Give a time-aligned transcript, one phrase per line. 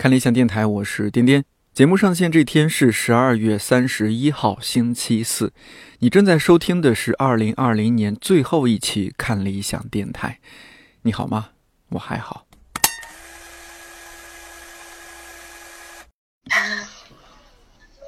[0.00, 1.44] 看理想电台，我是颠颠。
[1.74, 5.52] 节目上线这天是十二月三十一号，星期四。
[5.98, 10.40] 你正在收听的是二零二零年最后一期看理想电台。
[11.02, 11.50] 你好吗？
[11.90, 12.46] 我还好。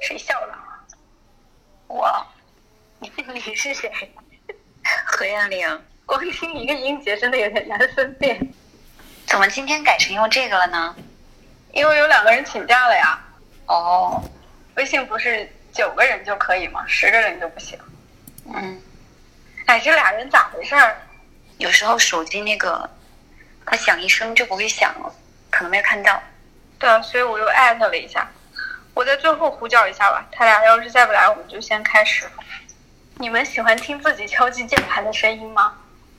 [0.01, 0.57] 谁笑了？
[1.85, 2.09] 我。
[3.01, 3.91] 你你是谁？
[5.05, 5.79] 何艳玲。
[6.07, 8.51] 光听一个音节真的有点难分辨。
[9.27, 10.95] 怎么今天改成用这个了呢？
[11.73, 13.19] 因为有两个人请假了呀。
[13.65, 14.23] 哦，
[14.75, 16.85] 微信不是九个人就可以吗？
[16.87, 17.77] 十个人就不行。
[18.53, 18.81] 嗯，
[19.65, 20.95] 哎，这俩人咋回事儿？
[21.57, 22.89] 有时候手机那个，
[23.65, 25.13] 它响一声就不会响了，
[25.49, 26.21] 可能没有看到。
[26.77, 28.29] 对啊，所以我又艾特了一下。
[28.93, 30.23] 我在最后呼叫一下吧。
[30.31, 32.25] 他俩要是再不来，我们就先开始。
[33.15, 35.75] 你们喜欢听自己敲击键盘的声音吗？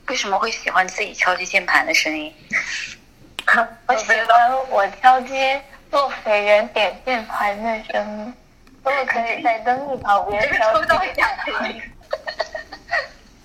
[0.07, 2.33] 为什么会喜欢自己敲击键盘的声音？
[3.87, 5.61] 我喜欢我敲击
[5.91, 8.33] 洛斐人点键盘的声音。
[8.83, 11.81] 如果可以在灯一旁边敲击，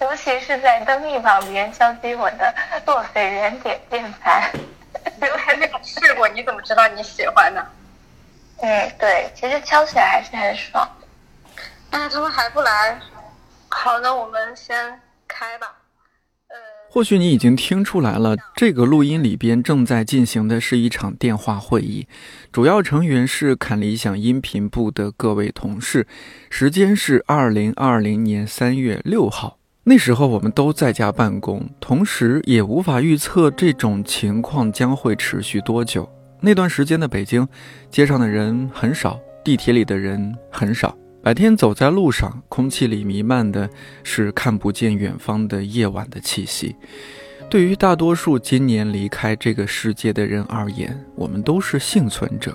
[0.00, 2.54] 尤其是在灯一旁边敲击我的
[2.86, 4.50] 洛斐人点键盘。
[5.20, 7.66] 我还没有试过，你怎么知道你喜欢呢？
[8.62, 10.86] 嗯，对，其实敲起来还是很爽。
[11.90, 12.98] 哎，他们还不来。
[13.70, 15.74] 好，那我们先开吧。
[16.92, 22.08] 或许你已经听出来了，这个录音里边正在进行的是一场电话会议，
[22.50, 26.08] 主要成员是看理想音频部的各位同事。
[26.50, 36.10] 时间是二零二零年三月六号，那时候我们都在家办公，同时也无法预测这种情况将会持续多久。
[36.40, 37.46] 那段时间的北京，
[37.88, 40.96] 街上的人很少，地铁里的人很少。
[41.22, 43.68] 白天走在路上，空气里弥漫的
[44.02, 46.74] 是看不见远方的夜晚的气息。
[47.50, 52.54] 对于大多数今年离开这个世界的人而言，我们都是幸存者。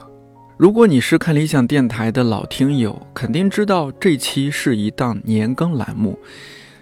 [0.57, 6.17] 如果你是看理想电台的老听友，肯定知道这期是一档年更栏目，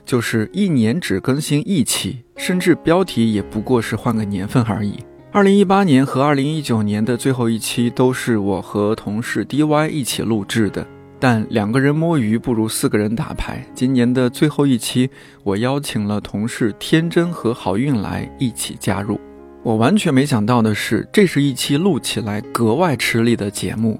[0.05, 4.99] 就是一年只更新一期，甚至标题也不过是换个年份而已。
[5.33, 10.87] 二零一八年和二零一九年的最后一期都是我和同事 DY 一起录制的。
[11.23, 13.65] 但两个人摸鱼不如四个人打牌。
[13.73, 15.09] 今年的最后一期，
[15.43, 19.17] 我邀请了同事天真和好运来一起加入。
[19.63, 23.97] 我完全没想到的是，这是一期录起来格外吃力的节目。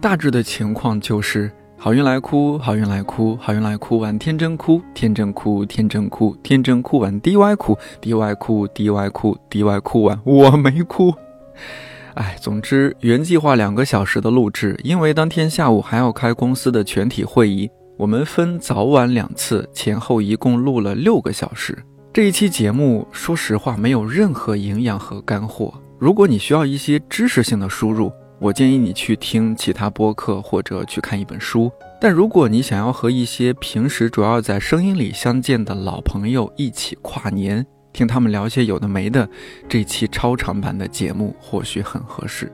[0.00, 11.12] 大致的情况就是：好运来哭，好运来哭，好运来哭完天真哭，天真哭，天真哭，天真哭完 DY 哭，DY 哭，DY 哭，DY 哭完我没哭。
[12.14, 21.76] 哎，总之原计划两个小时的录制，因为当天下午还要开公司的全体会议，我们分早晚两次，前后一共录了六个小时。
[22.12, 25.74] 这一期节目，说实话没有任何营养和干货。
[25.98, 31.68] 如果你需要一些知识性的输入，我建议你去听其他播客或者去看一本书。
[32.00, 39.26] 但如果你想要和一些平时主要在声音里相见的老朋友一起跨年，听他们聊些有的没的，
[39.66, 42.52] 这期超长版的节目或许很合适。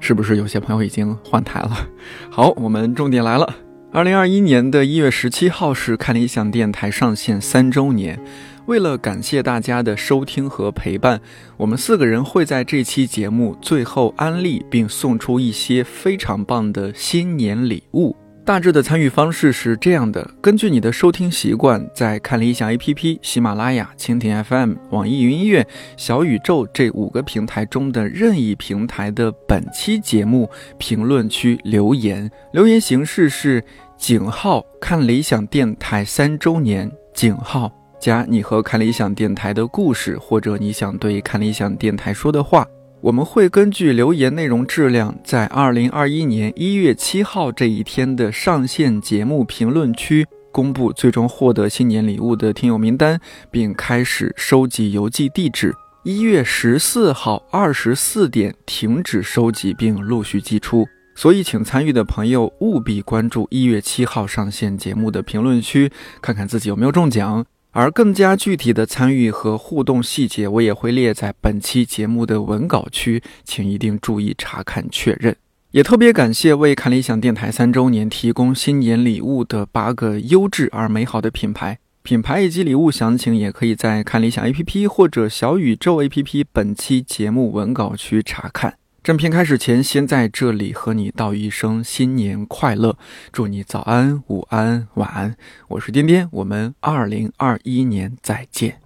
[0.00, 1.88] 是不是有些朋友已经换台了？
[2.30, 3.54] 好，我们重点来了。
[3.92, 8.18] 二零二一年的一月十七号是看理想电台上线三周年。
[8.66, 11.20] 为了感谢大家的收听和陪伴，
[11.56, 18.16] 我们四个人会在这期节目最后安利并送出一些非常棒的新年礼物。
[18.46, 30.48] 大致的参与方式是这样的：根据你的收听习惯，在看理想 APP、喜马拉雅、蜻蜓 FM、网易云音乐、小宇宙这五个平台中的任意平台的本期节目
[30.78, 32.30] 评论区留言。
[32.52, 33.60] 留言形式是
[33.98, 37.68] 井号看理想电台三周年井号
[37.98, 42.64] 加你和看理想电台的故事，或者你想对看理想电台说的话。
[43.02, 53.20] 我们会根据留言内容质量，在二零二一年一月七号这一天的上线节目评论区公布最终获得新年礼物的听友名单，
[53.50, 55.74] 并开始收集邮寄地址。
[56.02, 60.86] 一月十四号二十四点停止收集，并陆续寄出。
[61.14, 65.90] 所以，请参与的朋友务必关注一月七号上线节目的评论区，
[66.20, 67.44] 看看自己有没有中奖。
[67.76, 75.36] 而更加具体的参与和互动细节，我也会列在本期节目的文稿区，请一定注意查看确认。
[75.72, 88.78] 也特别感谢为看理想电台三周年提供新年礼物的八个优质而美好的品牌，品牌以及礼物详情也可以在看理想 APP 或者小宇宙 APP 本期节目文稿区查看。
[89.06, 92.98] 正片开始前，先在这里和你道一声新年快乐，
[93.30, 95.36] 祝你早安、午安、晚安。
[95.68, 98.80] 我是颠颠，我们二零二一年再见。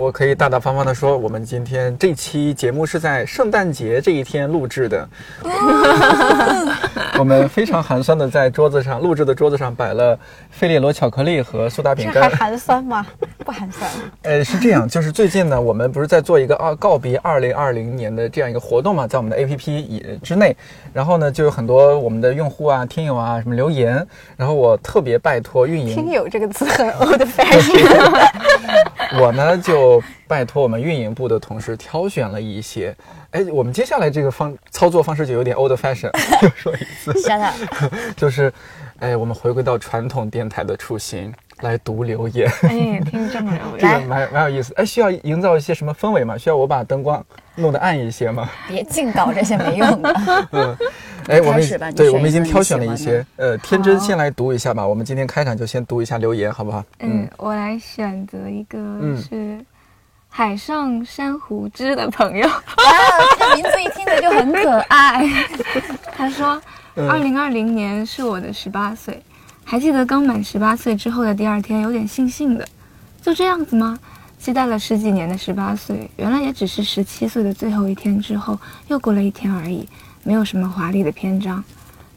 [0.00, 5.06] 我可以大大方方的说，我们今天这期节目是在圣诞节这一天录制的。
[7.18, 10.18] 我们非常寒酸的在桌子上录制的桌子上摆了
[10.50, 12.28] 费列罗巧克力和苏打饼干这还。
[12.30, 13.06] 寒酸吗？
[13.50, 13.90] 不寒酸。
[14.22, 20.56] 呃，是这样，就是最近呢，我们不是在做一个啊告别二零二零年的这样一个活动嘛，在我们的 APP 以之内，
[20.92, 24.06] 然后呢，就有很多我们的用户啊、听友啊什么留言，
[24.36, 28.30] 然后我特别拜托运营听友这个词很 old fashion。
[29.20, 32.94] 我呢就拜托我们运营部的同事挑选了一些。
[33.32, 36.10] 哎，我们接下来这个方操作方式就有点 old fashion，
[36.42, 37.54] 又说一次，shut up。
[38.16, 38.52] 就是，
[39.00, 44.72] 哎，我们回归到传统电台的初心，来读留言，哎，听这么有这个蛮蛮有意思。
[44.76, 46.36] 哎，需要营造一些什么氛围吗？
[46.38, 47.24] 需要我把灯光
[47.56, 48.48] 弄得暗一些吗？
[48.68, 50.14] 别净搞这些没用的。
[50.52, 50.76] 嗯，
[51.28, 53.24] 哎，我们对我们已经挑选了一些。
[53.36, 54.86] 呃，天真先来读一下吧。
[54.86, 56.82] 我们今天开场就先读一下留言，好不好？
[57.00, 59.58] 嗯，我来选择一个嗯是
[60.28, 62.54] 海上珊瑚枝的朋友，哇，
[63.38, 65.28] 这名字一听着就很可爱。
[66.16, 66.60] 他说，
[66.94, 69.20] 嗯二零二零年是我的十八岁，
[69.70, 72.66] 还记得刚满十八岁之后的第二天，有点悻悻的，
[73.22, 73.96] 就这样子吗？
[74.36, 78.58] 期待了十几年的十八岁，原来也只是十七岁的最后一天之后，
[78.88, 79.88] 又过了一天而已，
[80.24, 81.62] 没有什么华丽的篇章。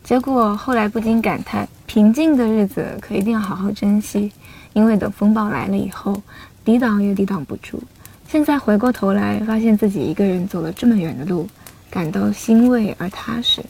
[0.03, 4.31] 结果后来不禁感叹，平静的日子可一定要好好珍惜，
[4.73, 6.19] 因为等风暴来了以后，
[6.65, 7.79] 抵挡也抵挡不住。
[8.27, 11.47] 现在回过头来，发现自己一个人走了这么远的路，
[11.91, 13.63] 感到欣慰而踏实。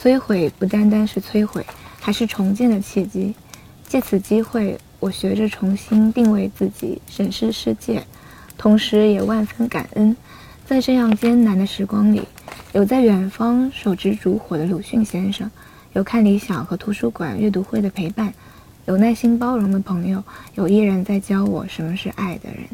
[0.00, 1.66] 摧毁不单单是摧毁，
[2.06, 3.34] 还是重建的契机。
[3.88, 8.00] 借此机会，我学着重新定位自己，审视世界，
[8.56, 10.16] 同时也万分感恩，
[10.64, 12.22] 在这样艰难的时光里，
[12.72, 15.50] 有在远方手执烛火的鲁迅先生，
[15.94, 18.32] 有看理想和图书馆阅读会的陪伴，
[18.84, 20.22] 有耐心包容的朋友，
[20.54, 22.68] 有依然在教我什么是爱的人。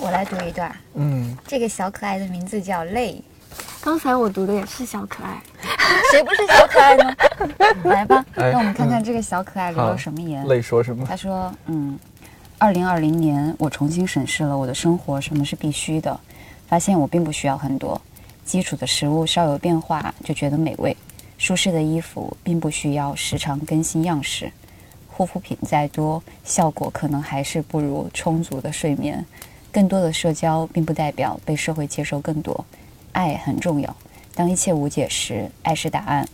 [0.00, 3.22] 我来读一段，嗯，这个小可爱的名字叫泪。
[3.80, 5.40] 刚才我读的也是小可爱，
[6.10, 7.16] 谁不是小可爱呢？
[7.84, 10.44] 来吧，哎让我们看看这个小可爱留了什么言。
[10.46, 11.06] 泪说什么？
[11.06, 11.96] 他说：“嗯，
[12.58, 16.18] 二零二零年我重新审视了我的生活，什么是必须的，
[16.68, 18.00] 发现我并不需要很多，
[18.44, 20.96] 基础的食物稍有变化就觉得美味，
[21.38, 24.50] 舒适的衣服并不需要时常更新样式，
[25.08, 29.24] 护肤品再多，效果可能还是不如充足的睡眠。
[29.72, 32.64] 更多的社交并不代表被社会接受更多，
[33.16, 33.96] 爱很重要。
[34.34, 36.28] 当一切无解时，爱是答案。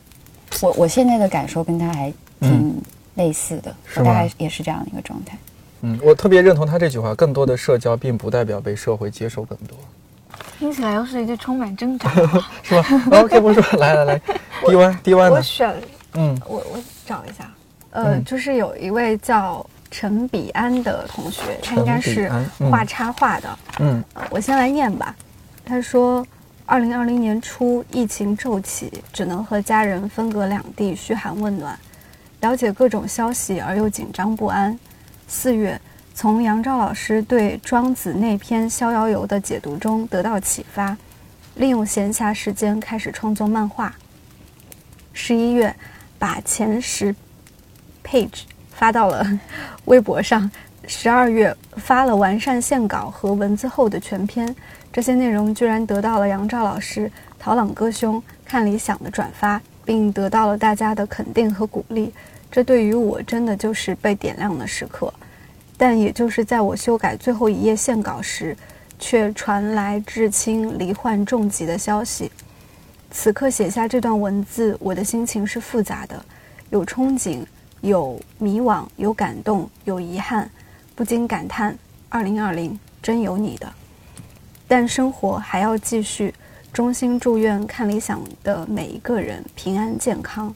[0.61, 2.77] 我我现在的感受跟他还挺
[3.15, 5.39] 类似的，是我大概也是这样的一个状态。
[5.83, 9.79] 嗯，我特别认同他这句话，更多的社交并不代表被社会接受更多，
[10.59, 12.29] 听起来又是一句充满挣扎的。
[12.65, 14.21] 是吧？OK，不说，来来来，
[14.67, 15.73] 低弯低弯的，我选
[16.15, 17.49] 嗯我我找一下，
[17.91, 22.31] 呃，嗯就是有一位叫陈彼安的同学，他应该是
[22.71, 23.59] 画插画的。
[23.79, 25.15] 嗯呃我先来念吧。
[25.65, 26.27] 他说，
[26.65, 31.79] 二零二零年初疫情骤起，只能和家人分隔两地嘘寒问暖，
[32.41, 34.79] 了解各种消息而又紧张不安。
[35.27, 35.79] 四月，
[36.15, 40.97] 从杨照老师对《庄子》那篇《逍遥游》的解读中得到启发，
[41.57, 43.95] 利用闲暇时间开始创作漫画。
[45.13, 45.75] 十一月，
[46.19, 47.15] 把前十
[48.05, 49.27] page 发到了
[49.87, 50.51] 微博上。
[50.89, 54.55] 十二月发了完善线稿和文字后的全篇，
[54.93, 62.13] 这些内容居然得到了杨照老师、陶朗哥兄、看理想的转发，并得到了大家的肯定和鼓励。
[62.51, 65.13] 这对于我真的就是被点亮的时刻。
[65.79, 68.55] 但也就是在我修改最后一页线稿时，
[68.99, 72.31] 却传来至亲罹患重疾的消息。
[73.11, 76.23] 此刻写下这段文字，我的心情是复杂的，
[76.69, 77.43] 有憧憬，
[77.81, 80.49] 有迷惘，有感动，有遗憾，
[80.95, 81.77] 不禁感叹：
[82.11, 83.73] 二零二零真有你的。
[84.73, 86.33] 但生活还要继续，
[86.73, 90.51] 衷心祝愿看理想的每一个人平安健康。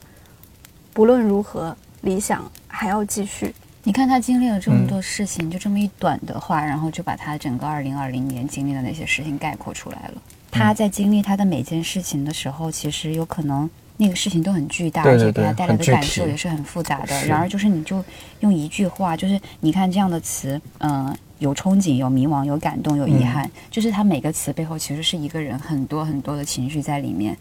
[0.91, 3.53] 不论如何，理想还要继续。
[3.83, 10.13] 你看他经历了这么嗯多事情，就这么一短的话，然后就把他整个二零二零年经历的那些事情概括出来了。
[10.15, 17.27] 嗯他在经历他的每件事情的时候，其实有可能那个事情都很巨大，而且给他带来的感受也是很复杂的。
[17.27, 18.03] 然而，就是你就
[18.39, 27.37] 用一句话，就是你看这样的词，嗯、有憧憬，有迷惘，有感动，有遗嗯憾，就是他每个词背后其实是一个人很多很多的情绪在里面。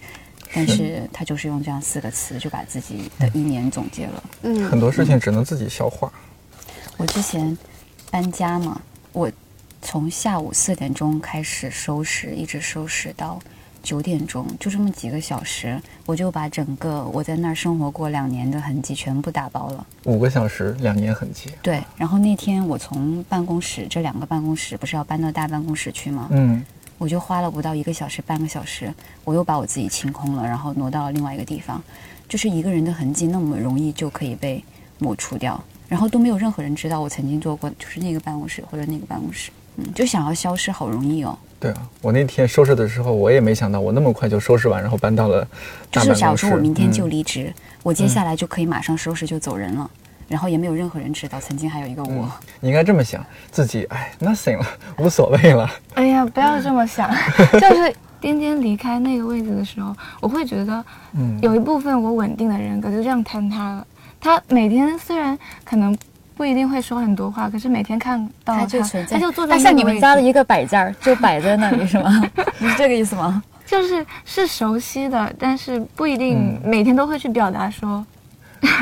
[0.55, 4.23] 但是他就是用这样四个词就把自己的一年总结了。
[4.43, 6.11] 嗯，很多事情只能自己消化。
[6.97, 7.57] 我之前
[8.12, 8.81] 搬家嘛，
[9.12, 9.31] 我
[9.83, 13.41] 从下午四点钟开始收拾，一直收拾到
[13.87, 19.87] 九点钟，就这么几个小时，我就把整个我在那儿生活过两年的痕迹全部打包了。
[20.07, 21.49] 五个小时，两年痕迹。
[21.62, 26.26] 对，然后那天我从办公室这两个办公室不是要搬到大办公室去吗？
[26.33, 26.64] 嗯，
[26.99, 31.81] 我就花了不到一个小时，半个小时，我又把我自己清空了，然后挪到了另外一个地方，
[32.28, 34.64] 就是一个人的痕迹那么容易就可以被
[34.99, 41.38] 抹除掉，然后都没有任何人知道我曾经做过，就是那个办公室或者那个办公室，嗯，就想要消失好容易哦。
[41.58, 45.46] 对啊，我那天收拾的时候，我也没想到我那么快就收拾完，然后搬到了
[45.90, 46.36] 就是假如。
[46.36, 49.90] 说我明天就嗯离职，我接下来就可以马上收拾就走人了，
[50.28, 52.30] 然后也没有任何人知道曾经还有一个我。
[52.60, 54.66] 你应该这么想，自己哎，nothing 了，
[54.98, 55.70] 无所谓了。
[55.94, 57.10] 哎呀，不要这么想，
[57.58, 60.84] 就是颠颠离开那个位置的时候，我会觉得
[61.14, 63.86] 嗯，有一部分我稳定的人格就这样坍塌了。
[64.20, 65.96] 他每天虽然可能
[66.37, 72.23] 不一定会说很多话，可是每天看到它他，就存在，他就坐在那像你们家的一个摆件儿，就摆在那里是吗？
[72.59, 73.43] 你是这个意思吗？
[73.64, 78.05] 就是是熟悉的，但是不一定嗯每天都会去表达说、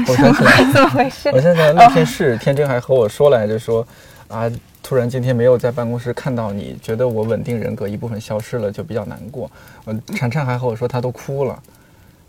[0.07, 1.41] 我想起来， 怎么回事我。
[1.41, 3.87] 想起来那天是天真还和我说来着，说
[4.29, 4.51] 啊，
[4.83, 9.51] 突然今天没有在办公室看到你，觉得我稳定人格一部分消失了，就比较难过。
[9.87, 11.59] 嗯，婵婵还和我说她都哭了。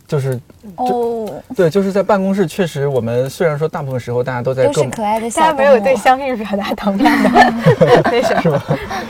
[0.08, 0.40] 就是
[0.76, 7.30] 哦，对，就是在办公室，确实我们虽然说大部分时候大家都在都各是可爱的小大家没有对相遇表达同样的
[8.12, 8.62] 为什么。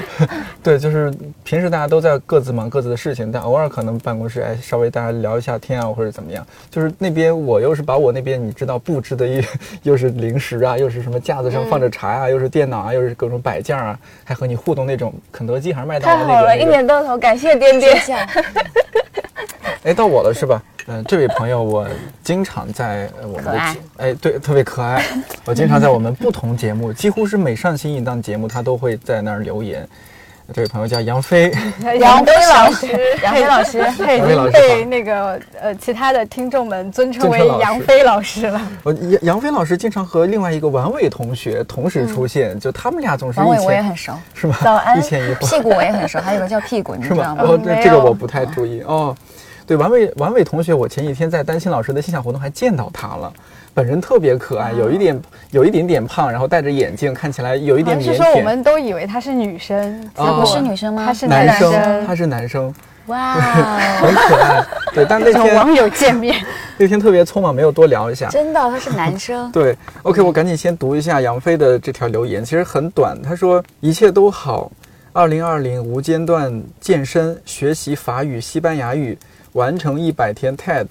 [0.64, 6.46] 对，就是平时大家都在各自忙各自的事情，但偶尔可能办公室哎稍微大家聊一下天啊，或者怎么样。
[6.72, 9.44] 就是那边我又是把我那边你知道布置的一
[9.84, 16.72] 又是零食啊，又是什么架子上放着茶啊，又是电脑啊，又是各种摆件啊，还和你互动那种肯德基还是麦当劳那个太好了，一那个。
[16.72, 17.96] 年到头感谢 颠颠。
[19.86, 20.62] 这样哎，到我了是吧？
[20.88, 21.88] 嗯、这位朋友我
[22.24, 25.04] 经常在呃我们的节哎对特别可爱，
[25.46, 29.88] 我经常在我们不同节目，几乎是每上新一档节目，他都会在那儿留言。
[30.54, 31.52] 这位朋友叫杨飞，
[32.00, 32.88] 杨飞老师，
[33.24, 38.62] 杨飞老师他已经杨飞老师被那个呃其他的听众们尊称为杨飞老师了。
[38.84, 44.56] 我杨杨飞老师经常和另外一个王伟同学同时出现，就他们俩总是一王伟我也很熟，是吗？
[44.64, 47.44] 早安一前一后屁股我也很熟，还有个叫屁股，你是知道吗？
[47.44, 49.16] 哦，这个我不太注意哦。
[49.68, 53.32] 对，王伟王伟同学，我前几天在丹青老师的线下活动还见到他了，
[53.74, 55.20] 本人特别可爱，有一点
[55.52, 58.42] 有一点点胖，然后戴着眼镜，看起来有一好点腼腆是说我。
[58.42, 62.06] 们都以为他是女生，结哦果不是女生吗他是男生。
[62.06, 62.74] 他是男生，
[63.08, 63.34] 哇
[64.00, 64.66] 很哦，可爱。
[64.94, 66.36] 对，但那天 网友见面，
[66.78, 68.30] 那天特别匆忙，没有多聊一下。
[68.30, 73.20] 真的他是男生，对，OK，我赶紧先读一下杨飞的这条留言，其实很短。
[73.22, 74.72] 他说一切都好，
[75.12, 79.18] 二零二零无间断健身，学习法语、西班牙语，
[79.56, 80.86] 完成一百天 TED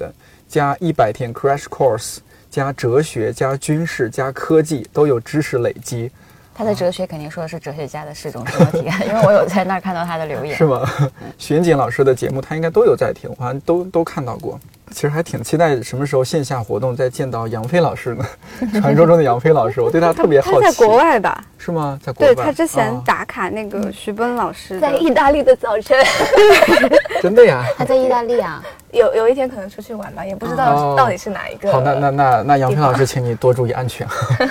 [0.49, 2.17] 加一百天 Crash Course
[2.51, 6.11] 加哲学加军事加科技都有知识累积，
[6.55, 10.65] 他的哲学肯定说的是哲学家的四种生活体验， 因为我有在那儿看到他的留言是。
[10.65, 10.81] 吗？
[11.37, 14.59] 巡警老师的节目他应该都有在听，我好像都都看到过。
[14.91, 18.25] 其实还挺期待什么时候线下活动再见到杨飞老师呢？
[18.81, 20.61] 传说中的杨飞老师，我对他特别好奇。
[20.61, 21.43] 他在国外吧？
[21.59, 21.99] 是吗？
[22.05, 22.35] 在国外？
[22.35, 25.97] 对他之前哦打卡那个徐奔老师的在意大利的早晨，
[27.23, 27.65] 真的呀。
[27.77, 28.63] 他在意大利啊，
[28.93, 31.73] 有有一天可能出去玩吧，也不知道哦到底是哪一个。
[31.73, 34.07] 好，那那那那杨飞老师，请你多注意安全。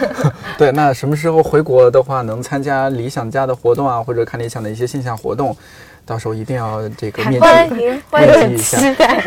[0.57, 5.55] 对，那什么时候回国的话，能参加理想家的活动啊，或者看理想的一些线下活动，
[6.05, 8.27] 到时候一定要这个面迎欢迎。
[8.37, 8.77] 面基一下。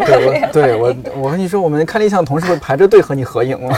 [0.05, 3.77] 对，我对我我跟你说，我们看理想同事会排着队和你合影了。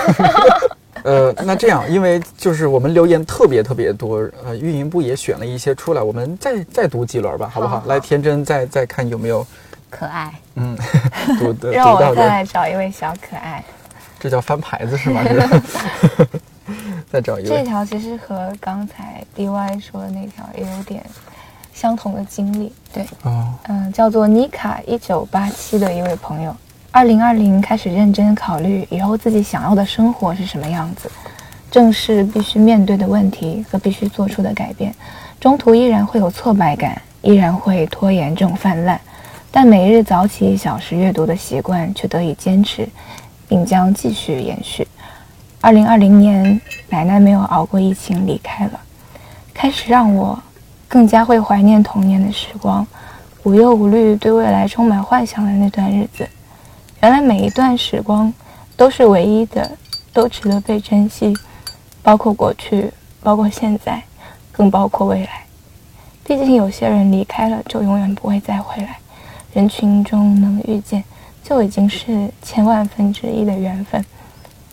[1.05, 7.83] 呃，那这样，因为就是我们留言特别特别多，呃，运营部也选了一些出来，我们再再读几轮吧，好不好？
[7.87, 9.47] 来，天真再再看有没有，
[9.89, 10.35] 可爱。
[10.57, 10.77] 嗯，
[11.39, 13.65] 读的让我再来找一位小可爱。
[14.19, 15.23] 这叫翻牌子是吗？
[15.23, 16.27] 是
[17.11, 21.03] 再找一这，条其实和刚才 DY 说的那条也有点
[21.79, 22.73] 相同的经历。
[22.93, 26.55] 对，哦，嗯、叫做妮卡一九八七的一位朋友，
[26.91, 31.09] 二零二零开始认真考虑以后自己想要的生活是什么样子，
[31.71, 34.93] 正视必须面对的问题和必须做出的改变，
[35.39, 39.01] 中途依然会有挫败感，依然会拖延症泛滥，
[39.53, 42.89] 但每日早起一小时阅读的习惯却得以坚持，
[43.47, 44.89] 并将继续延续。
[45.61, 48.81] 二零二零年，奶奶没有熬过疫情离开了，
[49.55, 50.41] 开始让我
[50.89, 52.85] 更加会怀念童年的时光，
[53.43, 56.27] 无忧无虑、对未来充满幻想的那段日子。
[57.03, 58.33] 原来每一段时光
[58.75, 59.71] 都是唯一的，
[60.13, 61.37] 都值得被珍惜，
[62.03, 62.91] 包括过去，
[63.23, 64.03] 包括现在，
[64.51, 65.45] 更包括未来。
[66.25, 68.99] 毕竟有些人离开了，就永远不会再回来。
[69.53, 71.05] 人群中能遇见，
[71.43, 74.05] 就已经是千万分之一的缘分。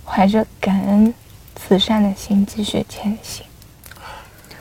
[0.03, 1.13] 怀着感恩、
[1.55, 3.45] 慈善的心继续前行。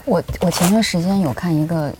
[0.05, 1.93] 我我前段时间有看一个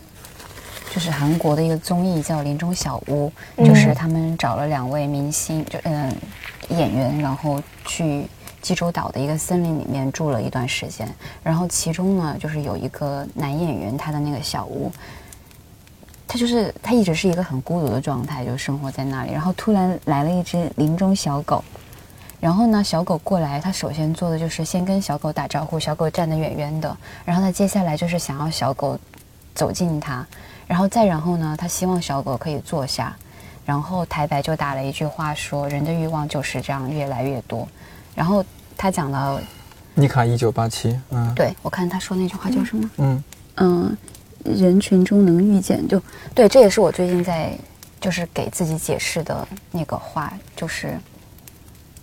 [0.93, 6.15] 就是韩国的一个综艺叫《林中小屋》，嗯就是他们找了两位明星，就嗯、
[6.69, 8.27] 演员，然后去
[8.61, 11.09] 济州岛的一个森林里面住了一段时间。
[11.43, 14.93] 然后其中呢，就是有一个男演员，他的那个小屋，
[16.29, 19.33] 他就是他一直是一个很孤独的状态，就生活在那里。
[19.33, 21.65] 然后突然来了一只林中小狗，
[22.45, 26.95] 然后呢，小狗过来，他首先做的就是先跟小狗打招呼，小狗站得远远的。
[27.25, 29.01] 然后他接下来就是想要小狗
[29.55, 30.27] 走近他，
[30.67, 33.17] 然后再然后呢，他希望小狗可以坐下。
[33.65, 37.67] 然后台白就打了一句话说：“人的欲望就是这样越来越多。”
[38.15, 38.45] 然后
[38.77, 39.41] 他讲了，
[39.95, 42.91] 尼卡一九八七，嗯，对我看他说那句话叫什么？
[42.99, 43.25] 嗯，
[43.55, 43.97] 嗯，
[44.45, 45.99] 人群中能遇见，就
[46.35, 47.57] 对，这也是我最近在
[47.99, 50.99] 就是给自己解释的那个话，就是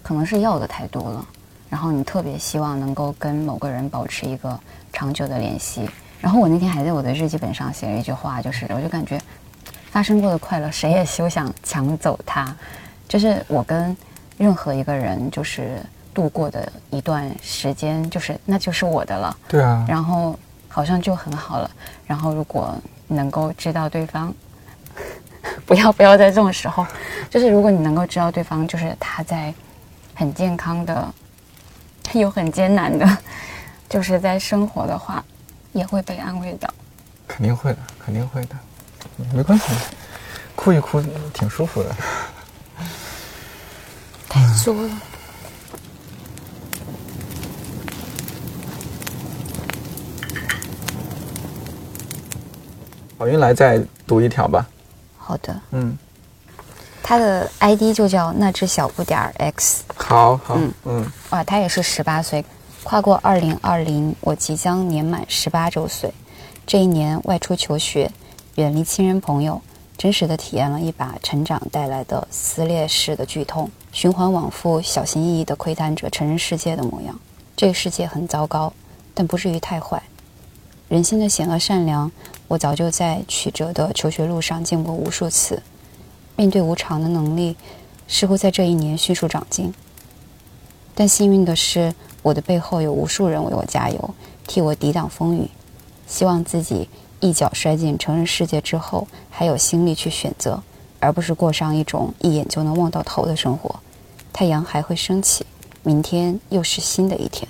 [0.03, 1.25] 可能是要的太多了，
[1.69, 4.59] 然后你特别希望能够跟某个人保持一个
[4.91, 5.89] 长久的联系。
[6.19, 9.19] 然后我那天还在我的日记本上写了一句话，就是我就感觉
[9.89, 12.55] 发生过的快乐，谁也休想抢走它。
[13.07, 13.95] 就是我跟
[14.37, 15.81] 任何一个人就是
[16.13, 19.35] 度过的一段时间，就是那就是我的了。
[19.47, 21.69] 对啊，然后好像就很好了。
[22.05, 22.77] 然后如果
[23.07, 24.33] 能够知道对方，
[25.65, 26.85] 不要不要在这种时候，
[27.29, 29.51] 就是如果你能够知道对方就是他在
[30.21, 31.11] 很健康的，
[32.13, 33.17] 又很艰难的，
[33.89, 35.23] 就是在生活的话，
[35.73, 36.71] 也会被安慰到。
[37.27, 38.55] 肯定会的，肯定会的，
[39.17, 39.65] 嗯没关系，
[40.55, 41.01] 哭一哭
[41.33, 41.89] 挺舒服的。
[44.29, 44.89] 太作了。
[53.17, 54.67] 好运来再读一条吧，
[55.17, 55.97] 好的，嗯，
[57.03, 59.83] 他的 ID 就叫那只小不点儿 X。
[59.95, 62.43] 好好，嗯嗯哇，他也是十八岁，
[62.83, 66.13] 跨过二零二零，我即将年满十八周岁。
[66.65, 68.09] 这一年外出求学，
[68.55, 69.61] 远离亲人朋友，
[69.97, 77.19] 真实的体验了一把成长带来的撕裂式的剧痛，循环往复，小心翼翼的窥探着成人世界的模样。
[77.57, 78.71] 这个世界很糟糕，
[79.13, 80.01] 但不至于太坏。
[80.87, 82.11] 人心的险恶善良，
[82.47, 85.61] 我早就在曲折的求学路上见过无数次。
[86.41, 87.55] 面对无常的能力，
[88.07, 89.71] 似乎在这一年迅速长进。
[90.95, 94.15] 但幸运的是，我的背后有无数人为我加油，
[94.47, 95.47] 替我抵挡风雨。
[96.07, 100.63] 希望自己一脚摔进成人世界之后，还有心力去选择，
[100.99, 103.75] 而不是过上一种一眼就能望到头的生活。
[104.33, 105.45] 太阳还会升起，
[105.83, 107.47] 明天又是新的一天。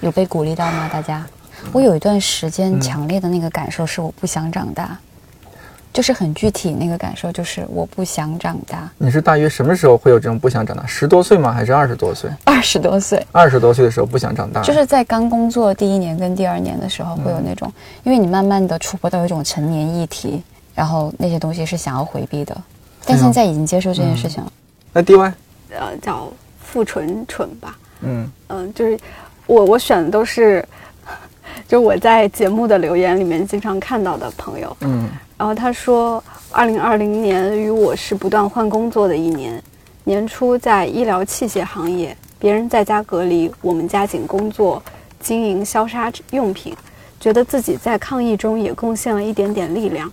[0.00, 0.88] 有被鼓励到吗？
[0.92, 1.26] 大家？
[1.72, 4.96] 我有一段时间嗯强烈的那个感受是我不想长大，
[5.92, 8.88] 就是很具体那个感受就是我不想长大。
[8.96, 10.86] 你是大约什么时候会有这种不想长大？
[10.86, 11.52] 十多岁吗？
[11.52, 12.30] 还是二十多岁？
[12.44, 17.72] 二十多岁，二十多岁的时候不想长大，就是在刚工作第一年跟第二年的时候，会有那种，
[18.04, 20.42] 因为你慢慢的触摸到一种成年议题，
[20.74, 22.56] 然后那些东西是想要回避的，
[23.04, 24.52] 但现在已经接受这件事情了。
[24.92, 25.32] 那 D Y，
[25.70, 28.98] 呃，叫付纯纯吧，嗯嗯、就是
[29.46, 30.64] 我我选的都是，
[31.66, 35.08] 就我在节目的留言里面经常看到的朋友，嗯
[35.40, 39.58] 然后他说，二零二零年与我是不断换工作的一年。
[40.04, 44.82] 年初在医疗器械行业，别人在家隔离，我们加紧工作，
[45.18, 46.76] 经营消杀用品，
[47.18, 50.12] 觉得自己在抗疫中也贡献了一点点力量。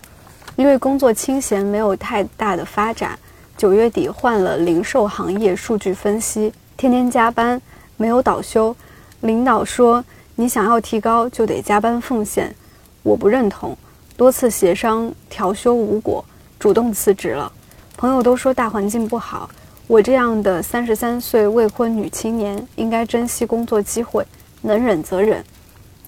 [0.56, 3.20] 因为工作清闲，没有太大的发展。
[3.58, 7.62] 九月底换了零售行业数据分析，天天加班，
[7.98, 8.74] 没有倒休。
[9.20, 10.02] 领导说，
[10.36, 12.56] 你想要提高就得加班奉献，
[13.04, 13.78] 我不认同。
[14.18, 16.26] 多次协商调休无果，
[16.58, 17.52] 主动辞职了。
[17.96, 19.48] 朋友都说大环境不好，
[19.86, 24.26] 我这样的三十三岁未婚女青年应该珍惜工作机会，
[24.64, 25.46] 能忍则忍。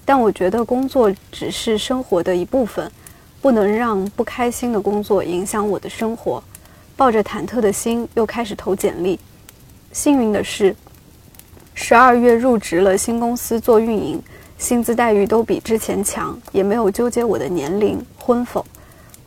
[0.04, 2.90] 但我觉得工作只是生活的一部分，
[3.40, 6.42] 不能让不开心的工作影响我的生活。
[6.96, 9.20] 抱着忐忑的心，又开始投简历。
[9.92, 10.74] 幸运的是，
[11.74, 14.20] 十二月入职了新公司做运营。
[14.60, 18.64] 薪资待遇都比之前强，也没有纠结我的年龄、婚否。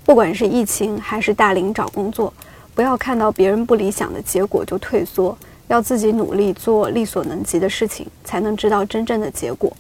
[0.06, 2.32] 不管是疫情还是大龄找工作，
[2.76, 5.36] 不要看到别人不理想的结果就退缩，
[5.70, 9.76] 要自己努力做力所能及的事情，才能知道真正的结果。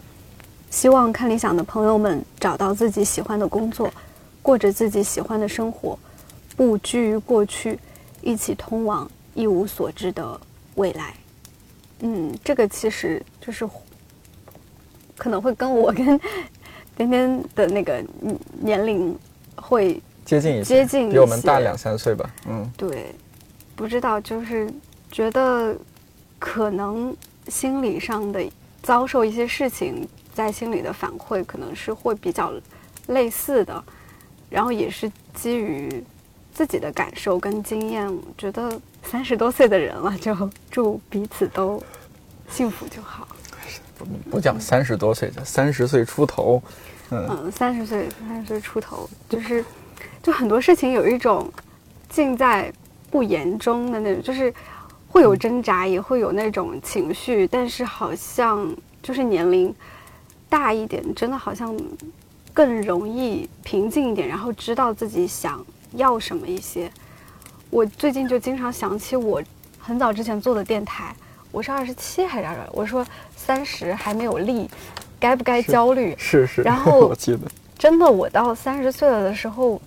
[0.71, 3.93] 希望看理想的朋友们找到自己喜欢的工作，
[4.41, 5.97] 过着自己喜欢的生活，
[6.57, 7.77] 不拘于过去，
[8.23, 10.41] 一起通往一无所知的
[10.75, 11.13] 未来。
[11.99, 13.65] 嗯，这个其实就是
[15.23, 16.19] 可能会跟我跟
[16.97, 19.17] 天天的那个嗯年龄
[19.55, 23.15] 会接近一些，接近一比我们大两三岁吧，嗯对，
[23.73, 24.69] 不知道就是
[25.09, 25.73] 觉得
[26.37, 27.15] 可能
[27.47, 28.43] 心理上的
[28.81, 32.51] 遭受一些事情，在心里的反馈可能是会比较
[33.07, 33.81] 类似的。
[34.49, 36.03] 然后也是基于
[36.53, 41.81] 自己的感受跟经验，我觉得三十多岁的人了，就祝彼此都
[42.49, 43.27] 幸福就好。
[44.29, 46.61] 不讲三十多岁的，三十岁出头，
[47.11, 49.63] 嗯，三十岁，三十岁出头，就是
[50.21, 51.51] 就很多事情有一种
[52.09, 52.71] 尽在
[53.09, 54.53] 不言中的那种，就是
[55.07, 59.73] 会有挣扎，也会有那种情绪，但是好像就是年龄
[60.49, 61.77] 大一点，真的好像
[62.53, 65.63] 更容易平静一点，然后知道自己想
[65.93, 66.91] 要什么一些。
[67.69, 69.41] 我最近就经常想起我
[69.79, 71.15] 很早之前做的电台，
[71.51, 72.61] 我是二十七还是二十？
[72.71, 73.05] 我说
[73.45, 74.69] 三十还没有立，
[75.19, 76.15] 该不该焦虑？
[76.17, 76.61] 是是。
[76.61, 77.39] 然 后我记得，
[77.77, 79.81] 真的，我到三十岁了的时候，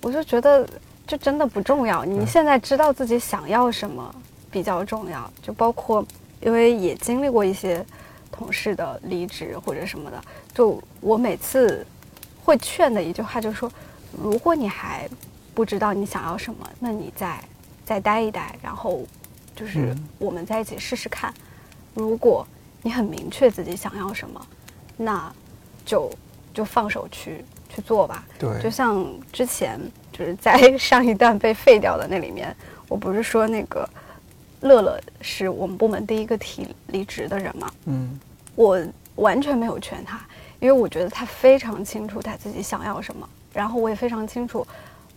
[0.00, 0.66] 我就觉得
[1.06, 2.04] 这真的不重要。
[2.04, 4.14] 你现在知道自己想要什么
[4.50, 6.04] 比较重要，就包括
[6.40, 7.84] 因为也经历过一些
[8.30, 10.22] 同事的离职或者什么的，
[10.54, 11.84] 就我每次
[12.44, 13.70] 会劝的一句话就是说，
[14.22, 15.08] 如果你还
[15.54, 17.40] 不知道你想要什么，那你再
[17.84, 19.02] 再待一待，然后
[19.56, 21.34] 就是我们在一起试试看。
[21.94, 22.46] 如果
[22.82, 24.46] 你很明确自己想要什么，
[24.96, 25.32] 那
[25.84, 26.10] 就
[26.52, 28.24] 就放手去去做吧。
[28.38, 29.80] 对，就像之前
[30.12, 32.54] 就是在上一段被废掉的那里面，
[32.88, 33.88] 我不是说那个
[34.60, 37.72] 乐乐是我们部门第一个提离职的人吗？
[37.86, 38.18] 嗯，
[38.54, 38.80] 我
[39.16, 40.20] 完全没有劝他，
[40.60, 44.66] 因为我觉得他非常清楚他自己想要什么，然后我也非常清楚。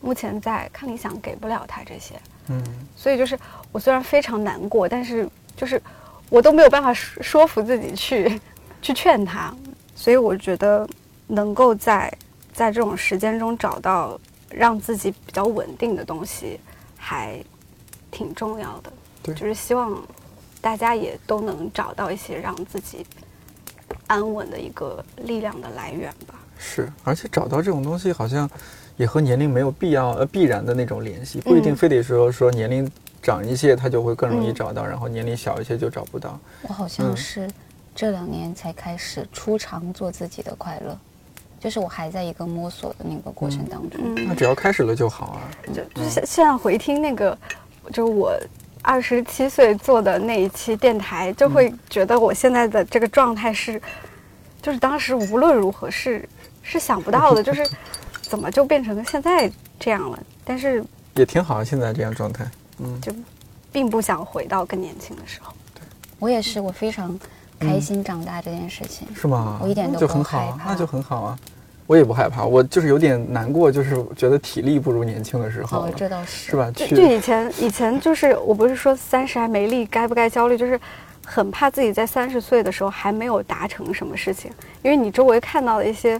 [0.01, 2.13] 目前在看理想给不了他这些，
[2.49, 2.63] 嗯，
[2.95, 3.39] 所以就是
[3.71, 5.81] 我虽然非常难过，但是就是
[6.29, 8.39] 我都没有办法说说服自己去
[8.81, 9.53] 去劝他，
[9.95, 10.87] 所以我觉得
[11.27, 12.11] 能够在
[12.53, 16.59] 在这种时间中找到让自己比较稳定的东西，
[16.97, 17.39] 还
[18.11, 18.93] 挺重要的。
[19.23, 20.01] 对，就是希望
[20.61, 23.05] 大家也都能找到一些让自己
[24.07, 26.35] 安稳的一个力量的来源吧。
[26.57, 28.49] 是，而且找到这种东西好像。
[28.97, 32.89] 也和年龄没有必要呃必然的那种联系，不一定非得说说年龄
[33.25, 36.39] 长一些他就会更容易找到，然后年龄小一些就找不到。
[36.61, 37.49] 我好像是
[37.95, 40.95] 这两年才开始初尝做自己的快乐，
[41.59, 43.99] 就是我还在一个摸索的那个过程当中。
[44.27, 45.41] 那只要开始了就好啊。
[45.73, 47.35] 就就现现在回听那个，
[47.91, 48.31] 就我
[48.83, 53.81] 二十七岁做的那一期电台，就会觉得我现在的这个状态是，
[54.61, 56.29] 就是当时无论如何是
[56.61, 57.67] 是想不到的，就是。
[58.25, 60.19] 怎么就变成现在这样了？
[60.43, 60.83] 但是
[61.13, 62.43] 也挺好，现在这样状态，
[62.79, 63.13] 嗯，就
[63.71, 65.53] 并不想回到更年轻的时候。
[65.73, 65.81] 对，
[66.19, 67.17] 我也是，我非常
[67.59, 69.07] 开心长大这件事情。
[69.15, 69.59] 是吗？
[69.61, 71.39] 我一点都不害怕，那就很好啊。
[71.87, 75.81] 我也不害怕，我就是有点难过，就是觉得体力不如年轻的时候。
[75.81, 76.71] 哦，这倒是，是吧？
[76.71, 80.57] 就就以前以前就是，我不是说三十还没力，该不该焦虑？
[80.57, 80.79] 就是
[81.25, 86.19] 很怕自己在三十岁的时候还没有达成什么事情，因为你周围看到的一些，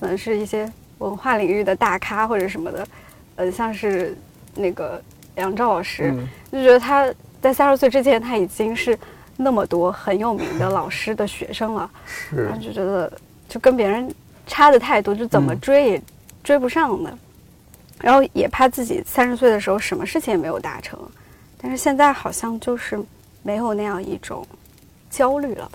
[0.00, 0.70] 可能是一些。
[0.98, 2.86] 文化领域的大咖或者什么的，
[3.34, 4.16] 呃，像是
[4.54, 4.98] 那个
[5.36, 6.12] 梁照老师，
[6.50, 7.08] 就觉得他
[7.40, 8.98] 在三十岁之前他已经是
[9.36, 11.90] 那么多很有名的老师的学生了，
[12.34, 13.12] 然后就觉得
[13.48, 14.12] 就跟别人
[14.46, 16.02] 差的太多，就怎么追也
[16.42, 17.18] 追不上的，
[18.00, 20.98] 然后也怕自己三十岁的时候什么事情也没有达成，
[21.58, 22.98] 但是现在好像就是
[23.42, 24.46] 没有那样一种
[25.10, 25.70] 焦虑了。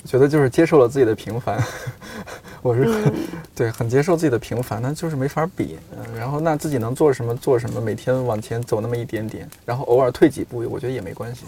[0.00, 1.62] 我觉得就是接受了自己的平凡，
[2.62, 3.14] 我是很
[3.54, 5.78] 对很接受自己的平凡，那就是没法比。
[5.96, 11.44] 嗯，然后那自己能做什么做什么，每天往前走那么一点点，然后偶尔退几步，我觉得也没关系。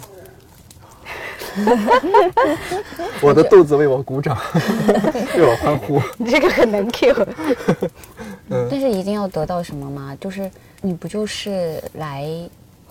[3.20, 4.36] 我的肚子为我鼓掌，
[5.36, 6.00] 为我欢呼。
[6.16, 7.26] 你这个很难 Q。
[8.50, 10.16] 嗯，但是一定要得到什么吗？
[10.20, 12.28] 就是你不就是来？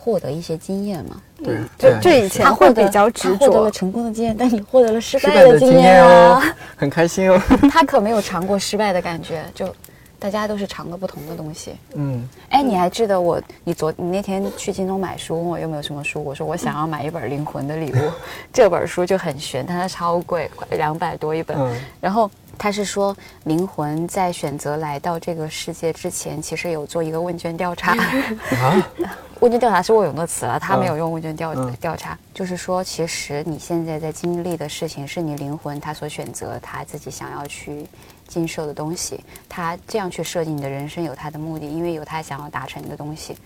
[0.01, 1.21] 获得一些经验嘛？
[1.43, 6.41] 对，就就以前会比较执着，获得了成功的经验，但你获得了失败的经验哦，
[6.75, 7.39] 很开心哦。
[7.69, 9.73] 他可没有尝过失败的感觉，就
[10.17, 11.75] 大家都是尝了不同的东西。
[11.95, 13.41] 嗯，哎，你还记得我？
[13.63, 16.23] 你昨你那天去京东买书，问我有没有什么书？
[16.23, 17.95] 我说我想要买一本《灵魂的礼物》，
[18.53, 21.57] 这本书就很悬，但它超贵，两百多一本。
[21.99, 22.29] 然后。
[22.59, 27.93] 他是说，灵魂在选择来到这个世界之前，其实有做一个问卷调查。
[27.95, 28.87] 啊，
[29.39, 37.87] 问卷调查是我用的词了，他没有用问卷调调查，就是说，其实你现在在经历的事情，是你灵魂他所选择，他自己想要去
[38.27, 39.23] 经受的东西。
[39.47, 43.37] 他这样去设计你的人生，有他的目的，因为有他想要达成的东西。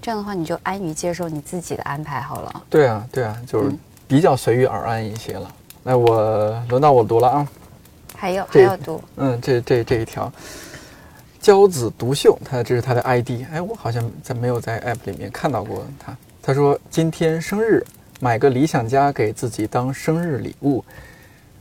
[0.00, 2.62] 这样的话，你就安于接受你自己的安排好了。
[2.70, 3.70] 对啊，对啊，就是
[4.08, 5.50] 比较随遇而安一些了。
[5.82, 7.46] 那我轮到我读了啊。
[8.16, 10.32] 还有还要读，嗯，这这这一条，
[11.42, 16.16] 骄子独秀，他这是他的 ID，哎，我好像在没有在 App 里面看到过他。
[16.42, 17.84] 他说今天生日，
[18.20, 20.84] 买个理想家给自己当生日礼物。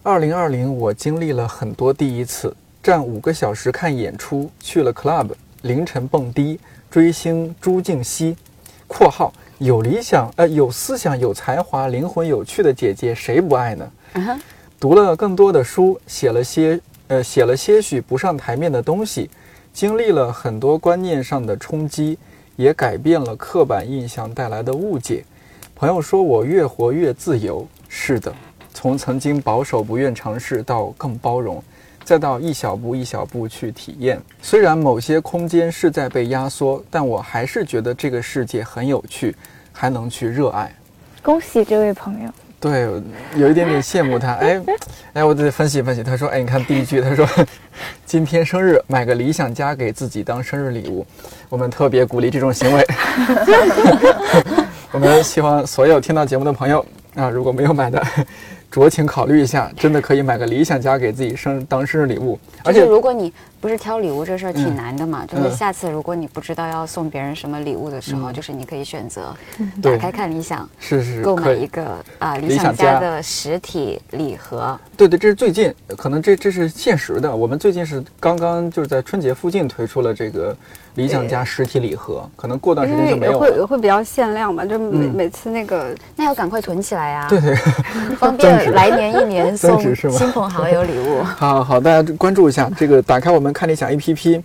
[0.03, 6.59] 二零二零，我经历了很多第一次，站五个小时看演出，去了 club，凌晨蹦迪，
[6.91, 8.35] 追星朱静熙
[8.87, 13.91] （括号有理想呃有思想有才华灵魂有趣的姐姐谁不爱呢？）
[14.83, 19.29] 读了更多的书，写了些呃写了些许不上台面的东西，
[19.71, 22.17] 经历了很多观念上的冲击，
[22.57, 25.23] 也改变了刻板印象带来的误解。
[25.73, 28.35] 朋友说我越活越自由，是的，
[28.73, 31.63] 从曾经保守不愿尝试到更包容。
[32.03, 39.33] 再到一小步一小步去体验，虽然某些空间是在被压缩，但我还是觉得这个世界很有趣，
[39.71, 40.75] 还能去热爱。
[41.21, 42.29] 恭喜这位朋友！
[42.63, 42.87] 对，
[43.35, 44.35] 有一点点羡慕他。
[44.35, 44.61] 哎，
[45.11, 46.01] 哎，我得分析分析。
[46.01, 47.27] 他说：“哎，你看第一句，他说
[48.05, 51.05] 今天生日，买个理想家给自己当生日礼物。
[51.49, 52.87] 我们特别鼓励这种行为。
[54.91, 58.01] 我们希望所有听到节目的朋友啊，如果没有买的。”
[58.73, 62.39] 酌情考虑一下，真的可以买个理想家给自己生当生日礼物。
[62.63, 63.31] 而且如果你
[63.61, 69.31] 不是挑礼物这事儿挺难的嘛，就是下次如果你不知道要送别人什么礼物的时候，就是你可以选择
[69.79, 74.75] 打开看理想，是是购买一个啊理想家的实体礼盒。
[74.97, 77.35] 对对，这是最近，可能这这是现实的。
[77.35, 80.57] 我们最近是刚刚就是在春节附近推出了这个。
[80.95, 83.39] 理想家实体礼盒，可能过段时间就没有了。
[83.39, 84.63] 会会比较限量吧？
[84.63, 87.27] 就每每次那个，那要赶快囤起来呀。
[87.27, 87.55] 对对，
[88.15, 91.23] 方便 来年一年 送亲朋好友礼物。
[91.23, 94.41] 好好，大家关注一下这个，打开我们看理想 APP，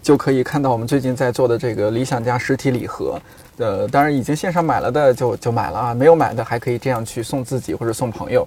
[0.00, 3.20] 就可以看到我们最近在做的这个理想家实体礼盒。
[3.56, 8.46] 呃，当然已经线上买了的就就买了啊，没有买的还可以这样去送自己或者送朋友。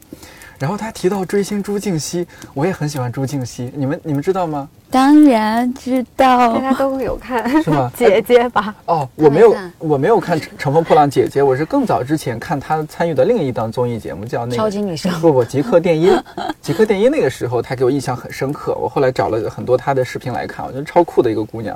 [0.62, 4.70] 然后他提到追星朱静熙，我也很喜欢朱静熙，你们你们知道吗？
[4.92, 7.92] 当然知道，大家都会有看是吗？
[7.98, 8.76] 姐姐吧？
[8.86, 15.12] 哦，我没有，我没有看《乘风破浪姐姐》，我是更早之前看她参与的另一档综艺节目，叫那个超级女声。
[15.20, 16.16] 不不，极客电音，
[16.62, 21.76] 极客电音那个时候她给我印象很深刻，我后来找了很多她的视频来看，我觉得超酷的一个姑娘。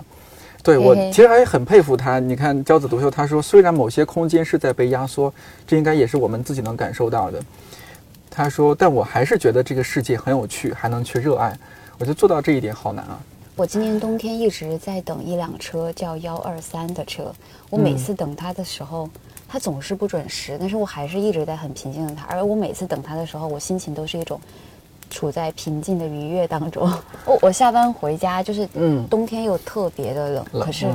[0.61, 2.19] 对我其实还很佩服她。
[2.19, 5.33] 你看骄子独秀，她说虽然某些空间是在被压缩，
[5.65, 7.39] 这应该也是我们自己能感受到的。
[8.35, 11.57] 他说：“但我还是觉得这个世界很有趣，还能去热爱。
[11.97, 13.17] 我觉得做到这一点好难啊！
[13.55, 17.33] 我今年冬天一直在等一辆车，叫幺二三的车。
[17.69, 19.09] 我每次等他的时候，
[19.47, 22.25] 他总是不准时，但是我还是一直在很平静的他。
[22.25, 24.37] 而我每次等他的时候，我心情都是一种
[25.09, 26.91] 处在平静的愉悦当中。
[27.25, 30.87] 我我下班回家就是，嗯，冬天又特别的冷，可是。”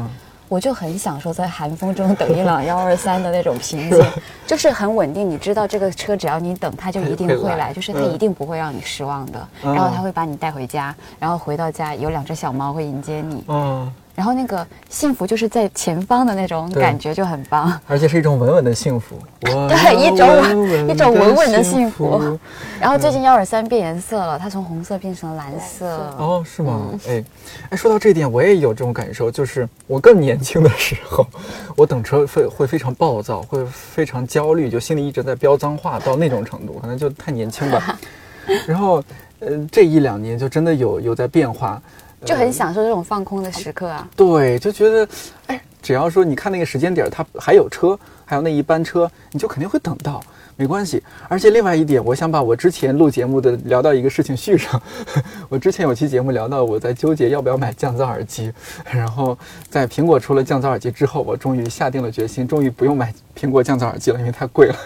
[0.50, 4.04] 我就很享受在寒风中等一辆幺二三的那种平静，
[4.48, 5.30] 就是很稳定。
[5.30, 9.48] 你知道这个车只要你等，它就一定会来，就是它一定不会让你失望的。
[9.62, 13.44] 然后它会把你带回家，然后回到家有两只小猫会迎接你。
[13.46, 13.92] 嗯。
[14.20, 19.18] 然后那个幸福就是在前方的那种感觉就很棒，而且是一种稳稳的幸福。
[19.40, 22.38] 对，一种一种稳稳的幸福。
[22.78, 25.86] 然后最近幺二三变颜色了，它从红色变成了蓝色。
[26.18, 26.90] 哦，是吗？
[27.08, 27.24] 哎，
[27.70, 31.26] 哎，说到这点，我也有这种感受，就是我更年轻的时候，
[31.74, 37.98] 我等车会会非常暴躁，会非常焦虑，就心里一直在飙脏话，到那种程度，可能就太年轻吧。
[38.68, 39.02] 然后，
[39.38, 41.80] 呃，这一两年就真的有有在变化。
[42.24, 44.08] 就很享受这种放空的时刻啊！
[44.14, 45.08] 对，就觉得，
[45.46, 50.22] 哎，只要说你看那个时间点，它还有车，还有那一班车，你就肯定会等到。
[50.56, 54.78] 没关系，而且另外一点，我想把我之前录节目的聊到一个事情续上。
[55.48, 58.52] 我之前有期节目聊到我在纠结要不要买降噪耳机，
[58.84, 59.38] 然后
[59.70, 64.76] 在苹果出了降噪耳机之后，我终于下定了决心，终于不用买苹果降噪耳机了，因为太贵了。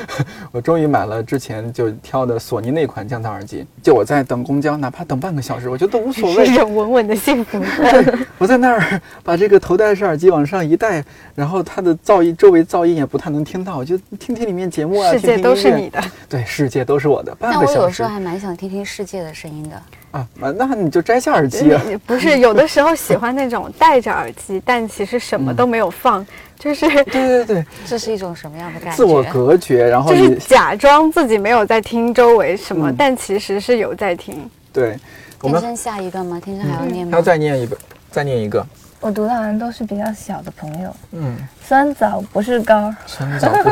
[0.52, 3.66] 我终于买了之前就挑的索尼那款降噪耳机。
[3.82, 6.44] 就我在等公交，哪怕等半个小时，我觉得都无所谓。
[6.44, 7.58] 是一种稳稳的幸福。
[8.36, 11.02] 我在那儿把这个头戴式耳机往上一戴，
[11.34, 15.10] 然后它的噪音周围噪音也不太能听到，就听听里面节目啊。
[15.12, 17.34] 世界都是你的，对，世界都是我的。
[17.40, 21.80] 但我有时候还蛮想听听世界的声音的啊，那你就摘下耳机啊。
[22.06, 26.26] 不是，有的时候喜欢那种戴着耳机，但其实什么都没有放，
[26.62, 28.96] 就是对对对，这是一种什么样的感觉？
[28.96, 34.48] 自我隔绝，然后就是假装自己没有在听周围什么，但其实是有在听。
[34.72, 34.96] 对，
[35.40, 36.40] 天生下一个吗？
[36.40, 37.18] 天生还要念吗？
[37.18, 37.76] 要再念一个，
[38.12, 38.64] 再念一个。
[39.00, 40.94] 我读的好像都是比较小的朋友。
[41.10, 42.94] 嗯，酸枣不是糕。
[43.06, 43.68] 酸枣不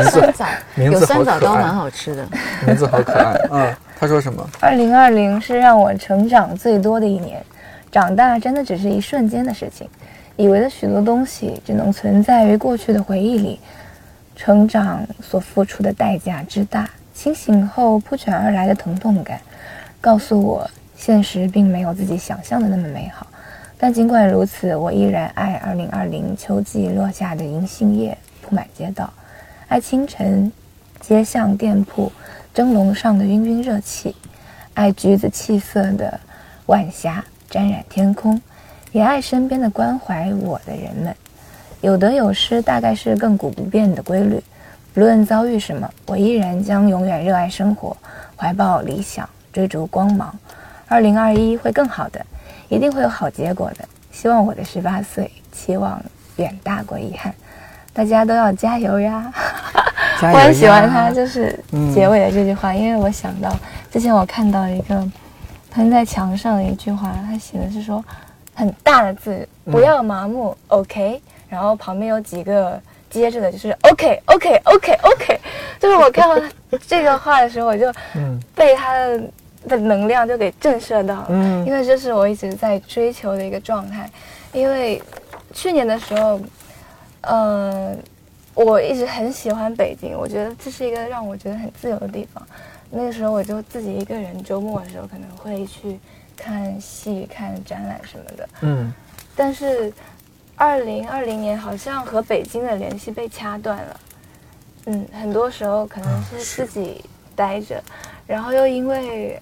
[0.00, 0.46] 是酸枣，
[0.78, 2.26] 有酸枣糕蛮好吃的。
[2.66, 3.38] 名字好可爱。
[3.50, 4.48] 嗯，他说什么？
[4.60, 7.44] 二零二零是让我成长最多的一年。
[7.92, 9.86] 长大真的只是一瞬间的事情，
[10.36, 13.60] 以为的许多东西只能存在于过去的回忆里。
[14.36, 19.40] 成长所付出的代价之大，清醒后扑卷而来的疼痛感，
[20.00, 23.28] 告诉我现实并没有自己想象的那么美好。
[23.78, 29.12] 但尽管如此，我依然爱2020秋季落下的银杏叶铺满街道，
[29.68, 30.50] 爱清晨
[30.98, 32.10] 街巷店铺
[32.52, 34.16] 蒸笼上的晕晕热气，
[34.74, 36.18] 爱橘子气色的
[36.66, 38.42] 晚霞沾染天空，
[38.94, 41.12] 也爱身边的关怀我的人们。
[41.80, 44.40] 有得有失，大概是亘古不变的规律。
[44.94, 47.96] 不论遭遇什么，我依然将永远热爱生活，
[48.36, 50.32] 怀抱理想，追逐光芒。
[50.86, 52.24] 二零二一会更好的，
[52.68, 53.84] 一定会有好结果的。
[54.12, 56.00] 希望我的十八岁期望
[56.36, 57.34] 远大过遗憾，
[57.92, 59.32] 大家都要加油呀！
[60.22, 63.52] 我很喜欢呀他就是嗯结尾的这句话，因为我想到
[63.90, 65.04] 之前我看到一个
[65.72, 68.02] 喷在墙上的一句话，他写的是说
[68.54, 75.40] 很大的字，不要麻木、o k 然后旁边有几个接着的就是 OK OK OK OK，
[75.78, 76.38] 就是我看到
[76.70, 78.40] 他这个话的时候，我就嗯。
[78.54, 79.22] 被他的
[79.68, 81.64] 的能量就给震慑到了，嗯。
[81.66, 84.08] 因为这是我一直在追求的一个状态。
[84.52, 85.02] 因为
[85.52, 86.40] 去年的时候，
[87.22, 87.94] 呃，
[88.54, 92.46] 我一直很喜欢北京，我觉得这是一个让我觉得很自由的地方。
[92.90, 95.98] 那个时候我就自己一个人，周末的时候可能会去
[96.36, 98.48] 看戏、看展览什么的。
[98.62, 98.92] 嗯
[99.36, 99.92] 但是，
[100.56, 104.00] 二零二零年好像和北京的联系被掐断了。
[104.86, 107.82] 嗯，很多时候可能是自己待着，
[108.26, 109.40] 然后又因为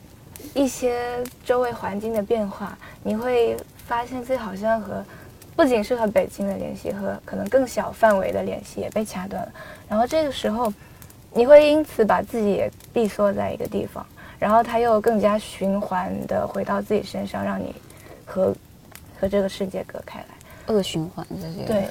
[0.54, 5.04] 一些周围环境的变化，你会发现自己好像和
[5.54, 9.52] 不仅是和北京的联系，和可能更小范围的联系也被掐断了。
[9.88, 10.72] 然后这个时候，
[11.34, 14.06] 你会因此把自己也闭缩在一个地方，
[14.42, 17.72] 然后它又更加循环的回到自己身上，让你
[18.26, 18.52] 和
[19.20, 20.74] 和这个世界隔开来。
[20.74, 21.64] 恶循环这些。
[21.64, 21.86] 对，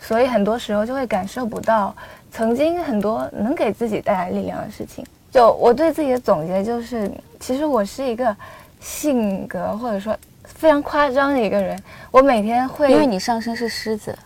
[0.00, 1.94] 所以很多时候就会感受不到
[2.32, 5.04] 曾经很多能给自己带来力量的事情。
[5.30, 8.34] 就我对自己的总结就是，其实我是一个
[8.80, 11.78] 性格或者说非常夸张的一个人。
[12.10, 14.18] 我每天会因为你上身是狮子，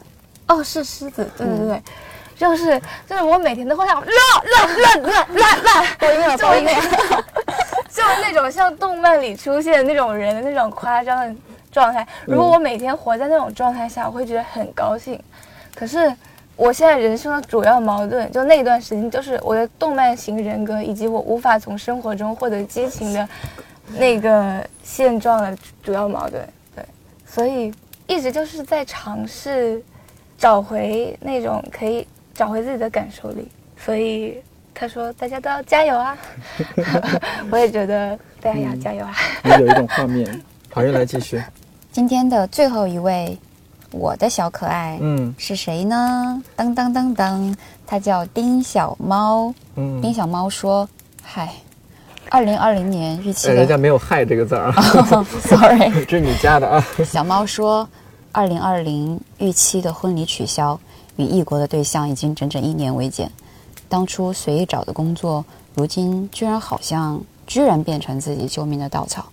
[0.46, 1.82] 哦，是狮子，对对对，
[2.38, 4.08] 就是就是我每天都会想乱
[4.44, 6.74] 乱乱乱乱 乱，播音乐播音乐，
[7.90, 11.34] 就是那种像动漫里出现的那种人的那种夸张的
[11.72, 12.06] 状态。
[12.24, 15.20] 如果我每天活在那种状态下，我会觉得很高兴。
[15.74, 16.14] 可是
[16.54, 23.28] 我现在人生的主要矛盾，就那段时间，就是我的动漫型人格，以及我无法从生活中获得激情的
[23.96, 26.40] 那个现状的主要矛盾。
[26.74, 26.84] 对，
[27.26, 27.72] 所以
[28.06, 29.82] 一直就是在尝试
[30.36, 32.06] 找回那种可以
[32.38, 33.46] 找回自己的感受力。
[33.76, 34.38] 所以
[34.72, 36.16] 他说大家都要加油啊！
[37.50, 39.12] 我也觉得大家要加油啊！
[39.58, 40.42] 有一种画面。
[40.70, 41.42] 好，又来继续。
[41.90, 43.36] 今天的最后一位，
[43.90, 46.40] 我的小可爱，嗯是谁呢？
[46.56, 47.54] 噔噔噔噔，
[47.86, 49.52] 他叫丁小猫。
[49.76, 50.88] 嗯丁小猫说
[51.24, 51.52] ：“嗨，
[52.30, 54.72] 二零二零年预期的，人家没有“害”这个字儿啊
[55.40, 55.90] ，，sorry。
[56.04, 56.84] 这是你加的啊。
[57.04, 57.88] 小猫说，
[58.32, 60.78] 二零二零预期的婚礼取消，
[61.18, 63.30] 与异国的对象已经整整一年未见。
[63.88, 69.26] 当初随意找的工作，如今居然好像居然变成自己救命的稻草。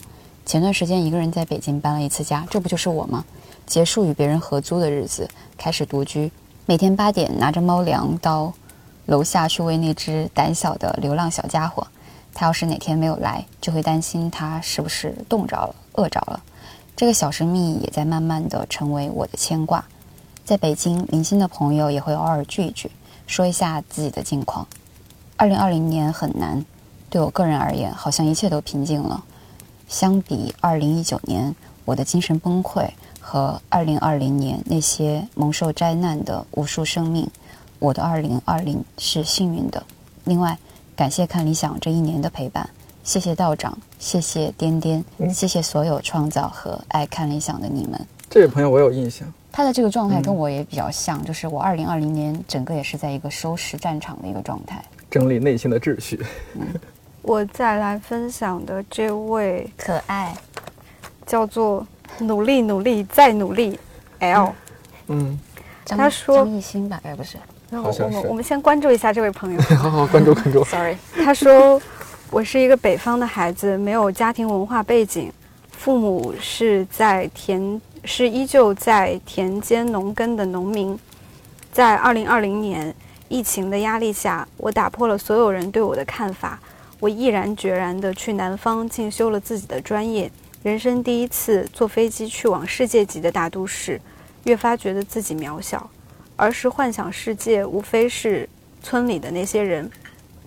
[0.45, 3.24] 前段时间一个人在北京搬了一次家，这不就是我吗？
[3.65, 6.32] 结束与别人合租的日子，开始独居，
[6.65, 8.54] 每天八点拿着猫粮到
[9.06, 11.88] 楼下去喂那只胆小的流浪小家伙。
[12.34, 16.41] 他要是哪天没有来，就会担心他是不是冻着了、饿着了。
[16.95, 19.84] 这个小神秘也在慢慢的成为我的牵挂。
[20.46, 22.92] 在北京，零星的朋友也会偶尔聚一聚，
[23.26, 24.68] 说一下自己的近况。
[25.36, 26.64] 二零二零年很难，
[27.10, 29.24] 对我个人而言，好像一切都平静了。
[29.88, 32.88] 相比二零一九年我的精神崩溃
[33.20, 37.28] 和二零二零年那些蒙受灾难的无数生命，
[37.80, 39.84] 我的二零二零是幸运的。
[40.26, 40.60] 另外，
[40.96, 42.70] 感谢看理想这一年的陪伴，
[43.04, 45.04] 谢谢道长，谢谢颠颠，
[45.34, 48.08] 谢谢所有创造和爱看理想的你们。
[48.30, 49.32] 这位朋友我有印象。
[49.52, 54.84] 他的这个状态跟我也比较像，就是我二零二零年整个也是在一个收拾战场的一个状态。
[55.10, 56.20] 整理内心的秩序。
[57.22, 60.36] 我再来分享的这位可爱，
[61.26, 61.88] 叫做
[62.20, 63.80] 努力努力再努力
[64.20, 64.52] L，
[65.08, 65.40] 嗯，
[65.86, 67.38] 张他说张艺兴吧，哎不是
[67.70, 69.62] 然后好像是我们我们先关注一下这位朋友。
[69.76, 70.64] 好好关注关注。
[70.66, 71.82] ，sorry， 他说
[72.30, 75.32] ：“我是一个北方的孩子，没有家庭文化背景，
[75.72, 80.97] 父母是在田，是依旧在田间农耕的农民。
[81.72, 82.93] 在二零二零年
[83.28, 86.60] 疫情的压力下，我打破了所有人对我的看法，
[86.99, 90.32] 我毅然决然地去南方进修了自己的专业。
[90.64, 93.99] 人生第一次坐飞机去往世界级的大都市，
[94.45, 95.89] 越发觉得自己渺小。
[96.36, 98.47] 儿时幻想世界无非是
[98.82, 99.89] 村里的那些人。”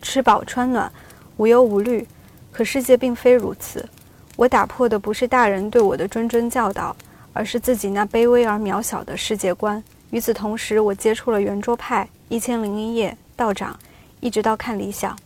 [0.00, 0.90] 吃饱穿暖，
[1.38, 2.06] 无忧无虑。
[2.52, 3.88] 可世界并非如此。
[4.36, 6.94] 我打破的不是大人对我的谆谆教导，
[7.39, 9.80] 而是自己那卑微而渺小的世界观。
[10.11, 13.78] 与此同时，我接触了圆桌派、一千零一夜、道长，
[14.18, 15.16] 一直到看理想。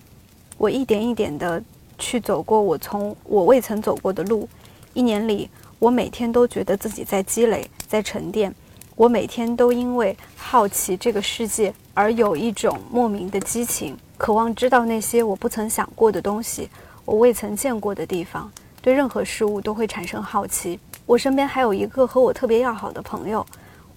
[0.58, 1.64] 我一点一点地
[1.96, 4.46] 去走过我从我未曾走过的路。
[4.92, 5.48] 一年里，
[5.78, 8.54] 我每天都觉得自己在积累，在沉淀。
[8.94, 16.68] 我每天都因为好奇这个世界而有一种莫名的激情，渴望知道那些我不曾想过的东西，
[17.06, 18.52] 我未曾见过的地方。
[18.82, 20.78] 对任何事物都会产生好奇。
[21.12, 23.46] 我身边还有一个和我特别要好的朋友，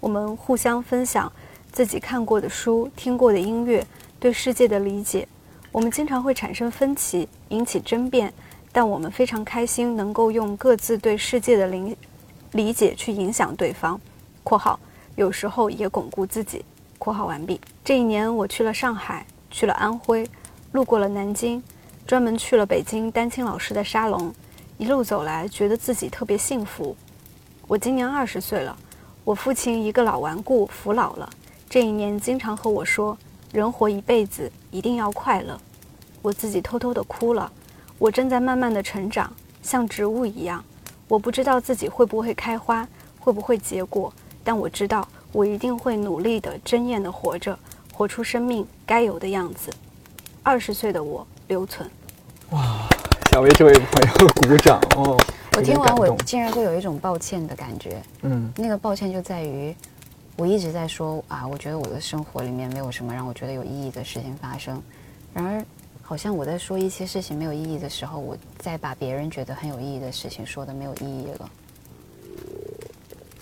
[0.01, 1.31] 我们互相分享
[1.71, 3.87] 自己看过的书、听过的音乐、
[4.19, 5.25] 对世界的理解。
[5.71, 8.33] 我们经常会产生分歧，引起争辩，
[8.73, 11.97] 但我们非常开心能够用各自对世界的理
[12.51, 13.97] 理解去影响对方。
[14.43, 14.77] （括号
[15.15, 16.65] 有时候也巩固自己。
[16.99, 20.29] ）（括号完毕）这一年，我去了上海，去了安徽，
[20.73, 21.63] 路过了南京，
[22.05, 24.35] 专门去了北京丹青老师的沙龙。
[24.77, 26.93] 一路走来，觉得自己特别幸福。
[27.67, 28.77] 我今年二十岁了，
[29.23, 31.27] 我父亲一个老顽固服老了。
[31.67, 33.17] 这一年，经常和我说
[33.51, 35.59] ：“人活一辈子，一定要快乐。”
[36.21, 37.51] 我自己偷偷的哭了。
[37.97, 40.63] 我正在慢慢的成长，像植物一样。
[41.07, 42.87] 我不知道自己会不会开花，
[43.19, 44.13] 会不会结果，
[44.43, 47.57] 但我知道，我一定会努力的、争艳的活着，
[47.91, 49.73] 活出生命该有的样子。
[50.43, 51.89] 二十岁的我留存。
[52.51, 52.87] 哇！
[53.35, 55.21] 想为这位朋友鼓掌哦！
[55.57, 58.01] 我听完，我竟然会有一种抱歉的感觉。
[58.21, 59.75] 嗯，那个抱歉就在于，
[60.37, 64.81] 我一直在说啊，我觉得我的生活里面没有什么让我觉得有意义的事情发生。
[65.33, 65.61] 然而，
[66.01, 71.51] 好像我在说一些事情没有意义的时候，我在把别人觉得很有意义的事情说的没有意义了。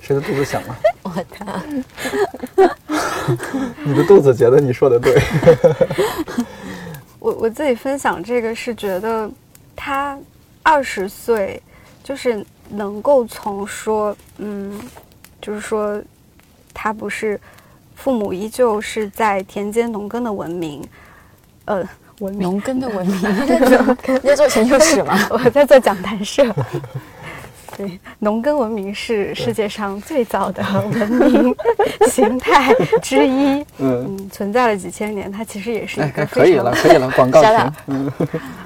[0.02, 0.76] 谁的肚子响了？
[1.06, 2.76] 我的。
[3.86, 5.22] 你的肚子觉得你说的对。
[7.22, 9.30] 我我自己分享这个是觉得。
[9.76, 10.18] 他
[10.62, 11.62] 二十岁，
[12.04, 14.80] 就是能够从说，嗯，
[15.42, 16.02] 就是说，
[16.74, 17.40] 他不是
[17.96, 20.84] 父母依旧是在田间农耕的文明，
[21.66, 21.88] 呃，
[22.20, 23.18] 文农耕的文明，
[24.22, 25.18] 你在做研究室吗？
[25.30, 26.44] 我在做讲坛社。
[27.76, 31.56] 对，农耕文明是世界上最早的文明
[32.08, 33.66] 形态之一。
[33.80, 37.74] 嗯，存在了几千年，它其实也是一个可以了，可以了， 广告停。
[37.88, 38.12] 嗯，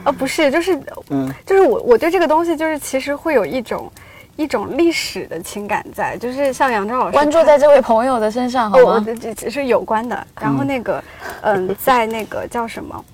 [0.04, 0.80] 啊，不是，就是，
[1.10, 3.92] 嗯，就是我，我对这个东西，就是其实会有一种
[4.36, 9.06] 一种历史的情感在，就是像杨钊老师关注在这位朋友的身上，好吗？
[9.22, 10.28] 这这是有关的。
[10.40, 11.04] 然后那个，
[11.42, 13.06] 嗯，在那个叫什么，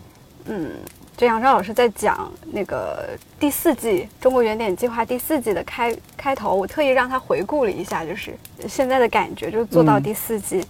[0.46, 0.72] 嗯。
[1.16, 3.10] 这杨钊老师在讲那个
[3.44, 8.34] 第四季《中国原点计划》第四季的开开头，我特意让他回顾了一下，就是
[8.70, 10.66] 现在的感觉，就做到第四季，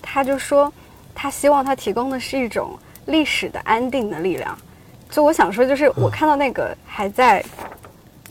[0.00, 0.72] 他就说
[1.16, 4.56] 他希望他提供的是一种历史的安定的力量。
[5.10, 7.44] 就我想说，就是我看到那个还在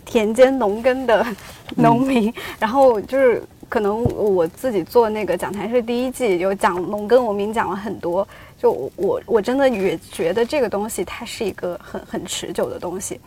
[0.05, 1.27] 田间农耕的
[1.75, 8.25] 农民，然后就是可能我自己做那个讲坛是第一季有讲农耕文明，讲了很多。
[8.57, 13.19] 就我我真的也觉得这个东西它是一个很很持久的东西，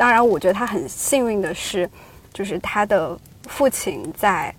[0.00, 1.86] 当然我觉得他很幸运的是，
[2.32, 4.54] 就是他的父亲在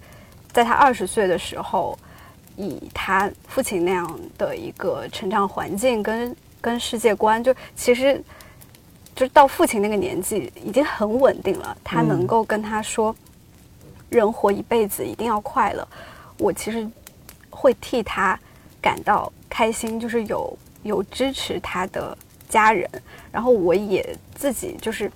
[0.53, 1.97] 在他二十岁的时候，
[2.55, 8.23] 以他父亲那样的一个成长环境跟跟世界观，就其实
[9.15, 13.15] 就是到父亲那个年纪已经很稳定了，他能够跟他说，
[14.09, 15.87] 人活一辈子一定要快乐，
[16.37, 16.87] 我其实
[17.49, 18.39] 会替他
[18.79, 19.33] 感到。
[19.49, 22.17] 开心就是有有支持他的
[22.47, 22.87] 家人，
[23.31, 25.11] 然后我也自己就是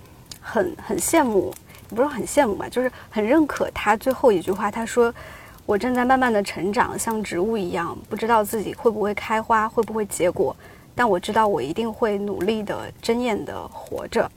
[0.45, 1.51] 很很羡慕，
[1.89, 4.69] 也不是很羡慕吧，就是很认可他最后一句话。
[4.69, 5.11] 他说
[5.65, 10.55] ：“我正在慢慢的成长，像植物一样，不知道自己会不会开花，会不会结果，
[10.93, 14.29] 但我知道我一定会努力的、珍艳的活着。”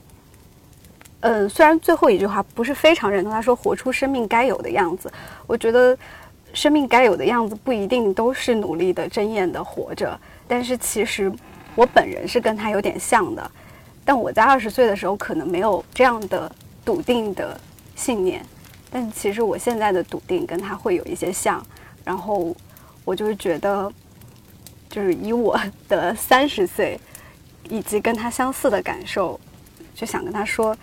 [1.21, 5.11] 嗯，虽然最后一句话不是非常认同，他说“活出生命该有的样子”，
[5.45, 5.95] 我觉得。
[6.51, 11.31] 生命该有的样子不一定都是努力的、珍艳的活着，但是其实
[11.75, 13.51] 我本人是跟他有点像的，
[14.09, 16.51] 但我在二十岁的时候可能没有这样的
[16.83, 17.55] 笃定的
[17.95, 18.43] 信念，
[18.89, 21.63] 但其实我现在的笃定跟他会有一些像，
[22.03, 22.55] 然后
[23.05, 23.87] 我就是觉得，
[24.89, 25.55] 就是以我
[25.87, 26.99] 的三十岁
[27.69, 29.39] 以及跟他相似的感受，
[29.93, 30.75] 就想跟他说，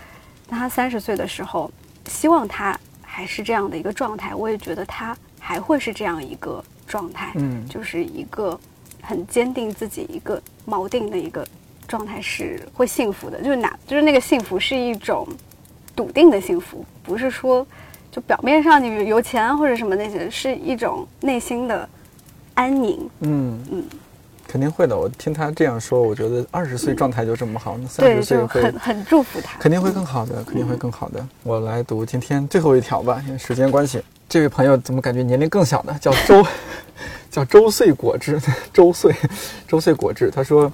[0.49, 1.69] 当他三十岁的时候，
[2.07, 5.17] 希望他还是这样的一个状态，我也觉得他。
[5.41, 8.59] 还会是这样一个状态，嗯，就是一个
[9.01, 11.47] 很坚定自己一个锚定的一个
[11.87, 13.41] 状态，是会幸福的。
[13.41, 15.27] 就是哪，就是那个幸福是一种
[15.95, 17.67] 笃定的幸福，不是说
[18.11, 21.89] 就表面上你有钱或者什么那些，是一种内心的
[22.55, 23.09] 安宁。
[23.21, 23.85] 嗯嗯，
[24.47, 24.97] 肯定会的。
[24.97, 31.27] 我听他这样说，我觉得二十岁状态就这么好，那三十岁会很很祝福他，肯定会更好的，肯定会更好的。
[31.43, 34.03] 我来读今天最后一条吧，因为时间关系。
[34.29, 35.97] 这位朋友怎么感觉年龄更小呢？
[36.01, 36.45] 叫周，
[37.31, 38.41] 叫周岁果汁，
[38.75, 39.15] 周岁，
[39.69, 40.33] 周岁果汁。
[40.33, 40.71] 他说：“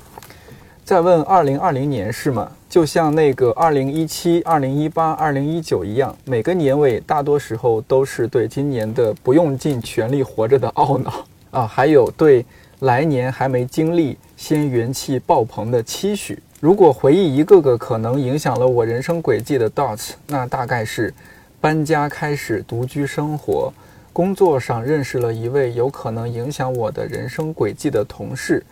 [0.84, 2.50] 再问二零二零年是吗？
[2.68, 12.44] 就像那个二零一七、二零一八、二零一九一样，每个年尾大多时候都是对今年的不用尽全力活着的懊恼啊，还有对
[12.80, 16.42] 来年还没经历先元气爆棚的期许。
[16.58, 21.14] 如果回忆一个个可能影响了我人生轨迹的 dots，那大概是
[21.60, 23.72] 搬家开始独居生活，
[24.12, 28.64] 工作上认识了一位有可能影响我的人生轨迹的同事。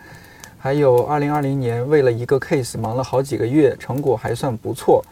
[0.63, 5.03] 还有，二零二零年为了一个 case 忙了好几个月，成果还算不错。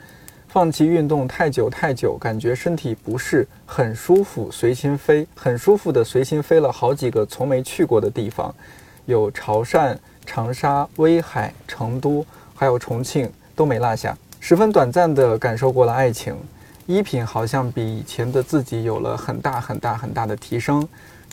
[0.48, 8.54] 放弃运动太久太久，感觉身体不适，很舒服，随心飞，很舒服的随心飞了好几个从没去过的地方，
[9.08, 12.24] 有潮汕、长沙、威海、成都，
[12.54, 14.16] 还有重庆，都没落下。
[14.40, 16.36] 十分短暂的感受过了爱情，
[16.86, 20.88] 衣品好像比以前的自己有了很大很大很大的提升，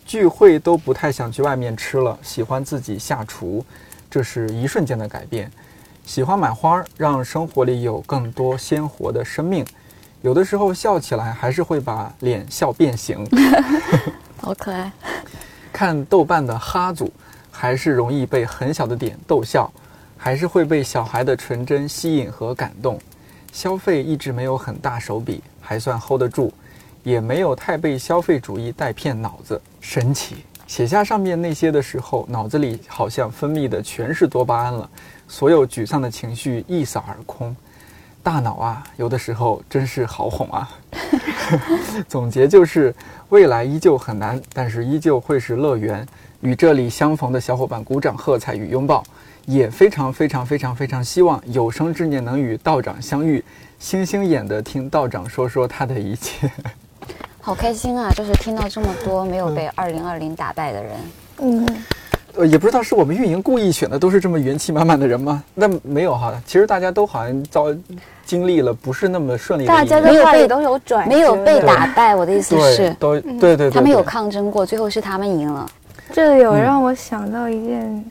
[0.06, 3.62] 聚会都不太想去外面吃了，喜欢自己下厨。
[4.10, 5.50] 这是一瞬间的改变。
[6.04, 9.66] 喜欢买花，让生活里有更多鲜活的生命。
[10.22, 13.26] 有的时候笑起来还是会把脸笑变形。
[14.40, 14.90] 好可爱。
[15.72, 17.12] 看豆瓣的哈组，
[17.50, 19.70] 还是容易被很小的点逗笑，
[20.16, 22.98] 还是会被小孩的纯真吸引和感动。
[23.52, 26.52] 消费一直没有很大手笔，还算 hold 得住，
[27.02, 30.44] 也没有太被消费主义带骗脑子，神奇。
[30.66, 34.88] 写下上面那些的时候，脑子里好像分泌的全是多巴胺了，
[35.28, 37.54] 所有沮丧的情绪一扫而空。
[38.22, 40.68] 大脑啊，有的时候真是好哄啊。
[42.08, 42.92] 总结就是，
[43.28, 46.06] 未来依旧很难，但是依旧会是乐园。
[46.40, 49.02] 与这里相逢的小伙伴鼓掌喝彩与拥抱，
[49.46, 53.42] 也非常非常非常非常希望有生之年能与道长相遇，
[53.78, 56.50] 星星眼的听道长说说他的一切。
[57.46, 58.10] 好开心啊！
[58.10, 60.92] 就是听到这么多没有被二零二零打败的人，
[61.38, 61.64] 嗯，
[62.34, 65.44] 呃，也不知道是我们运营故意选的都是这么元气满满的人吗？
[65.54, 67.72] 那没有哈，其实大家都好像遭
[68.24, 72.16] 经历了不是那么顺利的，大家的话也都有转，没有被打败。
[72.16, 75.70] 我的意思是，都对对，他们有抗争过，最后是他们赢了。
[76.12, 78.04] 这有让我想到一件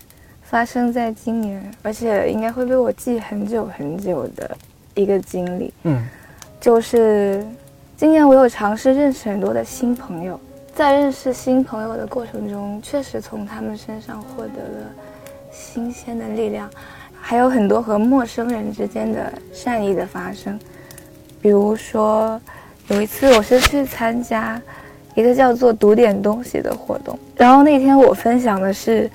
[0.43, 4.57] 发生在今年，而且应该会被我记很久很久的
[4.93, 5.73] 一个经历。
[5.83, 6.07] 嗯，
[6.61, 7.45] 就是。
[7.97, 10.37] 今年我有尝试认识很多的新朋友，
[10.75, 14.91] 在认识新朋友的过程中，确实从他们身上获得了
[15.49, 16.69] 新鲜的力量，
[17.21, 20.59] 还有很多和陌生人之间的善意的发生。
[21.41, 22.39] 比如说，
[22.89, 24.61] 有一次我是去参加
[25.13, 29.09] 一个叫做“读点东西”的活动，然后那天我分享的是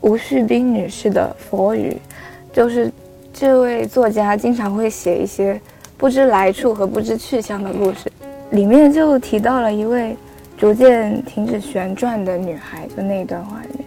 [0.00, 2.00] 吴旭斌女士的《佛语》，
[2.56, 2.88] 就是
[3.32, 5.60] 这位作家经常会写一些。
[6.02, 8.10] 不知来处和不知去向的故事，
[8.50, 10.16] 里面就提到了一位
[10.58, 13.86] 逐渐停止旋转的女孩，就那段话里面。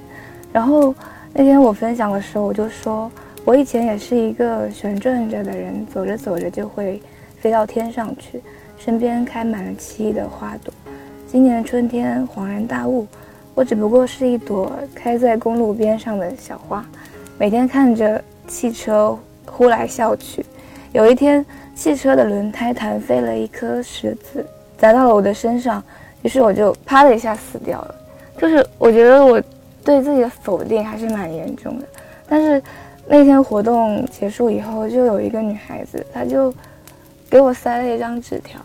[0.53, 0.95] 然后
[1.33, 3.11] 那天我分享的时候，我就说，
[3.43, 7.01] 我以前也是一个旋转着的人，走着走着就会
[7.41, 8.41] 飞到天上去，
[8.77, 10.73] 身边开满了奇异的花朵。
[11.27, 13.05] 今年春天恍然大悟，
[13.53, 16.85] 我只不过是一朵开在公路边上的小花，
[17.37, 20.45] 每天看着汽车呼来啸去。
[20.93, 21.45] 有一天。
[21.75, 24.43] 汽车的轮胎弹飞了一颗石子，
[24.77, 25.83] 砸到了我的身上，
[26.21, 27.95] 于是我就啪的一下死掉了。
[28.37, 29.41] 就是我觉得我
[29.83, 31.85] 对自己的否定还是蛮严重的。
[32.27, 32.63] 但是
[33.05, 36.51] 那天活动结束以后，就有一个女孩子，她就
[37.29, 38.59] 给我塞了一张纸条，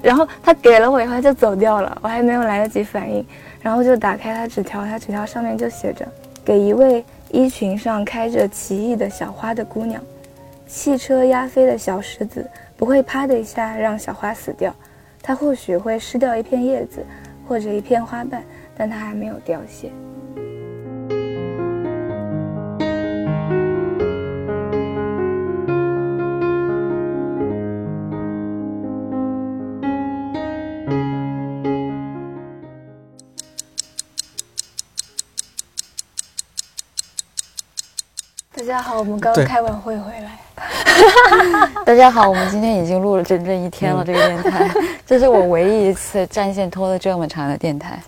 [0.00, 3.24] 然后她给了我以后，她就走掉了，我还没有来得及反应，
[3.60, 6.06] 然后就打开她纸条，她纸条上面就写着
[6.44, 10.00] ：“给一位衣裙上开着奇异的小花的姑娘。”
[10.68, 14.72] 汽车压飞的小石子不会啪的一下让小花死掉，
[15.22, 17.04] 它或许会失掉一片叶子
[17.48, 18.44] 或者一片花瓣，
[18.76, 19.90] 但它还没有凋谢。
[38.52, 40.37] 大家好，我们刚开完会回来。
[41.84, 44.04] 大家好，我们今天已经录了整整一天了。
[44.04, 44.70] 这个电台，
[45.06, 47.98] 这是我唯一一次战线拖了这么长的电台。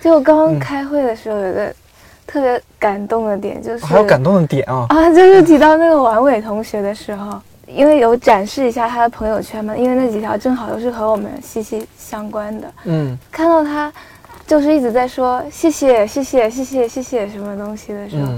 [0.00, 1.72] 就刚刚开会的时候，有个
[2.26, 12.72] 特别感动的点，就是还有感动的点啊啊，就是提到那个王伟同学的时候，因为有展示一下他的朋友圈嘛，因为那几条正好都是和我们息息相关的。
[12.84, 13.92] 嗯，看到他
[14.46, 18.32] 就是一直在说谢谢谢谢谢谢谢谢什么东西的时候，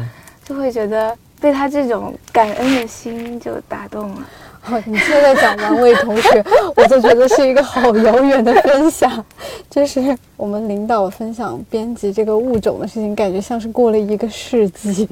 [0.44, 1.16] 就会觉得。
[1.42, 4.28] 被他这种感恩的心就打动了。
[4.86, 6.44] 你现在讲王伟同学，
[6.76, 9.12] 我就觉得是一个好遥远的分享。
[9.68, 15.08] 就是我们领导分享编辑这个物种的事情，感觉像是过了一个世纪。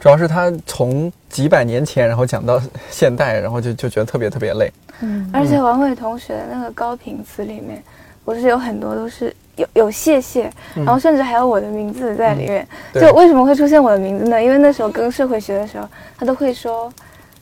[0.00, 2.60] 主要是他从几百年前，然后讲到
[2.90, 4.72] 现代，然后就就觉得特别特别累。
[5.00, 7.80] 嗯，而且王伟同学的那个高频词里面，
[8.24, 12.66] 不是有很多都是有有谢谢，然后甚至还有我的名字在里面。
[12.92, 14.42] 对就为什么会出现我的名字呢？
[14.42, 16.92] 因为那时候跟社会学的时候，他都会说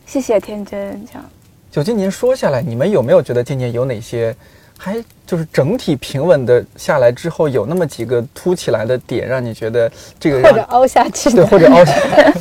[0.06, 1.24] 谢谢天真这样。
[1.70, 4.34] 就今年说下来，你们有没有觉得今年有哪些
[4.76, 11.94] 还就是整体平稳的下来之后，有那么几个凸起来的点，让你觉得这个让或者凹下去对，或者凹下，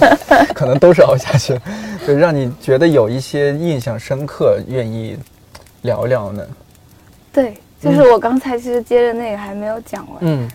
[0.55, 1.59] 可能都是凹下去，
[2.07, 5.15] 就让你觉得有一些印象深刻，愿意
[5.83, 6.43] 聊聊呢？
[7.31, 10.47] 对，就是我刚才其实接着那个还没有讲完，嗯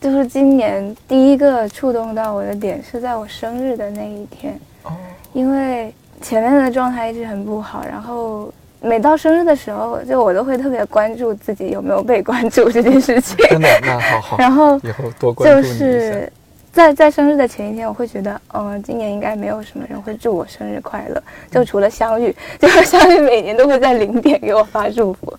[0.00, 4.90] 就是今年第一个触动到我的点是在我生日的那一天，哦，
[5.32, 15.84] 因为前面的状态一直很不好，然后每到生日的时候，就我都会特别关注自己有没有被关注这件事情， 真的，那好好，然后以后多关就注你一下。
[15.86, 16.32] 是
[16.72, 25.32] 在在生日的前一天，我会觉得，嗯、今年应该没有什么人会祝我生日快乐，就除了相遇， 就是相遇每年都会在零点给我发祝福，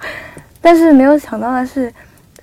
[0.64, 1.94] 但是没有想到的是，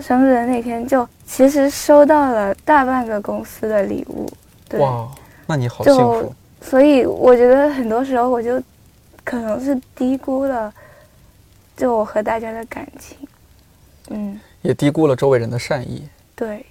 [0.00, 4.30] 生日的那天就其实收到了大半个公司的礼物，
[4.68, 5.08] 对，哇，
[5.46, 6.34] 那你好幸就福。
[6.60, 8.62] 所以我觉得很多时候我就
[9.24, 10.70] 可能是低估了，
[11.78, 13.16] 就我和大家的感情，
[14.10, 16.06] 嗯，也低估了周围人的善意。
[16.36, 16.66] 对，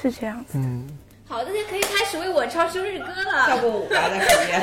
[0.00, 0.50] 是这样子。
[0.54, 0.86] 嗯，
[1.26, 3.46] 好，大家可以开始为我唱生日歌了。
[3.46, 4.62] 跳过舞吧，在旁边。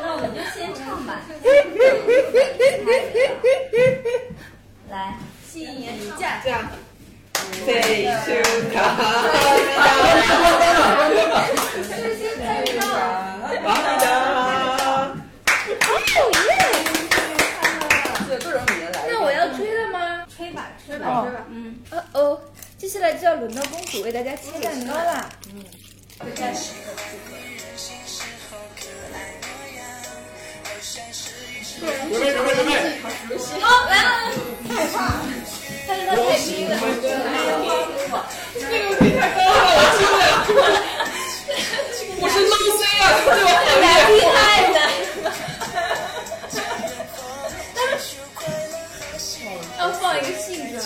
[0.00, 1.20] 那我们就先唱吧。
[4.88, 5.14] 来，
[5.50, 6.70] 新年假这样。
[7.64, 8.76] Say to God，
[13.64, 14.04] 王一达。
[18.28, 18.96] 是各种语言来。
[19.08, 20.24] 那我要吹了吗？
[20.36, 21.46] 吹吧，吹吧，吹吧。
[21.50, 21.78] 嗯。
[21.90, 22.40] 哦哦，
[22.78, 25.28] 接下来就要轮到公主为大家切蛋糕啦。
[25.52, 25.64] 嗯。
[33.60, 34.08] 好，来了。
[34.68, 34.96] 害怕，
[35.86, 36.72] 但是他太低了。
[42.18, 43.54] 我是 low C 啊，对吧？
[43.82, 44.36] 蛮厉害
[44.72, 44.76] 的。
[49.78, 50.82] 要放一个性转转。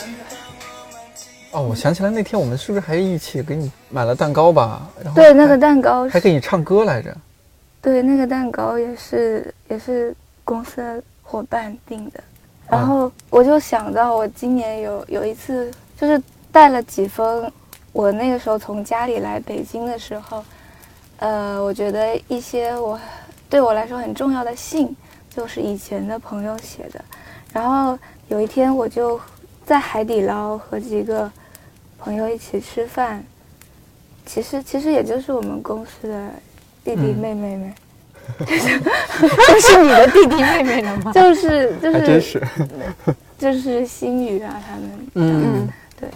[1.53, 4.89] 哦，我想起来那天我们是不是还一起给你买了蛋糕吧？
[5.03, 7.17] 然后对，那个蛋糕还给你唱歌来着。
[7.81, 10.15] 对，那个蛋糕也是也是
[10.51, 12.21] 公司的伙伴订的，
[12.69, 16.21] 然后我就想到我今年有有一次就是
[16.51, 17.49] 带了几封
[17.93, 20.45] 我那个时候从家里来北京的时候，
[21.19, 22.99] 呃，我觉得一些我
[23.49, 24.93] 对我来说很重要的信，
[25.33, 27.01] 就是以前的朋友写的，
[27.53, 27.97] 然后
[28.27, 29.21] 有一天我就
[29.65, 31.31] 在海底捞和几个
[31.97, 33.25] 朋友一起吃饭，
[34.27, 36.29] 其实其实也就是我们公司的
[36.83, 37.19] 弟弟嗯。
[37.19, 37.73] 妹妹们。
[38.47, 41.13] 就是你的弟弟妹妹了吗？
[41.13, 42.43] 就是就还真是，
[43.39, 45.69] 就是心宇啊，他们，嗯。
[45.99, 46.09] 对。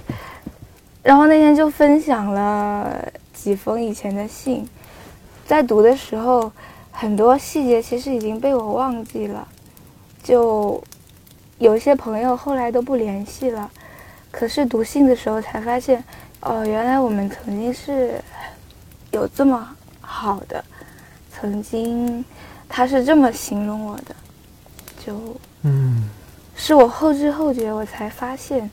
[1.03, 2.91] 然后那天就分享了
[3.35, 4.67] 几封以前的信，
[5.47, 6.51] 在读的时候，
[6.91, 9.47] 很多细节其实已经被我忘记了，
[10.23, 10.83] 就
[11.59, 13.71] 有一些朋友后来都不联系了，
[14.31, 16.03] 可是读信的时候才发现，
[16.41, 18.15] 哦，原来我们曾经是
[19.11, 19.69] 有这么
[20.01, 20.65] 好的，
[21.45, 22.25] 曾经
[22.67, 24.17] 他是这么形容我的，
[25.05, 25.15] 就。
[25.61, 26.09] 嗯，
[26.57, 28.71] 是我后知后觉，我才发现，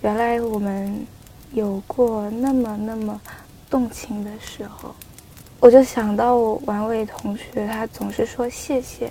[0.00, 1.06] 原来我们
[1.52, 3.20] 有过那么那么
[3.70, 4.92] 动情的时候。
[5.60, 9.08] 我就想到我王伟同学，他总是说谢谢。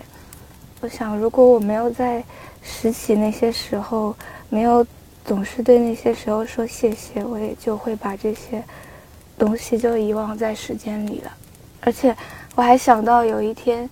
[0.82, 2.22] 我想，如果我没有在
[2.62, 4.14] 拾起那些时候，
[4.49, 4.86] 没有
[5.24, 8.62] 总是对那些时候说谢谢，我也就会把这些
[9.38, 11.32] 东西就遗忘在时间里了。
[11.80, 12.14] 而且，
[12.58, 13.89] 我还想到有一天。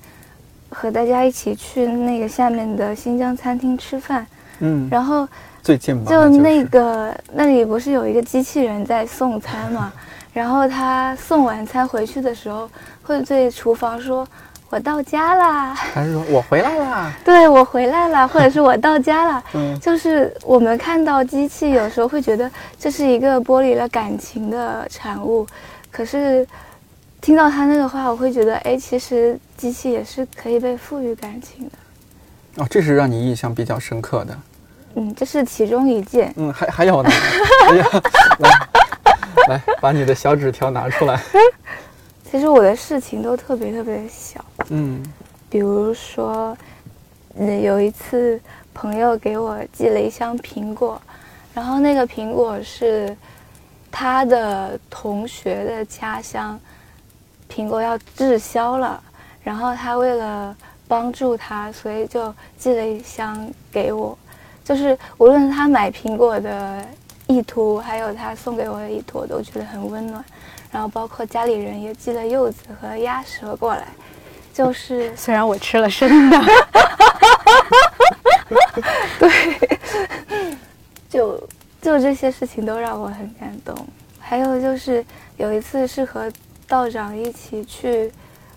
[0.72, 4.26] 和大家一起去那个下面的新疆餐厅吃饭，
[4.60, 5.26] 嗯，然后
[5.64, 9.94] 最近吧，就就是那个那里不是有一个机器人在送餐嘛，
[10.34, 12.70] 然后他送完餐回去的时候，
[13.04, 14.28] 会对厨房说
[14.70, 17.10] ：“我到家啦， 还是说我回来啦？
[17.24, 25.48] 对我回来了，或者是我到家了。”嗯就是我们看到机器，有时候会觉得这是一个剥离了感情的产物，
[25.90, 26.46] 可是
[27.22, 32.64] 听到他那个话，我会觉得，哎，其实机器也是可以被赋予感情的。
[32.64, 34.38] 哦，这是让你印象比较深刻的。
[34.96, 36.34] 嗯，这是其中一件。
[36.38, 37.10] 嗯，还还有呢，
[37.70, 37.86] 哎呀，
[38.40, 38.50] 来
[39.50, 41.20] 来，把你的小纸条拿出来。
[42.30, 45.04] 其实我的事情都特别特别小，嗯
[45.50, 46.56] 比如说，
[47.36, 48.40] 嗯，有一次
[48.74, 51.02] 朋友给我寄了一箱苹果，
[51.54, 53.16] 然后那个苹果是
[53.92, 56.60] 他的同学的家乡
[57.56, 59.02] 苹果要滞销了，
[59.42, 60.54] 然后他为了
[60.90, 64.18] 帮助他，所以就寄了一箱给我。
[64.64, 66.86] 就是无论他买苹果的
[67.28, 70.24] 意图，还有他送给我的意图，我都觉得很温暖。
[70.72, 73.88] 然后包括家里人也寄了柚子和鸭舌过来，
[74.54, 76.38] 就是 虽然我吃了生的，
[79.18, 79.70] 对，
[81.08, 81.42] 就
[81.82, 83.74] 就这些事情都让我很感动。
[84.20, 85.06] 还有就是
[85.38, 86.30] 有一次是和
[86.68, 88.12] 道长一起去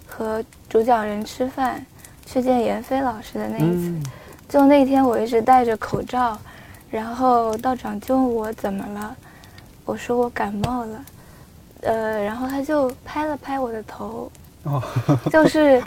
[0.07, 1.85] 和主讲人吃饭，
[2.25, 3.93] 去见闫飞老师的那一次。
[4.49, 6.39] 就那天我一直戴着口罩，
[6.91, 9.15] 然后道长就问我怎么了，
[9.85, 11.05] 我说我感冒了，
[11.83, 14.33] 呃，然后他就拍了拍我的头，
[14.63, 14.83] 哦，
[15.31, 15.83] 就是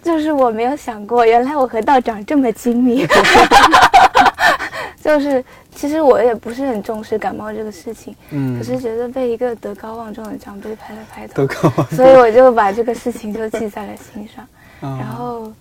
[0.00, 3.04] 就是我没有想过，原来我和道长这么亲密，
[5.02, 5.44] 就是
[5.74, 14.46] 其实我也不是很重视感冒这个事情，嗯可是觉得被一个德高望重的长辈拍了拍头德，高望重所以我就把这个事情就记在了心上。
[14.80, 15.52] 重 然后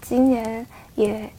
[0.00, 1.30] 今年也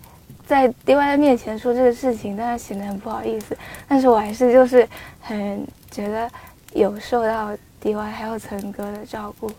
[0.47, 3.57] 在 DY 面前说这个事情，当然显得很不好意思，
[3.88, 4.88] 但是我还是就是
[5.22, 6.30] 很觉得
[6.74, 7.51] 有受到
[7.84, 9.51] DY 还有岑哥的照顾，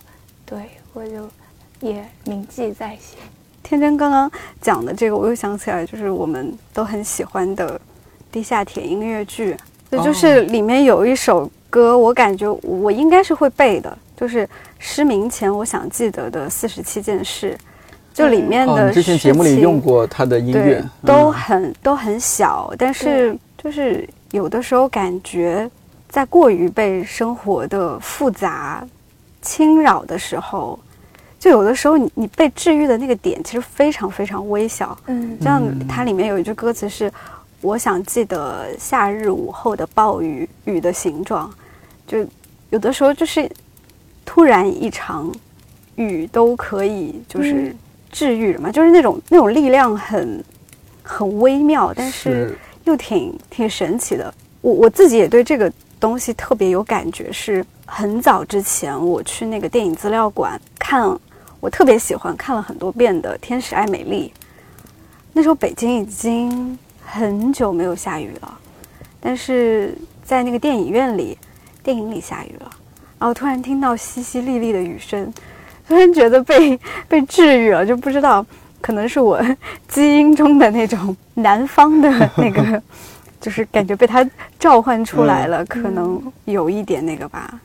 [0.44, 0.58] 对
[0.92, 1.28] 我就
[1.80, 3.18] 也铭记在心。
[3.62, 4.30] 天真刚刚
[4.60, 7.78] 讲的这个，我又想起来，就是我们都很喜欢的
[8.30, 9.56] 《地下铁》音乐剧，
[9.88, 17.56] 对，就是里面有一首歌，我感觉我应该是会背的，就是失明前我想记得的四十七件事，
[18.12, 21.32] 就里面哦，的你之前节目里用过他的音乐，，都嗯。
[21.32, 25.70] 很都很小，但是就是有的时候感觉
[26.08, 28.86] 在过于被生活的复杂
[29.42, 30.78] 侵扰的时候，
[31.38, 34.96] 就有的时候你你被治愈的那个点其实非常非常微小。
[35.06, 35.36] 嗯。
[35.40, 35.86] 像嗯。
[35.88, 37.10] 它里面有一句歌词是
[37.60, 41.52] ：“我想记得夏日午后的暴雨，雨的形状。”
[42.06, 42.26] 就
[42.70, 43.50] 有的时候就是
[44.24, 45.32] 突然一场
[45.94, 47.74] 雨都可以就是
[48.10, 50.44] 治愈人嘛，就是那种那种力量很
[51.02, 54.32] 很微妙，但是又挺挺神奇的。
[54.60, 61.16] 我我自己也对这个东西特别有感觉，是很早之前我去那个电影资料馆看，
[61.60, 64.32] 我特别喜欢看了很多遍的《天使爱美丽》。
[65.32, 66.76] 那时候北京已经
[67.10, 68.58] 很久没有下雨了，
[69.18, 69.92] 但是
[70.24, 71.36] 在那个电影院里，
[71.82, 72.70] 电影里下雨了，
[73.18, 75.32] 然后突然听到淅淅沥沥的雨声，
[75.88, 78.46] 突然觉得被 被治愈了，就不知道
[78.80, 79.42] 可能是我
[79.88, 82.82] 基因中的那种南方的那个，
[83.40, 84.24] 就是感觉被它
[84.58, 87.58] 召唤出来了，可能有一点那个吧。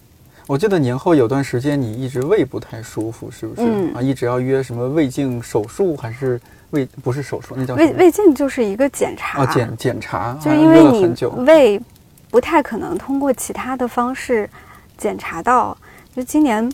[0.48, 3.62] 我记得年后有段时间你一直胃不太舒服，是不是？
[3.64, 6.39] 嗯啊，一直要约什么胃镜手术还是
[6.72, 11.16] 胃不是手术，那叫胃胃镜就是一个检查，啊检检查，就是因为你。
[11.45, 11.82] 胃
[12.30, 14.49] 不太可能通过其他的方式
[14.97, 15.78] 检查到。
[16.16, 16.72] 就今年，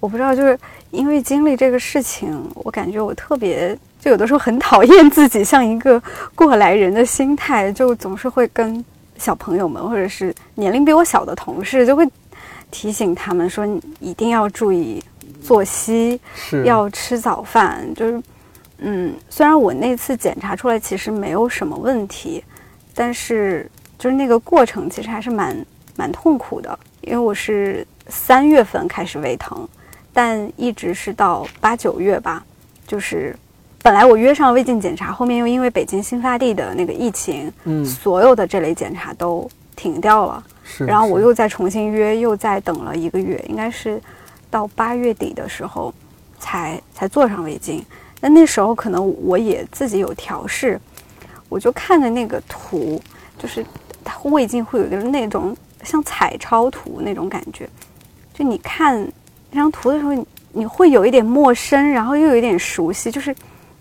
[0.00, 0.58] 我不知道，就是
[0.90, 6.02] 因为经历这个事情，我感觉我特别，就有的时候很讨厌自己像一个
[6.34, 8.82] 过来人的心态，就总是会跟
[9.18, 12.08] 小朋友们或者是年龄比我小的同事，就会
[12.70, 15.04] 提醒他们说，你一定要注意
[15.42, 18.22] 作息，是要吃早饭，就是，
[18.78, 22.44] 嗯，虽然我那次检查出来其实没有什么问题，
[22.94, 23.68] 但是
[23.98, 25.56] 就是那个过程其实还是蛮
[25.96, 29.68] 蛮痛苦的，因为我是三月份开始胃疼，
[30.12, 32.44] 但一直是到八九月吧，
[32.86, 33.36] 就是
[33.82, 40.44] 本来我约上胃镜检查，后面又因为北京新发地的那个疫情，嗯所有的这类检查都停掉了。
[40.62, 44.00] 是，然后我又再重新约，又再等了一个月，应该是
[44.50, 45.92] 到八月底的时候
[46.38, 47.84] 才才做上胃镜。
[48.20, 50.80] 那那时候可能我也自己有调试，
[51.48, 53.00] 我就看着那个图，
[53.38, 53.64] 就是
[54.04, 57.68] 它胃镜会有一个那种像彩超图那种感觉，
[58.34, 59.00] 就你看
[59.50, 63.34] 那张图的时候，你你会有一点陌生，然后又有一点熟悉，就是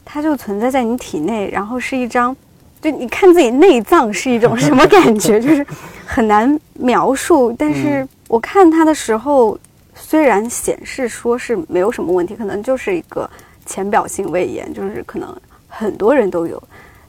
[0.05, 2.35] 它就存在在你体内，然后是一张。
[2.79, 5.65] 就你看自己内脏是一种什么感觉，就是
[6.05, 7.51] 很难描述。
[7.57, 9.57] 但是嗯我看它的时候，
[9.95, 13.27] 虽然显示说是没有什么问题，可能就是一个
[13.67, 15.35] 浅表性胃炎，就是可能
[15.67, 16.61] 很多人都有。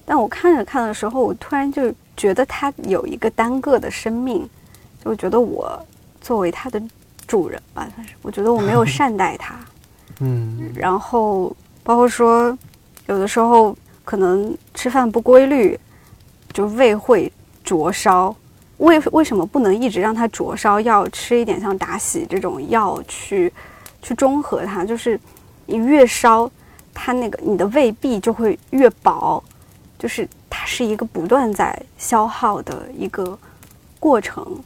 [0.04, 4.46] 但我看着看的时候，我突然就觉得它有一个单个的生命，
[5.02, 5.82] 就觉得我
[6.20, 6.82] 作为它的
[7.26, 9.54] 主人吧，算是我觉得我没有善待它。
[10.20, 11.54] 嗯然后
[11.84, 12.56] 包括说，
[13.06, 15.78] 有的时候可能吃饭不规律，
[16.52, 17.32] 就胃会
[17.62, 18.34] 灼烧。
[18.78, 20.80] 为为什么不能一直让它灼烧？
[20.80, 23.52] 要吃一点像达喜这种药去
[24.00, 25.18] 去中和它，就是
[25.70, 26.50] 你越烧，
[26.94, 29.42] 它那个你的胃壁就会越薄，
[29.98, 33.38] 就是它是一个不断在消耗的一个
[34.00, 34.58] 过程。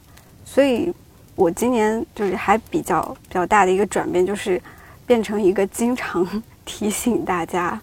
[0.45, 0.93] 所以
[1.35, 4.61] 我今年就是还比较比较大的一个转变，就是
[5.05, 6.25] 变成一个经常
[6.63, 7.77] 提醒大家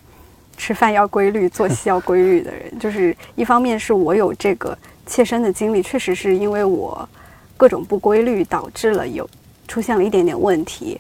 [0.57, 2.79] 吃饭要规律、作息要规律的人。
[2.79, 7.07] 就是一方面是我有这个切身的经历，确实是因为我
[7.59, 9.29] 各种不规律导致了有
[9.69, 10.99] 出现了一点点问题。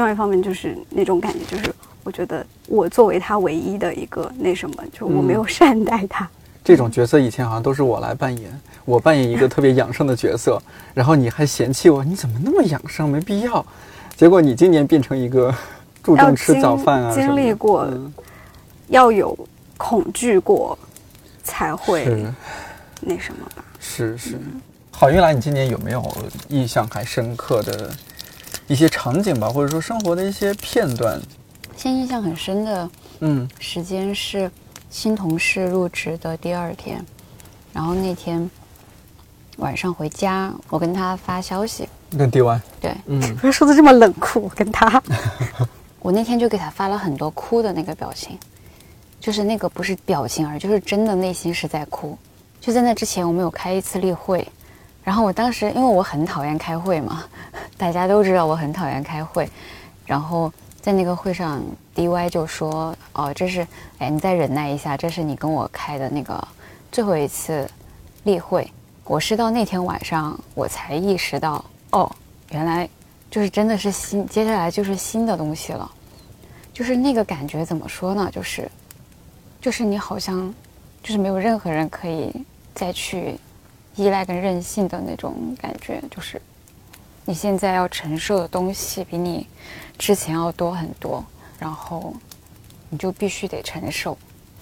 [0.00, 6.26] 另外一方面就是那种感觉，就是我觉得我作为他唯一的一个那什么，就我没有善待他。
[6.64, 8.50] 这种角色以前好像都是我来扮演，
[8.86, 10.58] 我扮演一个特别养生的角色，
[10.94, 13.62] 然后你还嫌弃我，你怎么那么养生，没必要。
[14.16, 15.54] 结果你今年变成一个
[16.02, 18.10] 注要重吃早饭啊经历过嗯
[18.88, 19.38] 要有
[19.76, 20.78] 恐惧过，
[21.42, 22.06] 才会
[23.02, 23.62] 那什么吧。
[23.78, 24.38] 是是。
[24.90, 26.02] 好运来，你今年有没有
[26.48, 27.90] 印象还深刻的
[28.70, 31.20] 一些场景吧，或者说生活的一些片段？
[31.76, 33.48] 现在印象很深的嗯。
[33.58, 34.48] 时间是
[34.88, 37.04] 新同事入职的第二天，
[37.72, 38.48] 然后那天
[39.56, 42.94] 晚上回家，我跟他发消息，跟 D Y，对。
[43.06, 43.20] 嗯。
[43.38, 45.02] 不要说的这么冷酷，我跟他
[45.98, 48.38] 我那天就给他发了很多哭的那个表情，
[49.18, 52.16] 就是那个不是表情而已，就是真的内心是在哭。
[52.60, 54.46] 就在那之前，我们有开一次例会，
[55.10, 57.24] 然后我当时因为我很讨厌开会嘛，
[57.76, 59.50] 大家都知道我很讨厌开会，
[60.06, 61.60] 然后在那个会上
[61.96, 63.66] ，DY 就说：“哦，这是
[63.98, 66.46] 哎，你再忍耐一下，这是你跟我开的那个
[66.92, 67.68] 最后一次
[68.22, 72.08] 例会。”我是到那天晚上我才意识到，哦，
[72.52, 72.88] 原来
[73.28, 75.90] 就是真的是新，接下来就是新的东西了。
[76.72, 78.30] 就是那个感觉怎么说呢？
[78.32, 78.70] 就是，
[79.60, 80.54] 就是你好像，
[81.02, 82.32] 就是没有任何人可以
[82.76, 83.36] 再去
[84.00, 86.02] 依赖跟任性的那种感觉。
[86.10, 86.40] 就是
[87.26, 89.46] 你现在要承受的东西比你
[89.98, 91.22] 之前要多很多，
[91.58, 92.14] 然后
[92.88, 94.16] 你就必须得承受，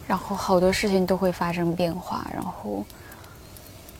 [0.09, 2.85] 然后好多事情都会发生变化，然后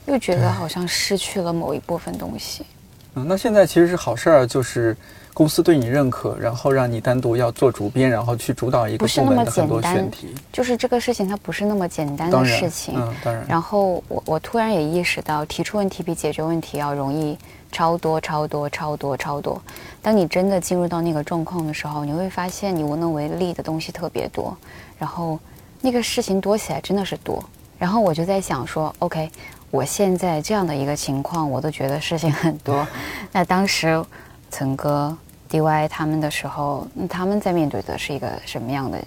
[0.07, 2.67] 又觉得好像失去了某一部分东西。
[3.15, 4.97] 嗯，那现在其实是好事儿，就是
[5.39, 10.35] 公司对你认可，然后让你单独要做主编，然后去主导一个部不是那么门的很多简单选题。
[10.53, 12.97] 就是这个事情它不是那么简单，的事情。
[12.99, 17.39] 嗯，当然，然后我我突然也意识到，提出问题比解决问题要容易
[17.71, 19.63] 超多超多超多超多。
[20.03, 24.57] 当你真的进入到那个状况的时候，你会发现你无能为力的东西特别多，
[24.99, 25.39] 然后
[25.81, 27.41] 那个事情多起来真的是多。
[27.79, 29.31] 然后我就在想说，OK，
[29.71, 32.85] 我现在这样的一个情况，我都觉得事情很多。
[33.31, 34.05] 那当时
[34.51, 35.17] 岑哥、
[35.51, 39.03] DY 他们的时候，那他们在面对的是一个什么样的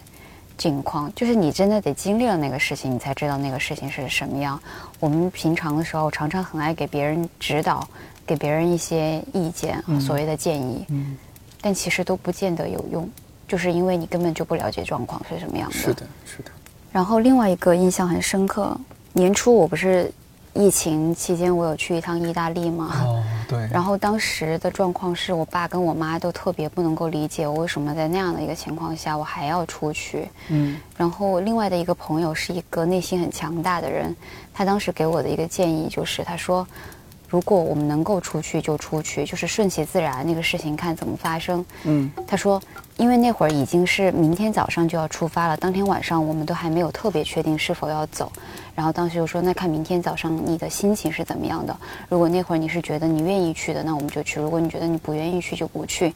[0.57, 1.11] 境况？
[1.15, 4.59] 就是你真的得经历了那个事情，你才知道那个事情是什么样。
[4.99, 7.87] 我们平常的时候，常常很爱给别人指导，
[8.25, 11.17] 给别人一些意见，所谓的建议，嗯，
[11.59, 13.09] 但其实都不见得有用，
[13.47, 15.75] 就是因为你根本就不了解状况是什么样的。
[15.75, 16.51] 是的，是的，
[16.91, 18.75] 然后另外一个印象很深刻，
[19.13, 20.11] 年初我不是
[20.53, 22.91] 疫情期间我有去一趟意大利吗？
[23.05, 30.29] 哦，对，然后当时的状况是我爸跟我妈都特别不能够理解我为什么在那样的一个情况下我还要出去。
[30.47, 34.15] 嗯然后另外的一个朋友是一个内心很强大的人，
[34.53, 36.65] 他当时给我的一个建议就是，他说，
[37.27, 41.65] 如果我们能够出去就出去，就是顺其自然，那个事情看怎么发生。
[41.83, 42.61] 嗯他说，
[43.01, 48.31] 因为那会儿已经是明天早上就要出发了，当天晚上我们都还没有特别确定是否要走。
[48.75, 51.75] 然后当时就说，那看明天早上你的心情是怎么样的。
[52.09, 56.13] 如果那会儿你是觉得你愿意去的，那我们就去；如果你觉得你不愿意去，就不去。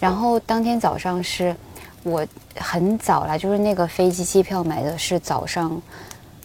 [0.00, 1.54] 然后当天早上是
[2.02, 5.80] 我很早啦，就是那个飞机机票买的是早上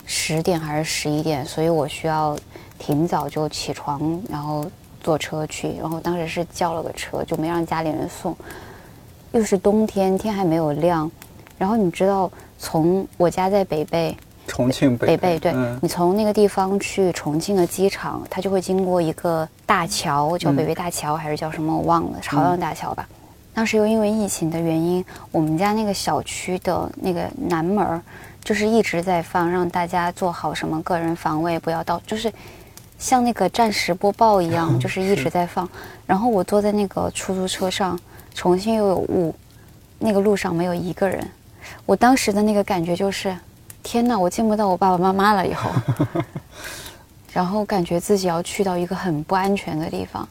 [0.05, 2.37] 十点还是十一点，所以我需要
[2.77, 4.63] 挺早就起床，然后
[5.01, 5.75] 坐车去。
[5.79, 8.37] 然后当时是叫了个车，就没让家里人送。
[9.33, 11.09] 又是冬天，天还没有亮。
[11.57, 14.15] 然后你知道，从我家在北碚，
[14.47, 23.07] 重庆北北碚，对、嗯你从那个地方去重庆的机场，它就会经过一个大桥，叫北碚大桥、还是叫什么我忘了，朝阳大桥吧。
[23.55, 28.01] 当时又因为疫情的原因，我们家那个小区的那个南门儿
[28.43, 32.31] 就是一直在放，让大家做好什么个人防卫，不要到，就是
[32.97, 35.67] 像那个战时播报一样， 就是一直在放。
[36.05, 37.97] 然后我坐在那个出租车上，
[38.33, 39.33] 重庆又有雾，
[39.99, 41.25] 那个路上没有一个人。
[41.85, 43.35] 我当时的那个感觉就是，
[43.81, 45.69] 天哪，我见不到我爸爸妈妈了以后，
[47.31, 50.27] 然后感觉自己要去到一个很不安全的地方，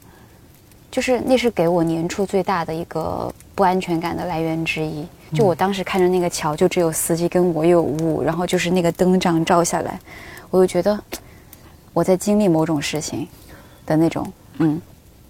[0.90, 5.06] 就是那是给我年初最大的一个不安全感的来源之一。
[5.34, 9.98] 就我当时看着那个桥，就只有司机跟我有雾，然后就是那个灯这样照下来，
[10.50, 10.98] 我就觉得
[11.94, 13.26] 我在经历某种事情
[13.86, 14.80] 的那种，嗯。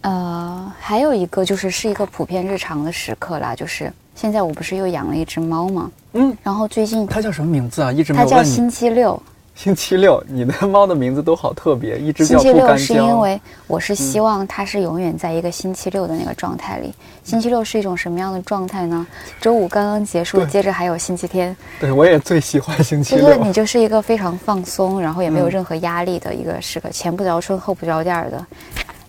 [0.02, 5.90] 呃，还有一个就是是一个普遍日常的时刻啦，就是现在我不是又养了一只猫吗？
[6.14, 7.92] 嗯，然后最近它叫什么名字啊？
[7.92, 8.42] 一直没它叫。
[8.42, 9.22] 星期六，
[9.54, 13.18] 星期六， 你的猫的名字都好特别，一只星叫不干期六是因。
[13.20, 16.92] 为我是希望它是永远在一个星期六的那个状态里。
[17.22, 19.06] 星期六是一种什么样的状态呢？
[19.40, 23.28] 周五刚刚结束，接着还有星期天，对我也最喜欢星期六。
[23.28, 28.44] 就是你就是一个非常放松，然后也没有嗯任何压力的一个时刻，前不着村后不着店儿的。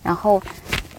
[0.02, 0.40] 然后，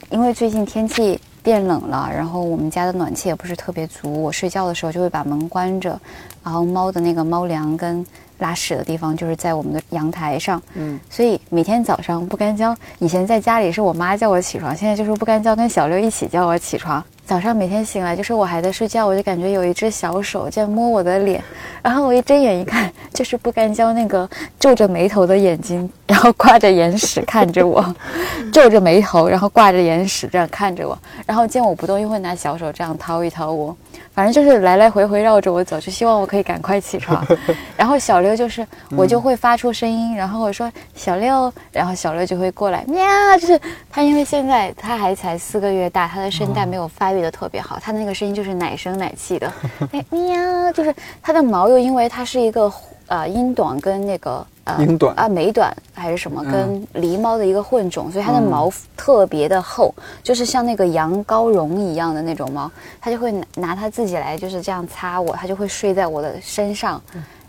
[0.10, 6.00] 因为最近天气变冷了，然后我们家的暖气也不是特别足，我睡觉的时候就会把门关着，
[6.44, 8.06] 然后猫的那个猫粮跟
[8.40, 17.04] 拉屎的地方就是在我们的阳台上，嗯，所以每天早上不干胶，以前在家里是我妈叫我起床，现在就是不干胶跟小六一起叫我起床。
[17.26, 21.44] 早上每天醒来，就是我还在睡觉，我就感觉有一只小手在摸我的脸，
[21.82, 27.84] 然后我一睁眼一看，就是不干胶那个皱着眉头的眼睛，然后挂着眼屎看着我，
[28.54, 30.96] 皱着眉头，然后挂着眼屎这样看着我，
[31.26, 33.76] 然后见我不动，又会拿小手这样掏一掏我，
[34.14, 37.26] 反正就是来来回回绕着我走，就希望我可以赶快起床。
[37.76, 38.66] 然后小六就是
[38.96, 43.04] 我就会发出声音，然后我说小六，然后小六就会过来喵，
[43.40, 43.60] 就是
[43.90, 49.52] 他因为现在他还才四个月大，他的声带没有发育的特别好，它的那个声音就是奶声奶气的，
[49.92, 52.72] 哎喵，就是它的毛又因为它是一个
[53.08, 54.46] 呃英短跟那个。
[54.66, 59.94] 呃英短啊，美短还是什么，嗯跟狸猫的一个混种，所以它的嗯毛特别的厚，
[60.24, 67.00] 就是像那个羊羔绒一样的那种毛，它就会拿拿它自己来就是这样擦我，它就会睡在我的身上，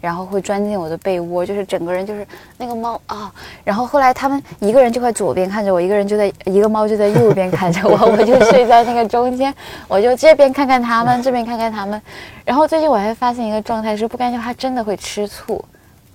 [0.00, 2.26] 然后会钻进我的被窝，就是整个人就是
[2.58, 3.32] 那个猫啊。
[3.64, 9.54] 然后后来他们一个人就在左边看着我，一个人就在一个猫就在右边看着我， 我就睡在那个中间，
[9.88, 12.00] 我就这边看看他们，这边看看他们。
[12.44, 15.64] 然后最近我还发现一个状态是，不干净它真的会吃醋。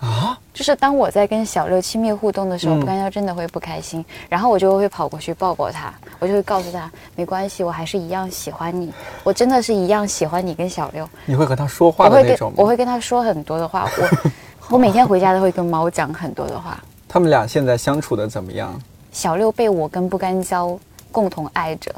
[0.02, 8.92] 啊，就是当我在跟小六亲密互动的时候，嗯不干胶真的会不开心，然后我就会跑过去抱抱他，我就会告诉他没关系，我还是一样喜欢你，
[9.24, 12.56] 我真的是一样喜欢你跟小六，你会和他说话的那种吗？
[12.58, 14.32] 我会跟他说很多的话，我
[14.76, 16.84] 我每天回家都会跟猫讲很多的话。
[17.08, 18.74] 他们俩现在相处的怎么样？
[19.12, 20.76] 小六被我跟不干胶
[21.12, 21.94] 共同爱着，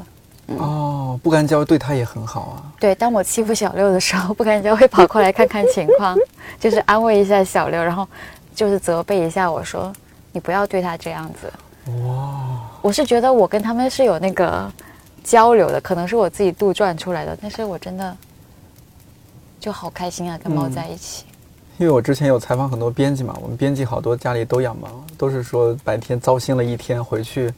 [0.46, 2.62] 哦，不干胶对他也很好啊。
[2.78, 6.16] 对，当我欺负小六的时候，不干胶会跑过来看看情况，
[6.60, 8.06] 就是安慰一下小六，然后
[8.54, 9.92] 就是责备一下我说
[10.32, 11.52] ：“你不要对他这样子。”
[12.06, 14.70] 哇，我是觉得我跟他们是有那个
[15.22, 18.16] 交流的，可能是我自己杜撰出来的，但是我真的
[19.60, 21.24] 就好开心啊，跟猫在一起。
[21.76, 24.88] 因为我之前有采访很多编辑嘛，我们编辑好多家里都养猫，
[25.18, 27.52] 都是说白天糟心了一天，回去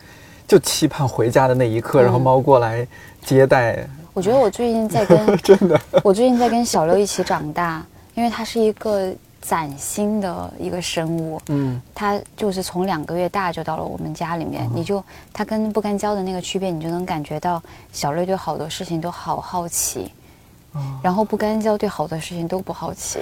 [0.47, 2.05] 就期盼回家的那一刻，嗯。
[2.05, 2.86] 然后猫过来
[3.24, 5.80] 接待，我觉得我最近在跟 真的。
[6.05, 7.84] 我最近在跟小六一起长大，
[8.14, 20.11] 因为它是一个崭新的一个生物，嗯，它就是从两个月大就到了我们家里面，你就它跟不干胶的那个区别，你就能感觉到小六对好多事情都好好奇，
[21.03, 23.20] 然后不干胶对好多事情都不好奇，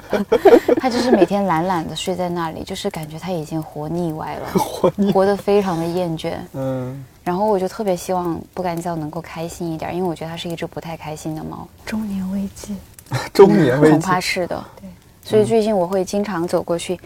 [0.80, 4.48] 他就是每天懒懒的睡在那里，就是感觉他已经活腻歪了，
[5.12, 6.34] 活得非常的厌倦。
[6.52, 11.66] 嗯，然后我就特别希望不干胶能够开心一点，因为我觉得它是一只不太开心的猫。
[11.84, 12.76] 中年危机。
[13.32, 14.64] 中年危机恐，怕是的。
[14.80, 14.88] 对，
[15.22, 16.98] 所以最近我会经常走过去，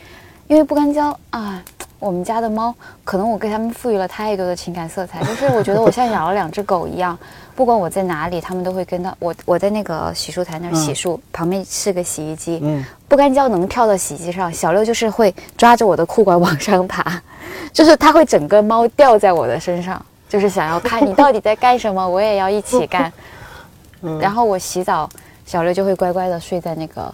[0.48, 1.62] 因为不干胶啊，
[2.00, 2.74] 我们家的猫，
[3.04, 7.16] 可能我给它们赋予了太多的情感色彩，就是我觉得我像养了两只狗一样，
[7.54, 9.34] 不管我在哪里，它们都会跟到我。
[9.44, 17.20] 我在那个洗漱台那儿洗漱，旁边是个洗衣机，嗯，不干胶能跳到洗衣机上，小六就是会抓着我的裤管往上爬，
[17.70, 23.12] 就是它会整个猫吊在我的身上，就是想要看你到底在干什么，我也要一起干。
[24.18, 25.06] 然后我洗澡，
[25.44, 27.12] 小六就会乖乖的睡在那个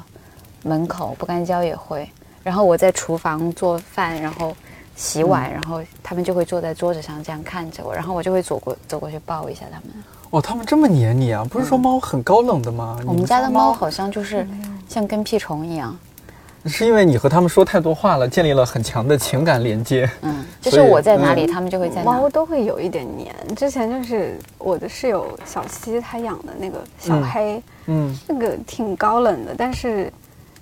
[0.62, 2.08] 门口，不干胶也会。
[2.44, 4.56] 然后我在厨房做饭，然后
[4.96, 9.90] 洗碗，然后他们就会坐在桌子上这样看着我，然后我就会走过走过去抱一下他们。
[10.30, 11.46] 哦，他们这么黏你啊？
[11.48, 12.98] 不是说猫很高冷的吗？
[13.06, 14.46] 我们家的猫好像就是
[14.88, 15.96] 像跟屁虫一样，
[16.64, 20.10] 是因为你和他们说太多话了，建立了很强的情感连接。
[20.22, 22.28] 嗯， 就是我在哪里，嗯他们就会在哪猫。
[22.28, 23.32] 都会有一点黏。
[23.54, 30.12] 之前就是我的室友小西，他养的那个小嗯黑，嗯，那个挺高冷的，但是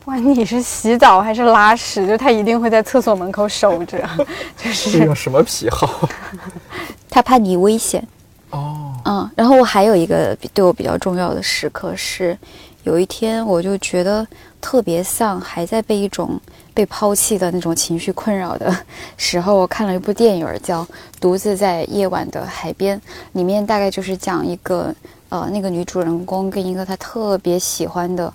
[0.04, 3.98] 不管你是洗澡还是拉屎，就他一定会在厕所门口守着，
[4.54, 6.06] 就是是有什么癖好？
[7.08, 8.06] 他怕你危险。
[8.50, 12.36] 哦，嗯，然后我还有一个比对我比较重要的时刻是，
[12.82, 14.26] 有一天我就觉得
[14.60, 16.38] 特别丧，还在被一种
[16.74, 18.70] 被抛弃的那种情绪困扰的
[19.16, 20.84] 时候，我看了一部电影儿叫
[21.18, 22.98] 《独自在夜晚的海边》，
[23.32, 24.94] 里面大概就是讲一个
[25.30, 28.30] 呃那个女主人公跟一个她特别喜欢的。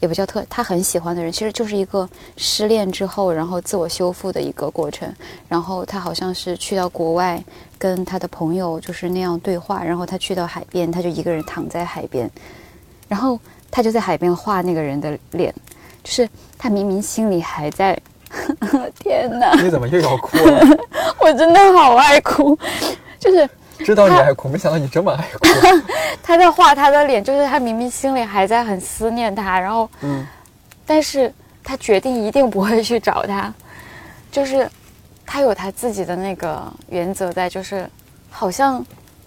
[0.00, 5.10] 也不叫特，他很喜欢的人，其实就是一个失恋之后，然后自我修复的一个过程。
[5.48, 7.42] 然后他好像是去到国外，
[7.78, 12.30] 跟他的朋友就是那样对话，然后他去到海边，他就一个人躺在海边，
[13.08, 13.38] 然后
[13.70, 15.54] 他就在海边画那个人的脸，
[16.02, 16.28] 就是
[16.58, 17.98] 他明明心里还在
[18.98, 20.78] 天哪，你怎么又要哭了？
[21.20, 22.56] 我真的好爱哭，
[23.18, 23.48] 就是
[23.84, 25.46] 知道你爱哭，没想到你这么爱哭。
[26.22, 30.26] 他在画他的脸，就是他明明心里还在很思念他，然后，嗯，
[30.86, 33.52] 但是他决定一定不会去找他，
[34.30, 34.68] 就是
[35.26, 37.88] 他有他自己的那个原则在，就是
[38.30, 38.84] 好像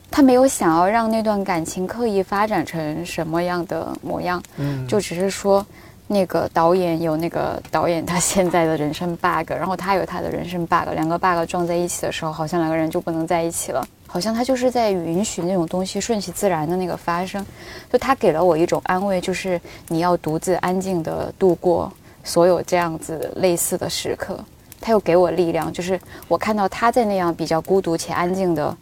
[0.10, 5.66] 他没有想要让那段感情刻意发展成什么样的模样，嗯就只是说。
[6.06, 13.88] 那个导演有那个导演他现在的人生 bug，然后他有他的人生 bug，两个 bug 撞在一起的时候，好像两个人就不能在一起了。
[14.14, 17.44] 好像他就是在允许那种东西顺其自然的那个发生，
[17.92, 21.92] 就他给了我一种安慰，就是你要独自安静的度过
[22.24, 24.40] 所有这样子类似的时刻。
[24.80, 28.78] 他又给我力量，就是我看到他在那样比较孤独且安静的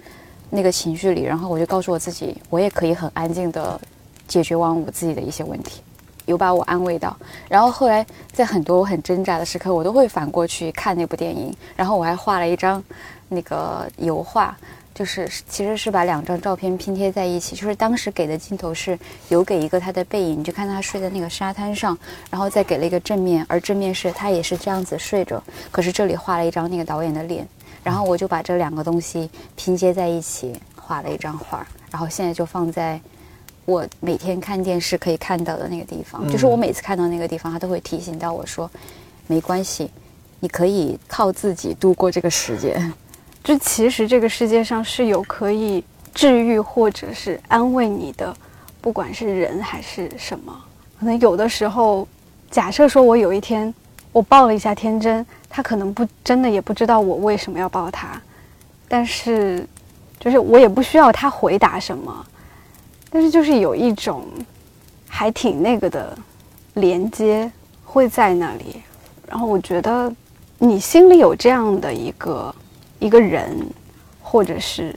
[0.50, 3.80] 那个情绪里，然后我就告诉我自己，我也可以很安静的
[4.28, 5.82] 解决完我自己的一些问题。
[6.26, 7.16] 有把我安慰到，
[7.48, 12.84] 然后后来在很多我很挣扎的时刻，我都会反过去看那部电影，然后我还画了一张
[13.30, 14.58] 那个油画，
[15.02, 18.96] 就是其实是把两张照片拼贴在一起，就是当时给的镜头是
[19.30, 21.98] 有给一个他的背影，你就看他睡在那个沙滩上，
[22.30, 25.42] 然后再给了一个正面，而正面是他也是这样子睡着，
[25.72, 27.48] 可是这里画了一张那个导演的脸，
[27.84, 33.02] 然后我就把这两个东西拼接在一起，画了一张画，然后现在就放在。
[33.66, 38.70] 我每天看电视可以看到的那个地方，就是我每次看到那个地方，他都会提醒到我说
[39.26, 39.90] ：“没关系，
[40.40, 42.94] 你可以靠自己度过这个时间。
[43.44, 45.84] 就其实这个世界上是有可以
[46.14, 48.36] 治愈或者是安慰你的，
[48.80, 50.54] 不管是人还是什么。
[51.00, 52.08] 可能有的时候，
[52.50, 53.74] 假设说我有一天
[54.12, 58.22] 我抱了一下天真，他可能不真的也不知道我为什么要抱他，
[58.88, 59.68] 但是
[60.20, 62.26] 就是我也不需要他回答什么。”
[63.14, 64.24] 但是就是有一种
[65.08, 66.18] 还挺那个的
[66.76, 67.52] 连接
[67.84, 68.82] 会在那里，
[69.28, 70.10] 然后我觉得
[70.58, 72.56] 你心里有这样的一个
[73.02, 73.58] 一个人，
[74.22, 74.96] 或者是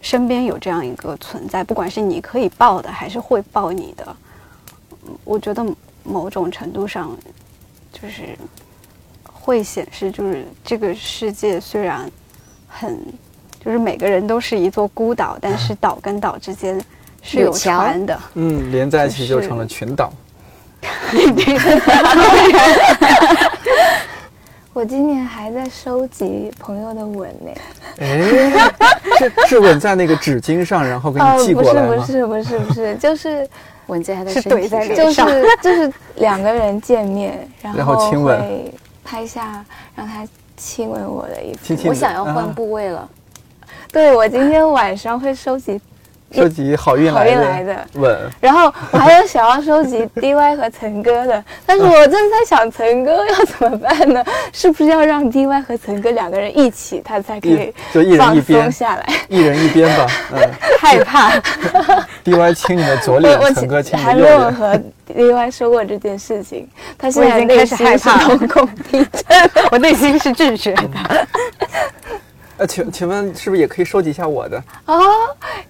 [0.00, 4.16] 身边有这样一个存在，不管是你可以抱的，还是会抱你的，
[5.24, 5.62] 我觉得
[6.02, 7.14] 某种程度上
[7.92, 8.38] 就是
[9.24, 12.10] 会显示，就是这个世界虽然
[12.66, 12.98] 很，
[13.62, 16.82] 就是每个人都是一座孤岛，但是岛跟岛之间。
[17.22, 20.10] 是有船的，嗯，连在一起就成了群岛。
[24.72, 27.50] 我今年还在收集朋友的吻呢。
[27.98, 28.20] 哎，
[29.18, 31.96] 是是吻在那个纸巾上，然后给你寄过来吗？
[31.96, 33.48] 不是不是不是不是， 就是
[33.88, 39.64] 吻在他的是怼在脸上，就是就是两个人见面，然后亲吻，拍下
[39.96, 40.24] 让他
[40.56, 41.88] 亲吻我的一次。
[41.88, 43.08] 我想要换部位了。
[43.92, 45.80] 对，我今天晚上会收集。
[46.32, 54.24] 收集好运来的吻，然后我还有想要收集 DY 和陈哥的，但是我正在想陈哥要怎么办呢？
[54.52, 60.06] 是不是要让 DY 和陈哥两个人一起，他才可以就一人一边下来，一人一边吧。
[60.32, 61.32] 嗯，害怕。
[62.24, 64.38] DY 亲你的左脸，陈哥亲你的右脸。
[64.38, 64.80] 还没有和
[65.12, 71.26] DY 说过这件事情，他现在开始害怕，瞳孔地震，我内心是拒绝的。
[72.60, 74.62] 呃，请请问是不是也可以收集一下我的？
[74.84, 75.00] 哦，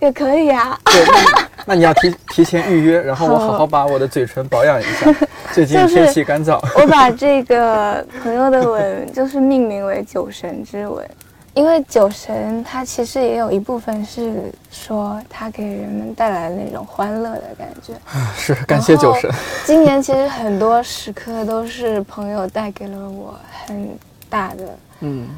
[0.00, 0.76] 也可以啊。
[0.84, 5.06] 对，那 那你要提提前预约，然后我好好把我的嘴唇保养一下。
[5.52, 6.58] 最近天气干燥。
[6.74, 11.08] 我把这个朋友的吻就是命名为“酒神之吻”，
[11.54, 17.94] 因为酒神它其实也有一部分是说它给人们带来那种欢乐的感觉。
[18.36, 19.30] 是，感谢酒神。
[19.64, 23.96] 今年其实很多时刻都是朋友带给了我很
[24.28, 25.28] 大的嗯。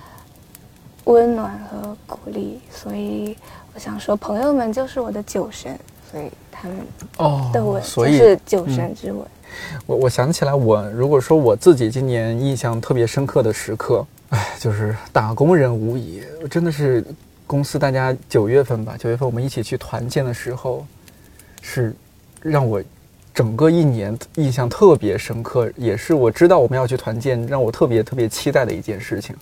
[1.04, 3.36] 温暖和鼓励，所以
[3.74, 5.78] 我想说，朋友们就是我的酒神，
[6.10, 6.78] 所以他们
[7.18, 9.26] 哦的吻就是酒神之吻。
[9.86, 17.04] 我我想起来，我如果说我自己今年印象特别深刻的时刻，哎，就是打工人无疑，真的是
[17.46, 20.86] 公司大家九月份吧，九月份我们一起去团建的时候，
[21.60, 21.94] 是
[22.40, 22.82] 让我
[23.34, 29.36] 整个一年印象特别深刻，也是我知道我们要去团建，让我特别特别期待的一件事情。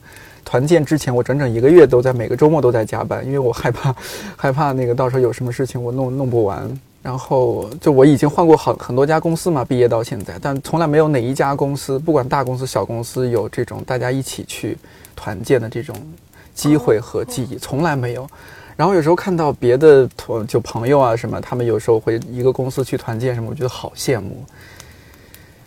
[0.44, 3.94] 团建之前，我整整一个月都在每个周末都在加班，因为我害怕，
[4.36, 6.68] 害怕那个到时候有什么事情我弄弄不完。
[7.02, 14.76] 然后就我已经换过好很多家公司嘛，毕业到现在，但从来没有哪一家公司，不管大公司小公司，有这种大家一起去
[15.16, 15.96] 团建的这种
[16.54, 18.28] 机会和记忆，从来没有。
[18.76, 24.44] 然后有时候看到别的团就朋友啊什么，他们有时候会一个公司去团建什么，我觉得好羡慕。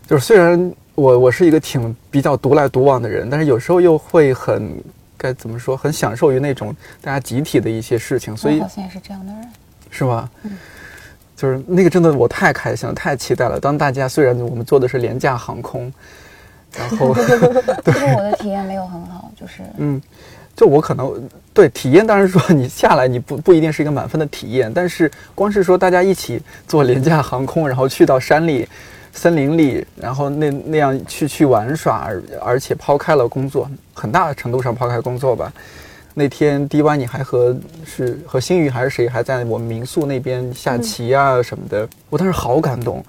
[0.07, 0.71] 就是虽然。
[0.95, 4.71] 我我是一个挺比较独来独往的人，但是有时候又会很
[5.17, 9.49] 该怎么说，很享受于那种大家集体的一些事情，所以好像也是这样的人，
[9.89, 10.29] 是吗？
[10.43, 10.57] 嗯，
[11.35, 13.59] 就是那个真的我太开心了，太期待了。
[13.59, 15.91] 当大家虽然我们坐的是廉价航空，
[16.77, 17.23] 然后 就
[17.93, 19.99] 是我的体验没有很好，就是嗯，
[20.55, 28.67] 就我可能对体验，当然说你下来你不不一定是一个满分的体验，但是光是说大家一起坐廉价航空，然后去到山里、
[29.13, 35.53] 森林里，然后那那样去去玩耍，而而且抛开了工作，很大程度上抛开工作吧。
[36.15, 43.03] 那天 D Y 你还和是和星宇还是谁还在我们民宿那边下棋啊什么的，我当时好感动。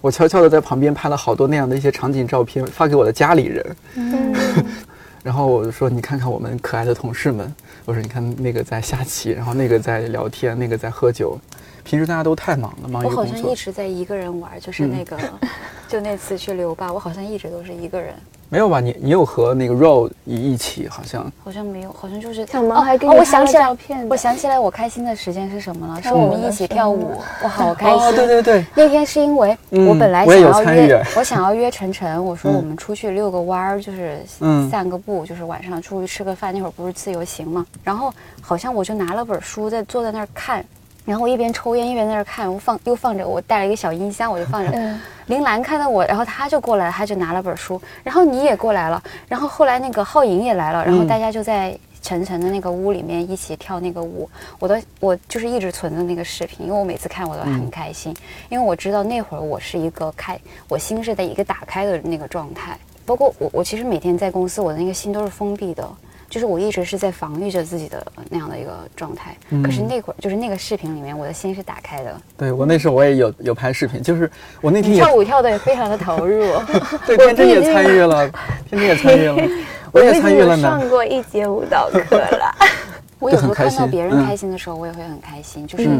[0.00, 3.76] 我悄悄的在旁边拍了好多那样的一些场景照片，发给我的家里人。
[3.96, 4.34] 嗯，
[5.22, 7.52] 然后我就说：“你看看我们可爱的同事们。”
[7.84, 11.38] 我说：“你看那个在下棋，然后那个在聊天，那个在喝酒。
[11.84, 13.36] 平时大家都太忙了，忙于我好工作。
[13.42, 15.16] 像一直在一个人玩，就是那个，
[15.88, 18.14] 就那次去留吧，我好像一直都是一个人，
[18.48, 18.80] 没有吧？
[18.80, 21.30] 你你有和那个 Ro 一一起，好像？
[21.42, 26.02] 好像没有，好像就是小毛哦哦还给你拍了我想起来照片我想起来，我开心的时间是什么了？
[26.02, 27.98] 是我们一起跳舞，我好开心。
[27.98, 32.54] 哦，对对对，那天是因为嗯我本来想要约，我想要约晨晨，我说嗯。
[32.54, 34.68] 我们出去遛个弯儿，就是嗯。
[34.70, 36.52] 散个步，就是晚上出去吃个饭。
[36.52, 40.64] 那会儿不是自由行嘛，然后好像我就拿了本书在坐在那儿看，
[41.10, 44.70] 然后我一边抽烟一边在那儿看，我放又放着我带了一个小音箱，我就放着。
[44.76, 54.28] 嗯林兰看到我，然后他就过来了，他就拿了本书，然后你也过来了，然后后来那个浩颖也来了，然后嗯大家就在晨晨的那个屋里面一起跳那个舞。
[54.58, 58.14] 我都我就是一直存着那个视频，因为我每次看我都很嗯开心，
[58.48, 60.38] 因为我知道那会儿我是一个开，
[60.68, 62.76] 我心是在一个打开的那个状态。
[63.06, 65.88] 包括我，我其实每天在公司，我的那个心都是封闭的，
[66.30, 69.36] 就是我一直是在防御着自己的那样的一个状态。
[69.50, 72.18] 嗯可是那会儿，就是那个视频里面，我的心是打开的。
[72.38, 74.30] 对我那时候我也有有拍视频，就是
[74.62, 76.40] 我那天跳舞跳的也非常的投入。
[77.06, 78.30] 对天真也参与了，
[78.70, 79.36] 天真也参与了，
[79.92, 80.62] 我也参与了呢。
[80.62, 82.54] 上过一节舞蹈课了。
[83.18, 85.66] 我有时候看到别人开心的时候，我也会很开心。
[85.66, 85.90] 就是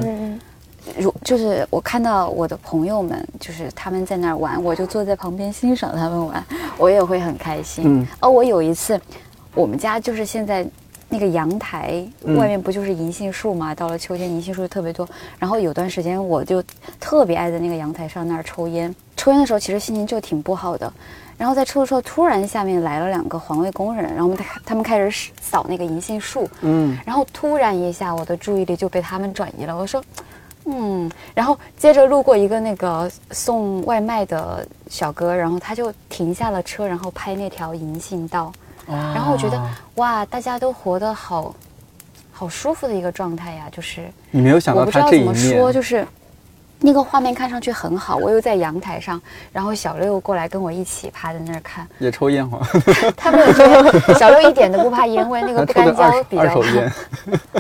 [0.96, 6.42] 如就是我看到我的朋友们，就是他们在那儿玩，我就坐在旁边欣赏他们玩，
[6.78, 7.84] 我也会很开心。
[7.86, 8.98] 嗯哦，我有一次，
[9.54, 10.66] 我们家就是现在
[11.08, 13.74] 那个阳台嗯外面不就是银杏树嘛？
[13.74, 15.08] 到了秋天银杏树特别多，
[15.38, 16.62] 然后有段时间我就
[17.00, 18.94] 特别爱在那个阳台上那儿抽烟。
[19.16, 20.90] 抽烟的时候其实心情就挺不好的，
[21.36, 29.76] 然后在抽的时候，突然下面来了两个环卫工人，然后他他们开始扫那个银杏树，嗯，然后突然一下，我的注意力就被他们转移了。
[29.76, 30.02] 我说，
[30.64, 38.52] 嗯，然后接着路过一个那个送外卖的小哥，然后他就停下了车，然后拍那条银杏道。
[38.90, 39.62] 然然后我觉得，
[39.96, 41.54] 哇，大家都活得好，
[42.32, 43.64] 好舒服的一个状态呀。
[43.70, 46.06] 就是你没有想我到他这一不知道怎么说，就是
[46.80, 48.16] 那个画面看上去很好。
[48.16, 49.20] 我又在阳台上，
[49.52, 51.86] 然后小六过来跟我一起趴在那儿看。
[51.98, 52.58] 也抽烟花，
[53.16, 53.84] 他没有抽烟，
[54.18, 56.62] 小六一点都不怕烟味，那个不干胶二二比较好。
[56.62, 56.92] 手烟，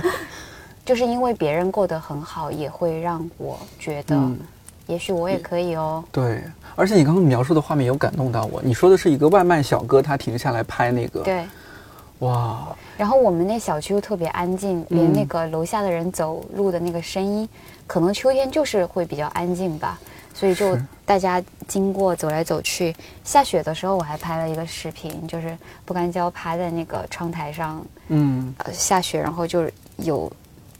[0.84, 4.38] 就是因为别人过得很好，也会让我觉得，嗯
[4.90, 6.04] 也许我也可以哦。
[6.10, 6.42] 对。
[6.76, 11.44] 而且你刚刚描述的画面有感动到我，你说的是一个外卖小哥，他停下来拍那个，对。
[12.20, 17.48] 哇，然后我们那小区又特别安静，嗯连那个楼下的人走路的那个声音，
[17.86, 19.98] 可能秋天就是会比较安静吧。
[20.32, 22.94] 所以就大家经过走来走去，
[23.24, 30.30] 下雪的时候我还拍了一个视频，就是不干胶趴在那个窗台上，嗯，呃，下雪，然后就是有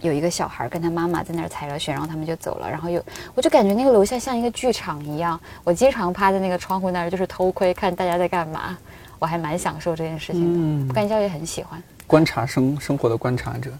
[0.01, 3.03] 有一个小孩跟他妈妈在那儿踩着雪，然后他们就走了，然后又
[3.35, 8.77] 我就感觉那个楼下像一个剧场一样，我经常趴在那个窗户那儿，就是偷窥看大家在干嘛，
[9.19, 10.59] 我还蛮享受这件事情的。
[10.59, 13.71] 嗯不干胶也很喜欢，观察生生活的观察者。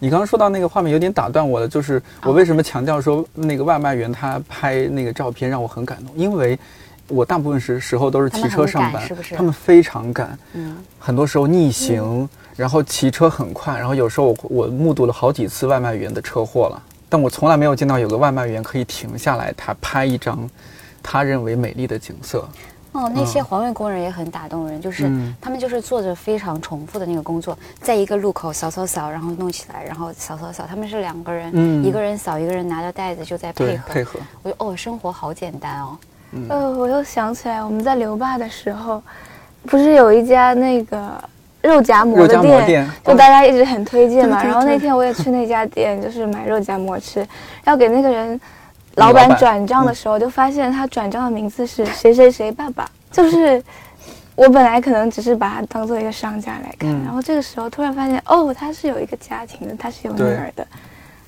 [0.00, 6.56] 你刚刚说到那个画面有点打断我了，就是我为什么强调说那个外卖员他拍那个照片让我很感动，因为
[7.08, 12.28] 我大部分时时候都是骑车上班，他们是不是他们非常赶，嗯，很多时候逆行，
[12.58, 20.36] 然后骑车很快，然后有时候我我目睹了好几次外卖员的车祸了，但我从来没有见到有个外卖员可以停下来，他拍一张
[21.00, 22.48] 他认为美丽的景色。
[22.90, 33.92] 哦，那些环卫工人也很打动人，就是、嗯他们就是做着非常重复的那个工作，在一个路口扫扫扫，然后弄起来，然后扫扫扫，他们是两个人，嗯一个人扫，一个人拿着袋子就在配，合。
[33.92, 35.98] 配合，我就哦，生活好简单哦。
[36.48, 39.00] 呃，我又想起来，我们在留坝的时候，
[39.62, 41.22] 不是有一家那个
[41.68, 44.42] 肉夹馍的店，店，就大家一直很推荐嘛。
[44.42, 47.24] 然后那天我也去那家店，就是买肉夹馍吃，
[47.64, 48.40] 要给那个人
[48.94, 49.28] 老板。
[49.36, 53.62] 转账的时候，就发现他转账的名字是谁谁谁爸爸，就是。
[54.38, 57.02] 我本来可能只是把他当做一个商家来看，嗯。
[57.04, 60.64] 然后这个时候突然发现，哦，他是有一个家庭的，他是有女儿的，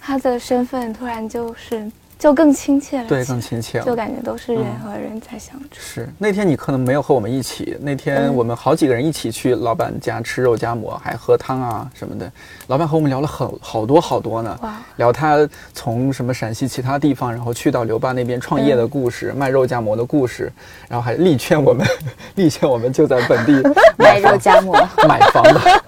[0.00, 1.90] 他的身份突然就是
[2.20, 3.84] 就更亲切了，对，更亲切了。
[3.86, 5.66] 就感觉都是人嗯和人在相处。
[5.72, 12.30] 是那天你可能没有和我们一起，那天嗯我们好几个人一起去老板家吃肉夹馍，还喝汤啊什么的。
[12.66, 14.59] 老板和我们聊了很好多好多呢，
[14.97, 20.52] 聊他从什么陕西其他地方，然后去到刘坝那边创业的故事，卖肉夹馍的故事，
[20.88, 21.86] 然后还力劝我们，
[22.36, 23.62] 力劝我们就在本地
[23.97, 24.76] 卖肉夹馍，
[25.09, 25.82] 买房的，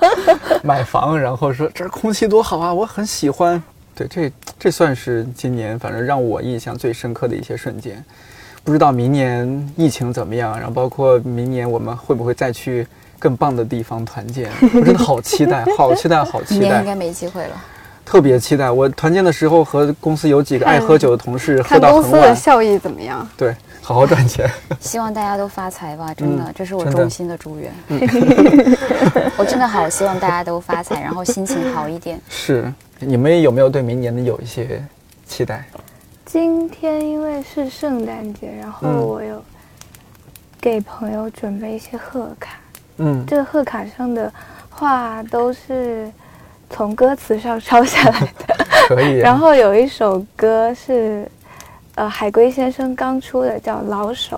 [0.65, 3.63] 买房，然后说这儿空气多好啊，我很喜欢。
[4.07, 8.03] 对，这这算是今年反正让我印象最深刻的一些瞬间。
[8.65, 12.87] 不知道明年疫情怎么样，然后包括明年我们会不会再去
[13.19, 14.49] 更棒的地方团建？
[14.75, 17.65] 我真的好期待，好期待，好期待， 明年应该没机会了。
[18.05, 18.71] 特别期待。
[18.71, 23.27] 我团建的时候和公司有几个爱喝酒的同事喝看公司的到很晚，效益怎么样？
[23.37, 24.49] 对，好好赚钱。
[24.81, 27.73] 希望大家都发财吧，真的，嗯这是我衷心的祝愿。
[29.37, 32.21] 我真的好希望大家都发财，然后心情好一点。
[32.29, 32.73] 是，
[33.05, 34.83] 你们有没有对明年的有一些
[35.27, 35.65] 期待？
[36.25, 39.43] 今天因为是圣诞节，然后嗯我有
[40.61, 42.59] 给朋友准备一些贺卡。
[42.99, 44.33] 嗯，这个贺卡上的
[44.71, 46.11] 话都是
[46.71, 48.67] 从歌词上抄下来的。
[48.89, 49.19] 可以。
[49.21, 51.29] 然后有一首歌是，
[51.97, 54.37] 呃，海龟先生刚出的，叫《老手》，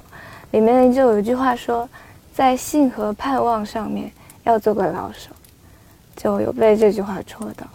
[0.52, 1.88] 里面就有一句话说，
[2.32, 4.10] 在信和盼望上面
[4.44, 5.30] 要做个老手，
[6.16, 7.66] 就有被这句话戳到。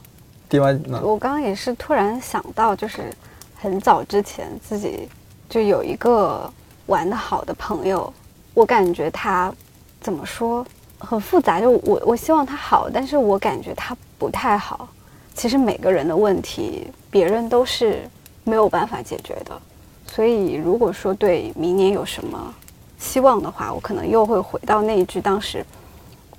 [0.50, 1.00] 地湾呢？
[1.04, 3.14] 我刚刚也是突然想到，就是
[3.56, 5.08] 很早之前自己
[5.48, 6.52] 就有一个
[6.88, 8.12] 玩的好的朋友，
[8.56, 9.54] 我感觉他
[10.02, 10.66] 怎么说
[10.98, 14.90] 很复杂，就我我希望他好，但是我感觉他不太好。
[15.36, 18.10] 其实每个人的问题，别人都是
[18.44, 19.62] 没有办法解决的。
[20.08, 22.52] 所以如果说对明年有什么
[22.98, 25.64] 希望的话，我可能又会回到那一句当时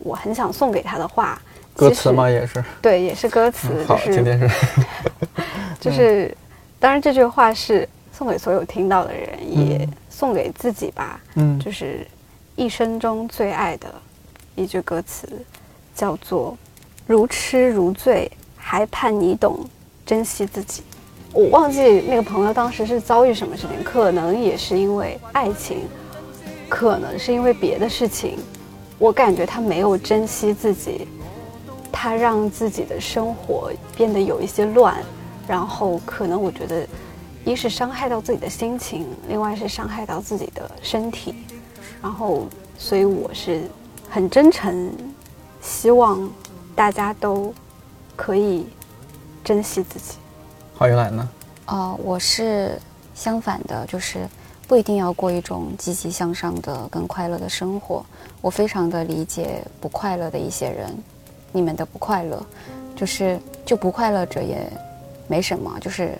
[0.00, 1.40] 我很想送给他的话。
[1.80, 2.28] 歌词吗？
[2.28, 2.62] 也是。
[2.82, 4.48] 对，也是歌词，嗯好，就是今天是
[5.80, 6.36] 就是，
[6.78, 11.20] 当然这句话是送给所有听到的人，也嗯送给自己吧。
[11.36, 12.06] 嗯就是
[12.56, 13.86] 一生中最爱的
[14.54, 15.26] 一句歌词，
[15.94, 16.56] 叫做
[17.06, 19.64] “如痴如醉，还盼你懂
[20.04, 20.82] 珍惜自己”。
[21.32, 25.78] 我忘记那个朋友当时是遭遇什么事情，可能也是因为爱情，
[26.68, 28.36] 可能是因为别的事情。
[28.98, 31.08] 我感觉他没有珍惜自己，
[31.92, 34.96] 他让自己的生活变得有一些乱，
[35.46, 36.86] 然后可能我觉得，
[37.44, 41.34] 一是伤害到自己的心情，另外是伤害到自己的身体，
[42.02, 42.46] 然后
[42.78, 43.62] 所以我是
[44.08, 44.92] 很真诚，
[45.60, 46.30] 希望
[46.74, 47.52] 大家都
[48.16, 48.66] 可以
[49.44, 50.16] 珍惜自己。
[50.76, 51.28] 郝云兰呢？
[51.66, 52.78] 哦、我是
[53.14, 54.26] 相反的，就是
[54.66, 58.04] 不一定要过一种积极向上的、更快乐的生活。
[58.40, 60.96] 我非常的理解不快乐的一些人，
[61.52, 62.40] 你们的不快乐，
[62.94, 64.70] 就是就不快乐者也
[65.26, 66.16] 没什么，就是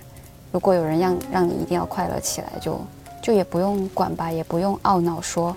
[0.52, 2.80] 如果有人让让你一定要快乐起来，就
[3.22, 5.54] 就也不用管吧，也不用懊恼说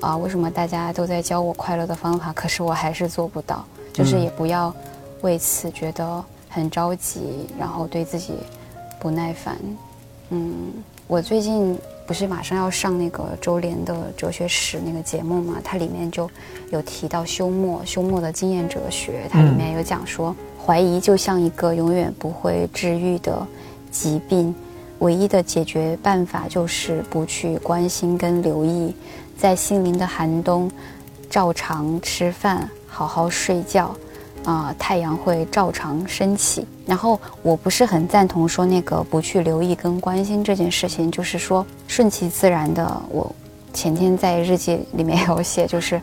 [0.00, 4.74] 啊为什么大家都在教我快乐的方法，可是我还是做不到，就是也不要
[5.22, 8.34] 为此觉得很着急，然后对自己
[9.00, 9.56] 不耐烦。
[10.30, 10.72] 嗯，
[11.06, 11.78] 我最近
[12.08, 16.28] 不是马上要上那个周联的哲学史那个节目嘛，它里面就
[16.70, 23.46] 有提到休谟，休谟的经验哲学，它里面有讲说，怀疑就像一个永远不会治愈的
[23.90, 24.54] 疾病，
[25.00, 28.96] 唯一的解决办法就是不去关心跟留意，
[29.36, 30.70] 在心灵的寒冬，
[31.28, 33.94] 照常吃饭，好好睡觉。
[34.44, 36.66] 啊、太阳会照常升起。
[36.86, 43.02] 然后我不是很赞同说那个不去留意跟关心这件事情，就是说顺其自然的。
[43.10, 43.30] 我
[43.74, 46.00] 前天在日记里面 有写，就是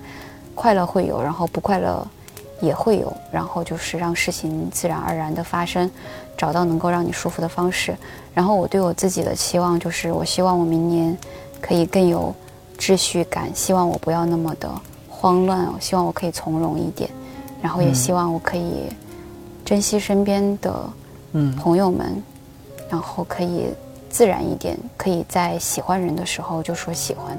[0.54, 2.06] 快乐会有，然后不快乐
[2.62, 5.90] 也会有，然后就是让事情自然而然的发生，
[6.38, 7.98] 找到能够让你舒服的方式。
[8.34, 11.18] 然后我对我自己的期望就是，我希望我明年
[11.60, 12.34] 可以更有
[12.78, 14.70] 秩序感，希望我不要那么的
[15.10, 17.10] 慌乱，我希望我可以从容一点。
[17.66, 18.84] 然后也希望我可以
[19.66, 20.72] 珍惜身边的
[21.32, 22.22] 嗯朋友们，
[22.92, 23.70] 然后可以
[24.08, 27.36] 自然一点，可以在喜欢人的时候就说喜欢。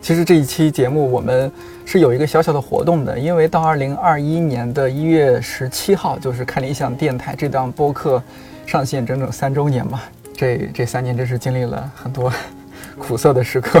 [0.00, 1.50] 其实这一期节目我们
[1.92, 8.22] 是有一个小小的活动的，因为到二零二一年的一月十七号，就是看理想电台这档播客
[8.64, 10.00] 上线整整三周年嘛。
[10.34, 12.32] 这这三年真是经历了很多
[12.98, 13.78] 苦涩的时刻，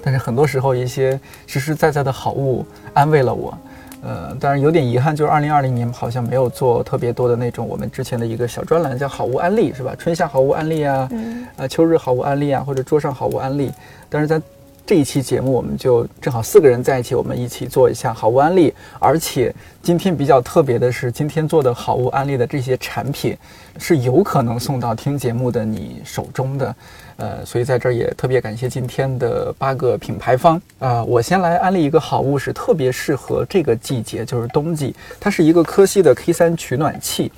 [0.00, 3.58] 但是很多时候一些实实在在的好物安慰了我。
[4.04, 9.96] 呃，当然有点遗憾，就是二零二零年好像没有做特别多的那种我们之前的一个小专栏叫好物安利是吧？
[9.98, 11.08] 春夏好物安利啊，
[11.56, 13.72] 呃，秋日好物安利啊，或者桌上好物安利。
[14.08, 14.40] 但是在
[14.86, 18.72] 这一期节目，我们就正好四个人在一起，我们一起做一下好物安利。
[19.00, 19.52] 而且
[19.82, 23.36] 今天比较特别的是，今天做的好物安利的这些产品
[23.80, 26.76] 是有可能送到听节目的你手中的。
[27.16, 34.94] 呃，所以在这儿也特别感谢今天的八个品牌方啊、我先来安利一个好物，是特别适合这个季节，就是冬季。
[35.18, 37.32] 它是一个科西的 K 3取暖器。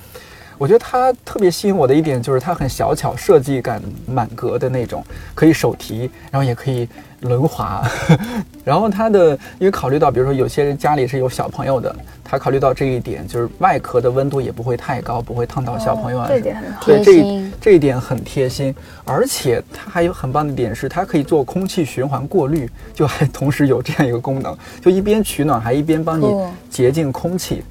[0.58, 6.88] 我觉得它特别吸引我的一点就是它很小巧，设计感满格的那种，可以手提，然后也可以
[7.20, 7.82] 轮滑。
[8.64, 16.26] 然后它的，因为考虑到，比如说有些人家里是有小朋友的，他考虑到这一点，就是外壳的温度也不会太高，不会烫到小朋友啊。
[16.28, 16.84] 这点很好。
[16.84, 18.74] 对，这这一点很贴心，
[19.04, 27.62] 而且它还有很棒的点是，它可以做空气循环过滤，就还同时有这样一个功能，就一边取暖还一边帮你哦洁净空气。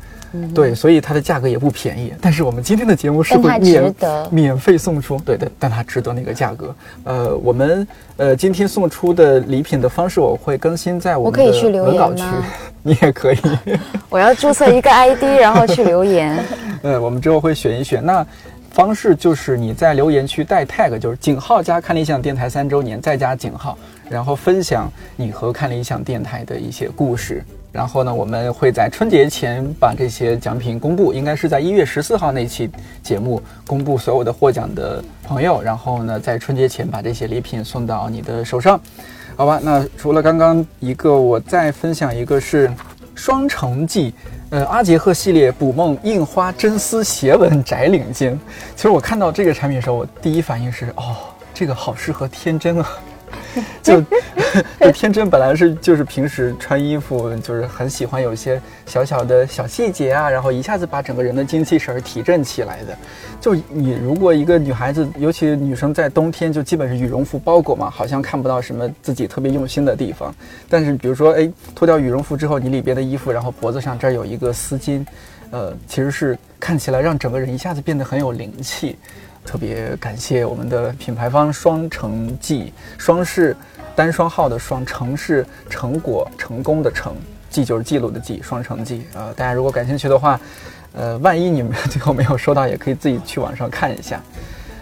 [0.53, 2.13] 对，所以它的价格也不便宜。
[2.21, 6.75] 但是我们今天的节目是它会免值得免费送出，对对，但它值得那个价格。
[7.03, 7.87] 呃，我们
[8.17, 12.23] 呃今天送出的礼品的方式我会更新在我我们的可以去留文稿区，
[12.83, 13.37] 你也可以。
[14.09, 16.37] 我要注册一个 ID，然后去留言。
[16.83, 18.05] 呃，我们之后会选一选。
[18.05, 18.25] 那
[18.71, 23.75] 方式就是你在留言区带 tag，就是井号加看理想电台三周年，再加井号，
[24.07, 27.43] 然后分享你和看理想电台的一些故事。
[27.77, 32.67] 然后呢，我们会在春节前把这些奖品公布，应该是在一月十四号那期
[33.03, 35.61] 节目公布所有的获奖的朋友。
[35.61, 38.81] 然后呢，在春节前把这些礼品送到你的手上。
[39.35, 42.67] 好吧，那除了刚刚一个，我再分享一个是
[43.13, 44.11] 双城记，
[44.49, 48.35] 呃，阿杰赫系列捕梦印花真丝斜纹窄领巾。
[48.75, 51.15] 其实我看到这个产品的时候，我第一反应是，哦，
[51.53, 52.89] 这个好适合天真啊。
[53.81, 54.01] 就
[54.79, 62.97] 就天真本来是就是平时穿衣服就是很喜欢有一些小小的小细节啊，然后一下子把整个人的精气神提振起来的。
[63.39, 70.33] 就你如果一个女孩子，尤其女生在冬天就基本是羽绒服包裹嘛，好像看不到什么自己特别用心的地方。
[70.67, 75.05] 但是比如说，哎，脱掉羽绒服之后，你里边的衣服，然后脖子上这儿有一个丝巾，
[75.51, 78.97] 呃，其实是看起来让整个人一下子变得很有灵气。
[79.47, 83.55] 特别感谢我们的品牌方双城记，双是
[83.95, 87.15] 单双号的双，成是成果成功的成，
[87.49, 90.37] 记就是记录的记，双城记啊、大家如果感兴趣的话，
[90.91, 94.21] 呃，万一你们最后没有收到，也可以自己去网上看一下。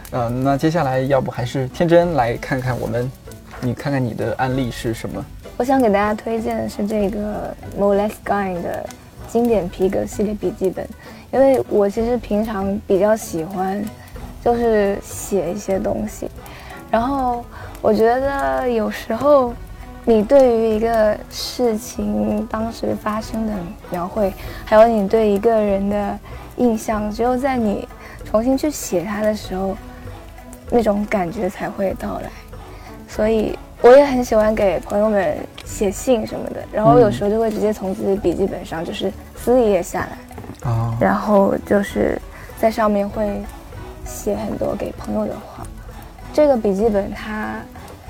[0.09, 3.09] 呃，那接下来要不还是天真来看看我们，
[3.61, 5.23] 你看看你的案例是什么？
[5.57, 8.89] 我想给大家推荐的是这个 Moleskine 的
[9.27, 10.87] 经典皮革系列笔记本，
[11.31, 13.83] 因为我其实平常比较喜欢
[14.45, 16.29] 就是写一些东西，
[16.91, 17.43] 然后
[17.81, 19.51] 我觉得有时候
[20.03, 23.53] 你对于一个事情当时发生的
[23.89, 24.31] 描绘，
[24.63, 26.19] 还有你对一个人的
[26.57, 27.89] 印象，只有在你
[28.23, 29.75] 重新去写它的时候，
[30.69, 32.29] 那种感觉才会到来。
[33.07, 42.21] 所以我也很喜欢给朋友们写信什么的，然后有时候就会直接从自己笔记本上就是撕一页下来，啊、然后就是
[42.59, 43.41] 在上面会
[44.05, 45.65] 写很多给朋友的话。
[46.33, 47.55] 这个笔记本它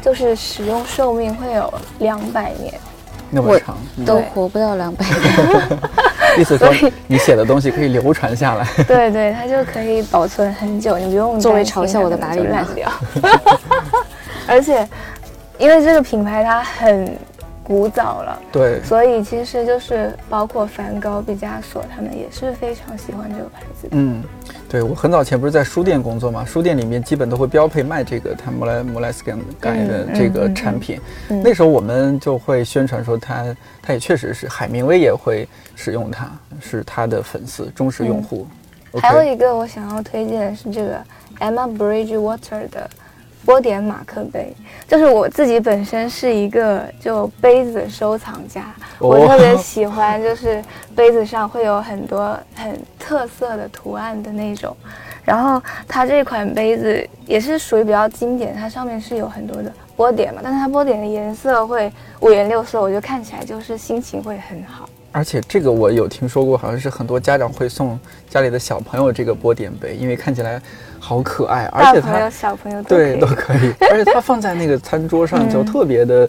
[0.01, 2.73] 就是使用寿命会有两百年，
[3.29, 5.79] 那么长，嗯都活不到两百 年。
[6.37, 8.67] 意思说所以你写的东西可以流传下来。
[8.87, 12.91] 对对，它就可以保存很久，你不用作为嘲笑我的它可能就达理烂掉。
[14.47, 14.87] 而且，
[15.57, 17.17] 因为这个品牌它很
[17.63, 23.89] 古早了，对，所以其实就是包括梵高、毕加索他们也是非常喜欢这个牌子的。
[23.91, 24.21] 嗯，
[24.75, 30.99] 对我很早前不是在书店工作嘛，书店里面基本都会标配卖这个它 Mole Moleskine 的这个产品。
[31.29, 35.47] 嗯那时候我们就会宣传说它，它也确实是海明威也会
[35.77, 36.29] 使用它，
[36.59, 38.45] 是他的粉丝忠实用户。
[39.01, 41.01] 还有一个我想要推荐的是这个
[41.39, 42.89] Emma Bridgewater 的
[43.45, 44.53] 波点马克杯，
[44.87, 50.63] 就是我自己本身是一个就杯子收藏家，哦我特别喜欢就是
[50.95, 54.75] 杯子上会有很多很特色的图案的那种。
[55.23, 64.87] 然后它这款杯子也是属于比较经典，它上面是有很多的波点嘛，但是它波点的颜色会五颜六色，我觉得看起来就是心情会很好。
[65.11, 67.97] 而且这个我有听说过，好像是很多家长会送
[68.29, 70.61] 家里的小朋友这个波点杯，因为看起来
[71.07, 76.27] 好可爱，而且大朋友、它小朋友都对都可以， 而且它放在那个餐桌上就特别的，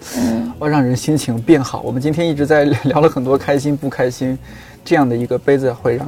[0.58, 1.80] 哦，让人心情变好。
[1.80, 4.38] 我们今天一直在聊了很多开心不开心，
[4.84, 6.06] 这样的一个杯子会让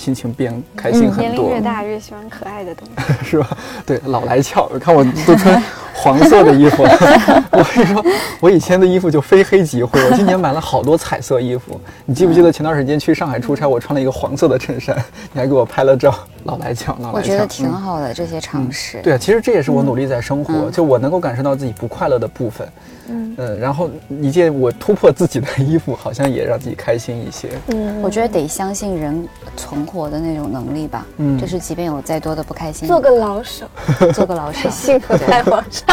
[0.00, 3.12] 心情变开心很多年龄越，大越喜欢可爱的东西。
[3.22, 3.56] 是吧？
[3.84, 5.62] 对，老来俏，看我都穿
[5.92, 6.82] 黄色的衣服。
[7.52, 8.02] 我跟你说，
[8.40, 11.78] 我以前的衣服就非黑即灰，我今年买了好多彩色衣服。
[12.06, 14.96] 你记不记得前段时间去上海出差，我穿了一个黄色的衬衫，
[15.32, 16.14] 你还给我拍了照，
[16.44, 17.12] 老来俏，老来抢。
[17.12, 19.02] 我觉得挺嗯好的，这些尝试。
[19.02, 22.66] 对啊，其实这也是我努力在生活，嗯就我能够感受到自己不快乐的部分。
[23.12, 23.90] 嗯然后
[24.20, 27.48] 一件我突破自己的衣服，好像也让自己开心一些。
[27.68, 31.04] 嗯我觉得得相信人存活的那种能力吧。
[31.16, 33.66] 嗯就是即便有再多的不开心，做个老手，
[34.14, 35.84] 做个老手， 幸福在网上。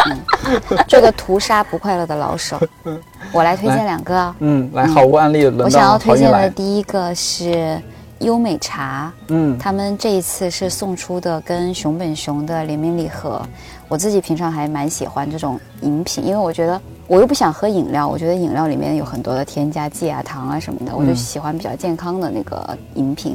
[0.86, 2.58] 做个屠杀不快乐的老手。
[3.32, 4.36] 我来推荐两个啊。
[4.38, 6.48] 嗯，来，好物案例轮我想要推荐的。
[6.50, 7.80] 第一个是
[8.20, 13.42] 优美茶，嗯他们这一次是送出的跟熊本熊的联名礼盒。
[13.88, 23.34] 我自己平常还蛮喜欢这种饮品，因为我觉得我又不想喝饮料，我觉得饮料里面有很多的添加剂啊、糖啊什么的，我就喜欢比较健康的那个饮品。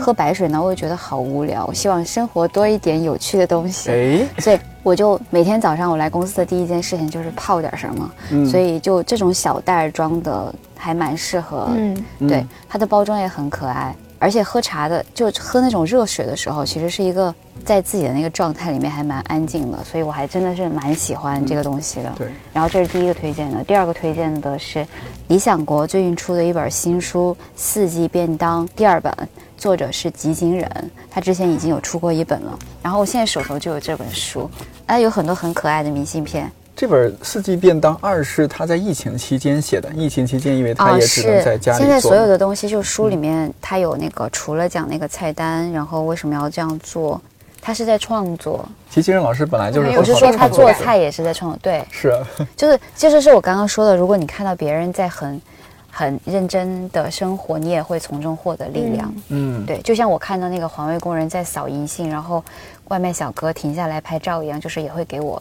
[0.00, 3.90] 喝白水呢，我又觉得好无聊，我希望生活多一点有趣的东西。
[3.90, 11.68] 哎，所以我就每天早上我来公司的第一件事情就是泡点什么，嗯所以就这种小袋儿装的还蛮适合。
[11.76, 11.94] 嗯，
[12.26, 17.34] 对嗯，它的包装也很可爱，而且喝茶的就喝那种热水的时候，其实是一个
[17.64, 22.12] 在自己的那个状态里面还蛮安静的，所以我还真的是蛮喜欢这个东西的。
[22.16, 24.86] 对，然后这是第一个推荐的，第二个推荐的是
[25.26, 29.12] 理想国最近出的一本新书《四季便当》第二本，
[29.58, 30.70] 作者是吉井忍，
[31.10, 34.48] 他之前已经有出过一本了，然后我现在手头就有这本书，
[34.86, 36.48] 啊，有很多很可爱的明信片。
[36.74, 39.90] 这本《四季便当二》是他在疫情期间写的。
[39.90, 41.86] 疫情期间，因为他啊，也只能在家里做。
[41.86, 47.20] 现在所有的东西，就书里面他有那个，除了讲那个菜单，然后为什么要这样做，
[47.60, 48.66] 他是在创作。
[48.90, 52.26] 齐金任老师本来就是我我是说他做菜也是在创作，对，是啊，
[52.56, 55.40] 就是其实是我刚刚说的，如果你看到别人在很
[55.90, 59.14] 很认真的生活，你也会从中获得力量。
[59.28, 62.42] 嗯，对，就像我看到那个环卫工人在扫银杏，然后
[62.88, 65.40] 外卖小哥停下来拍照一样，就是也会给我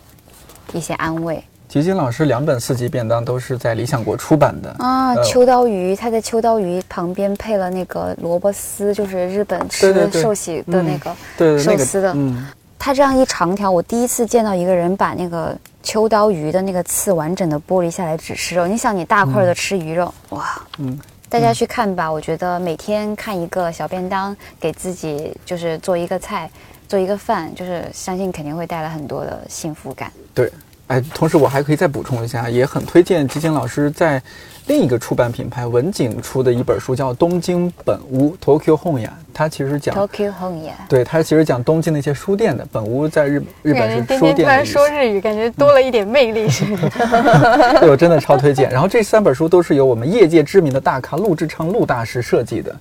[0.73, 4.75] 一些安慰吉金老师两本四季便当都是在理想国出版的。
[4.79, 5.13] 啊。
[5.13, 11.57] 呃秋刀鱼，他在秋刀鱼旁边配了那个萝卜丝，就是日本吃寿喜的那个。
[11.57, 12.45] 寿司的嗯，
[12.77, 18.67] 它这样一长条，我第一次见到一个人把那个秋刀鱼的那个刺完整的剥离下来只吃肉。
[18.67, 20.99] 你想，你大块的吃鱼肉，哇，嗯
[21.29, 22.11] 大家去看吧。
[22.11, 26.51] 我觉得每天看一个小便当，给自己就是做一个菜，
[26.91, 30.11] 做一个饭，就是相信肯定会带来很多的幸福感。
[30.33, 30.51] 对。
[30.87, 34.21] 哎，同时我还可以再补充一下，也很推荐吉井老师在
[34.67, 39.07] 另一个出版品牌文景出的一本书，叫《东京本屋 （Tokyo Honya）》。
[39.33, 42.67] 它其实讲 Tokyo 也对，它其实讲东京的一些书店的。
[42.73, 44.65] 本屋在日日本是书天天突然。
[44.65, 46.45] 说日语，感觉多了一点魅力？
[47.79, 48.69] 对，我真的超推荐。
[48.69, 52.75] 然后这三本书都是由我们业界知名的大咖陆志昌陆大师设计的，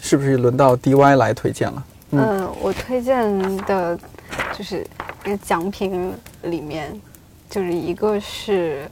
[0.00, 1.84] 是不是轮到 DY 来推荐了？
[2.12, 3.98] 嗯，我推荐的
[4.56, 4.86] 就是
[5.24, 6.12] 那个奖品
[6.42, 7.00] 里面，
[7.48, 8.86] 就是一个是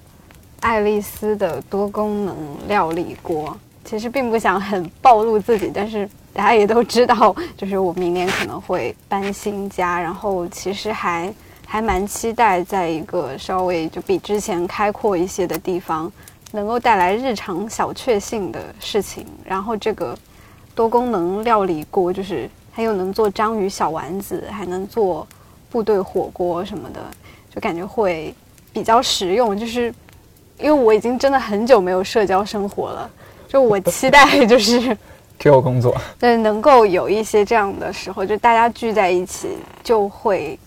[0.61, 2.37] 爱丽丝的多功能
[2.67, 3.57] 料理锅。
[3.85, 11.33] 其实并不想很暴露自己，但是大家也都知道，就是我明年可能会搬新家，然后其实还
[11.67, 16.11] 还蛮期待在一个稍微就比之前开阔一些的地方，
[16.53, 19.27] 能够带来日常小确幸的事情。
[19.45, 20.17] 然后这个
[20.75, 25.27] 多功能料理锅，就是它又能做章鱼小丸子，还能做
[25.71, 27.01] 部队火锅什么的，
[27.55, 28.35] 就感觉会
[28.73, 29.59] 比较实用。
[29.59, 29.93] 就是
[30.59, 33.11] 因为我已经真的很久没有社交生活了，
[33.49, 34.97] 就我期待就是
[35.39, 35.97] 只有工作。
[36.19, 40.59] 对能够有一些这样的时候，就大家聚在一起就会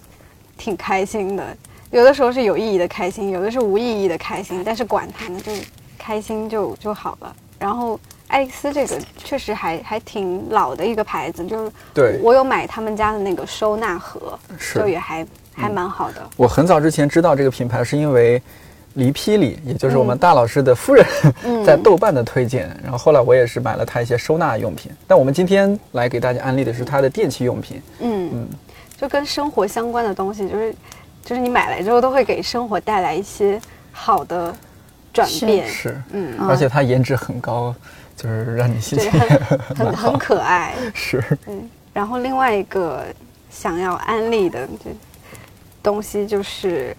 [0.57, 1.45] 挺开心的。
[1.91, 5.51] 有的时候是有意义的开心，有的是无意义的开心，但是管它呢，就
[5.97, 7.35] 开心就就好了。
[7.59, 7.99] 然后
[8.33, 12.19] 爱丽丝这个确实还还挺老的一个牌子，就是对。
[12.23, 14.79] 我有买他们家的那个收纳盒，是。
[14.79, 15.23] 就也还
[15.53, 16.27] 还蛮好的。
[16.35, 18.41] 我很早之前知道这个品牌，是因为
[18.95, 21.05] 黎霹雳，也就是我们大老师的夫人，
[21.43, 21.61] 嗯。
[21.63, 22.75] 在豆瓣的推荐。
[22.81, 24.91] 然后后来我也是买了他一些收纳用品。
[25.05, 27.79] 但我们今天来给大家安利的是他的电器用品。
[27.99, 28.31] 嗯。
[28.33, 28.47] 嗯，
[28.97, 30.75] 就跟生活相关的东西，就是
[31.23, 33.61] 就是你买来之后都会给生活带来一些
[33.91, 34.51] 好的
[35.13, 37.75] 转变，是，嗯，而且它颜值很高，
[38.15, 40.73] 就是让你心对，情很 很很可爱。
[40.93, 43.03] 是，嗯，然后另外一个
[43.49, 44.89] 想要安利的这
[45.81, 46.95] 东西就是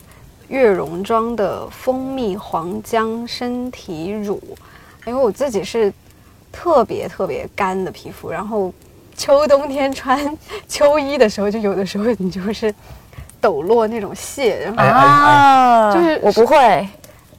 [0.49, 4.41] 悦榕庄的蜂蜜黄姜身体乳，
[5.07, 5.93] 因为我自己是
[6.53, 8.73] 特别特别干的皮肤，然后
[9.17, 10.37] 秋冬天穿
[10.69, 12.75] 秋衣的时候，就有的时候你就是
[13.41, 16.87] 抖落那种屑，然后啊就是我不会，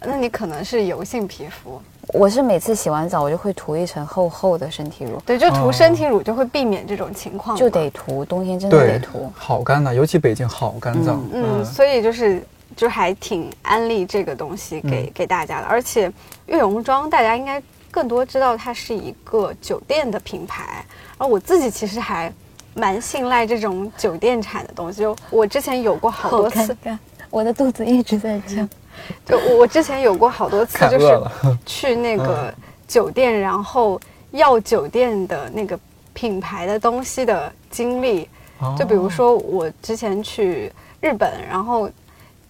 [0.02, 11.18] 那你可能是油性皮肤，我是每次洗完澡我就会涂一层厚厚的身体乳，对，就涂哦身体乳就会避免这种情况嘛，就得涂，冬天真的得涂。，好干呐，尤其北京好干燥。
[11.34, 12.41] 嗯，所以就是
[12.76, 15.68] 就还挺安利这个东西给、给大家的。
[15.68, 16.11] 而且
[16.45, 20.86] 悦榕庄大家应该更多知道它是一个酒店的品牌，
[21.18, 22.32] 而我自己其实还
[22.76, 25.02] 蛮信赖这种酒店产的东西。
[25.02, 26.98] 就我之前有过好多次，尬，
[27.30, 28.68] 我的肚子一直在叫。
[29.26, 31.22] 就我我之前有过好多次，就是
[31.66, 32.54] 去那个
[32.88, 34.00] 酒店，然后
[34.32, 35.80] 要酒店的那个
[36.14, 38.30] 品牌的东西的经历。
[38.78, 41.90] 就比如说我之前去日本，然后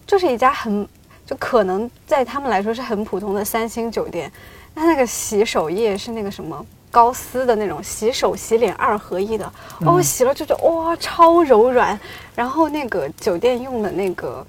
[0.06, 0.86] 就是一家很
[1.26, 4.30] 就可能在他们来说是很普通的三星酒店，
[4.72, 9.44] 它那个洗手液是那个什么高丝的那种洗手洗脸二合一的，
[9.80, 11.98] 哦，我洗了就觉得哇超柔软，
[12.36, 14.46] 然后那个酒店用的那个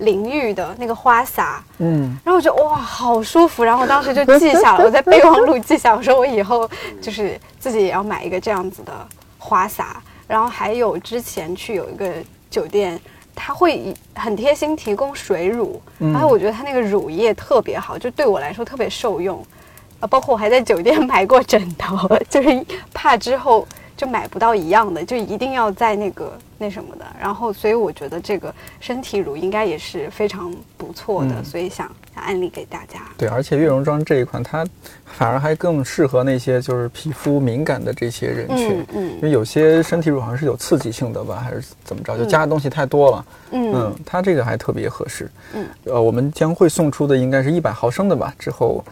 [0.00, 3.64] 淋浴的那个花洒，嗯，然后我就哇，好舒服。
[3.64, 6.68] 然后我当时就记下了， 我在备忘录记下，我说我以后
[7.00, 8.92] 就是自己也要买一个这样子的
[9.38, 10.02] 花洒。
[10.28, 12.12] 然后还有之前去有一个
[12.50, 12.98] 酒店，
[13.34, 19.40] 它会很贴心提供水乳，然后我觉得它那个乳液特别好，就对我来说特别受用。
[20.00, 21.96] 啊，包括我还在酒店买过枕头，
[22.28, 23.66] 就是怕之后
[23.96, 27.04] 就买不到一样的，就一定要在那个那什么的。
[27.20, 33.00] 然后，所以我觉得这个身体乳应该也是非常不错的，嗯所以想想安利给大家。
[33.16, 34.66] 对，而且悦容妆这一款，它
[35.04, 38.80] 反而还更适合那些就是皮肤敏感的这些人群。
[38.80, 43.26] 嗯嗯因为有些身体乳好像是有刺激性的吧，还是怎么着，就加的东西太多了。
[43.52, 45.30] 嗯嗯，它这个还特别合适。
[45.54, 48.84] 嗯，呃，我们将会送出的应该是一百毫升的吧，之后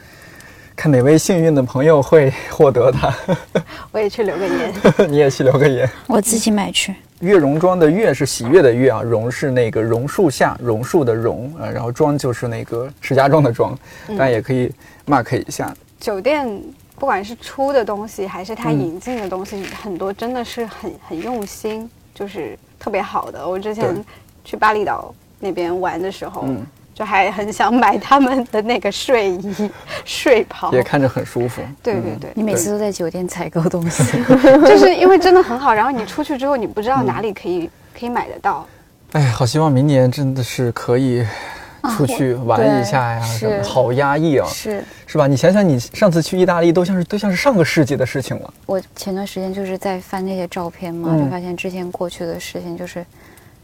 [0.84, 3.10] 看哪位幸运的朋友会获得它，
[3.90, 4.74] 我也去留个言。
[5.08, 5.88] 你也去留个言。
[6.06, 6.94] 我自己买去。
[7.20, 13.74] 月榕庄的月是喜悦的月啊，榕是那个榕树下榕树的榕啊，然后庄就是那个石家庄的庄，
[14.08, 14.70] 嗯大家也可以
[15.06, 15.74] mark 一下。
[15.98, 16.46] 酒店
[16.96, 23.48] 不管是出的东西还是它嗯引进的东西，很多真的是很很用心，就是特别好的。
[23.48, 24.04] 我之前
[24.44, 26.62] 去巴厘岛那边玩的时候，嗯
[26.94, 29.70] 就还很想买他们的那个睡衣、
[30.04, 30.72] 睡袍。
[30.72, 31.60] 也看着很舒服。
[31.82, 34.04] 对对对，你每次都在酒店采购东西，
[34.64, 37.68] 就是因为真的很好，然后你出去之后，你不知道哪里可以、
[37.98, 38.66] 可以买得到。
[39.12, 41.26] 哎，好希望明年真的是可以
[41.96, 45.26] 出去玩一下呀，对什么好压抑啊，是是吧？
[45.26, 48.54] 你想想，你上次去意大利都像是都像是上个世纪的事情了。
[48.66, 53.04] 我前段时间就是在翻那些照片嘛，嗯就发现之前过去的事情，就是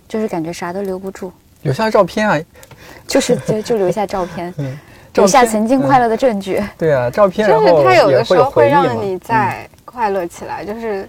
[0.07, 1.33] 就是感觉啥都留不住，
[1.63, 2.39] 留下照片啊，
[3.07, 4.79] 就是就就留下照片， 嗯
[5.13, 6.63] 照留下曾经快乐的证据。
[6.79, 9.21] 对啊，照片，就是它有的时候会让你嗯。
[9.21, 11.09] 再快乐起来，就是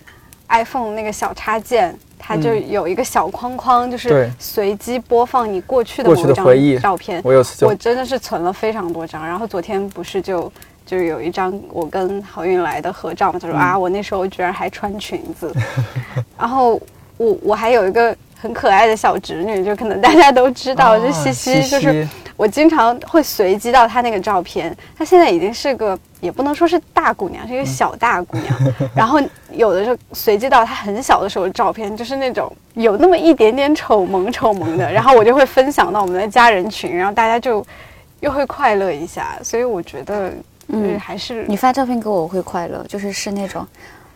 [0.49, 6.15] iPhone 那个小插件，它就有一个小框框，就是随机播放你过去的某
[6.53, 7.21] 一张照片。
[7.23, 10.51] 我有我真的是存了非常多张，然后昨天不是就
[10.83, 13.59] 就有一张我跟郝运来的合照嘛，他说、嗯。
[13.59, 15.53] 啊，我那时候居然还穿裙子，
[16.39, 16.81] 然后
[17.17, 28.73] 我我还有一个很可爱的小侄女，就可能大家都知道，就啊西西，西就是我经常会随机到她那个照片，她现在已经是个也不能说是大姑娘，是一个小大姑娘。
[28.95, 37.63] 然后有的时候随机到她很小的时候的照片，就是那种有那么一点点丑萌丑萌的，然后我就会分享到我们的家人群，然后大家就
[38.21, 39.37] 又会快乐一下。
[39.43, 40.29] 所以我觉得，
[40.69, 43.67] 嗯，嗯还是你发照片给我，我会快乐，就是是那种，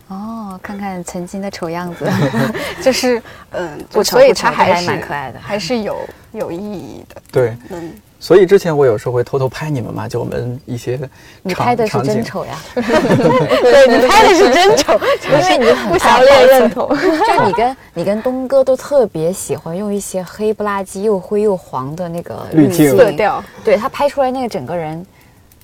[0.08, 2.08] 哦，看看曾经的丑样子，
[2.82, 3.22] 就是
[3.52, 5.40] 嗯，所以不丑还它还是蛮可爱的。
[5.40, 5.98] 还是有
[6.32, 7.22] 有意义的。
[7.32, 11.10] 对，嗯，所以之前我有时候会偷偷拍你们嘛，就我们一些场
[11.42, 12.02] 你拍的是。
[12.04, 14.94] 真丑呀， 对你拍的是真丑，
[15.26, 16.88] 因为你很不强强烈认同。
[16.96, 22.90] 就你跟你跟东哥都特别喜欢用一些黑不拉几又灰又黄的那个滤镜。
[22.90, 22.98] 镜。
[22.98, 25.04] 色调，对他拍出来那个整个人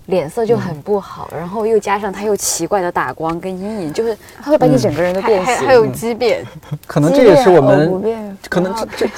[0.08, 5.56] 脸色就很不好，然后又加上他又奇怪的打光跟阴影，就是他会把你整个人都变形。
[5.56, 6.46] 还还有畸变，
[6.88, 9.08] 可能这也是我们，变可能这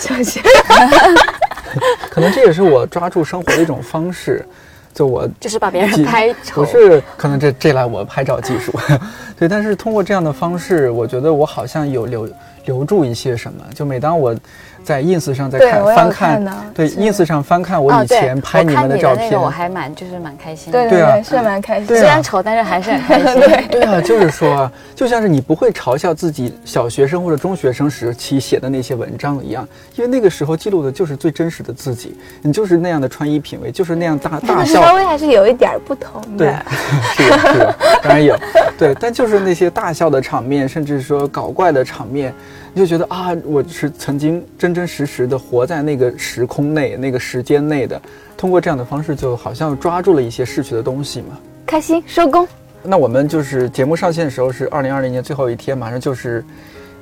[2.10, 4.46] 可能这也是我抓住生活的一种方式。
[4.94, 8.72] 就我 就是把别人拍丑不是，可能这这来我拍照技术，
[9.36, 12.30] 对，但是通过这样的方式，我觉得我好像有留
[12.66, 13.66] 留住一些什么。
[13.74, 14.36] 就每当我
[14.84, 20.82] 在 ins 上在看翻看对 ins 上翻看我哦，以前拍你们的照片那个，我还蛮就是蛮开心的。
[20.82, 21.88] 对对啊对，是蛮开心。
[21.88, 23.70] 虽然丑，但是还是很开心。
[23.70, 36.66] 对啊， 就是说，就像是你不会嘲笑自己小学生或者中学生时期写的那些文章一样，因为那个时候记录的就是最真实的自己，你就是那样的穿衣品味，就是那样大大笑稍微还是有一点儿不同对的。
[37.16, 38.38] 是的，是的，当然有，
[38.78, 42.34] 对，但就是那些大笑的场面，甚至说搞怪的场面，
[42.76, 48.02] 你就觉得啊，我是曾经真真实实的活在那个时空内、那个时间内的，
[48.36, 51.38] 通过这样的方式，就好像抓住了一些逝去的东西嘛。
[51.68, 52.48] 开心收工。
[52.82, 56.44] 那我们就是节目上线的时候是二零二零年最后一天，马上就是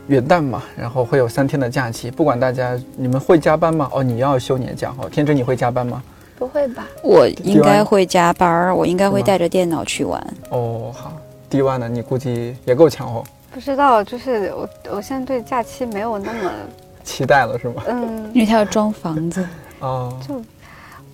[0.08, 3.90] 元旦嘛，然后会有三天的假期，不管大家你们会加班吗？
[3.94, 5.08] 哦，你要休年假哦。
[5.10, 6.04] 天真你会加班吗？
[6.38, 6.86] 不会吧？
[7.02, 10.22] 我应该会加班儿，我应该会带着电脑去玩。
[10.50, 11.14] 哦，好。
[11.50, 11.88] D Y 呢？
[11.88, 13.24] 你估计也够强哦。
[13.54, 16.52] 不知道，就是我我现在对假期没有那么
[17.04, 17.84] 期待了，是吗？
[17.88, 19.46] 嗯，因为他要装房子。
[19.80, 20.36] 哦，就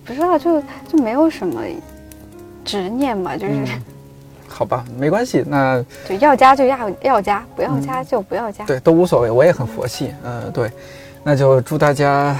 [0.04, 1.62] 不知道，就就没有什么
[2.64, 3.52] 执念嘛，就是。
[3.54, 3.66] 嗯
[4.50, 8.64] 好吧，没关系，那 就要加就要要加，不要加就不要加。
[8.64, 10.12] 对，都无所谓，我也很佛系。
[10.24, 10.68] 嗯，对，
[11.22, 12.36] 那就祝大家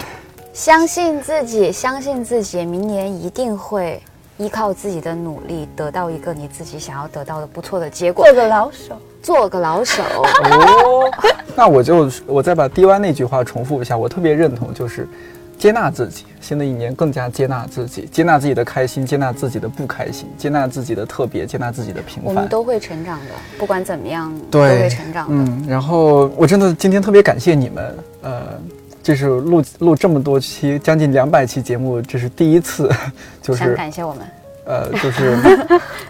[0.53, 4.03] 相信自己，相信自己，明年一定会
[4.37, 8.25] 依靠自己的努力得到一个你自己想要得到的不错的结果。
[8.25, 10.03] 做个老手，做个老手。
[10.03, 11.11] 哦，
[11.57, 15.09] 那我就我再把 D Y 那句话重复一下，我特别认同，就是。
[15.59, 22.27] 接纳自己，新的一年更加接纳自己，接纳自己的开心，接纳自己的不开心，接纳自己的特别，接纳自己的平凡。
[22.27, 25.35] 我们都会成长的，不管怎么样，都会成长的。
[25.35, 28.43] 嗯，然后我真的今天特别感谢你们，呃，
[29.03, 32.89] 就是录录这么多期，将近两百期节目，这是第一次，
[33.43, 34.25] 就是想感谢我们。
[34.69, 35.35] 呃，就是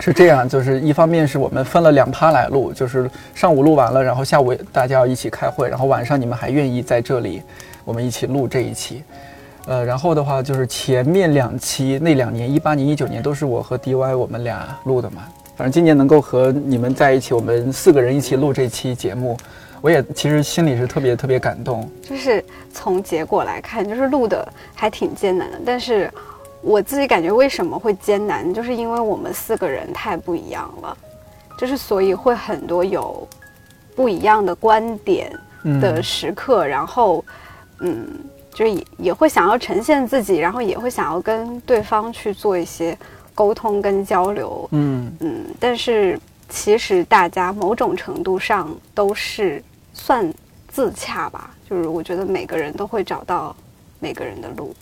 [0.00, 7.40] 是这样，就是一方面是我们分了两趴来录，就是上午录完了，然后下午大家要一起开会，然后晚上你们还愿意在这里，
[7.84, 9.04] 我们一起录这一期。
[9.66, 15.22] 呃，然后的话就是前面两期那两年，一八年、一九年都是我和 DY 我们俩录的嘛。
[15.56, 19.36] 反正今年能够和你们在一起，我们四个人一起录这期节目，
[19.80, 21.88] 我也其实心里是特别特别感动。
[22.02, 25.60] 就是从结果来看，就是录的还挺艰难的。
[25.64, 26.10] 但是
[26.62, 30.96] 我自己感觉为什么会艰难，就是因为我们四个人太不一样了，
[31.56, 33.26] 就是所以会很多有
[33.94, 35.32] 不一样的观点
[35.80, 37.24] 的时刻，然后
[37.80, 38.06] 嗯。
[38.54, 42.98] 就是也也会想要呈现自己，然后也会想要跟对方去做一些
[43.32, 45.12] 沟通跟交流，嗯。
[45.20, 46.18] 嗯，但是
[46.48, 49.62] 其实大家某种程度上都是
[49.92, 50.28] 算
[50.66, 53.54] 自洽吧，就是我觉得每个人都会找到
[54.00, 54.74] 每个人的路，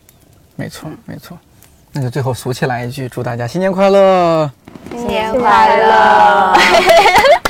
[0.54, 1.38] 没错没错，
[1.96, 4.50] 那就最后俗气来一句，祝大家新年快乐，
[4.90, 6.52] 新年快乐。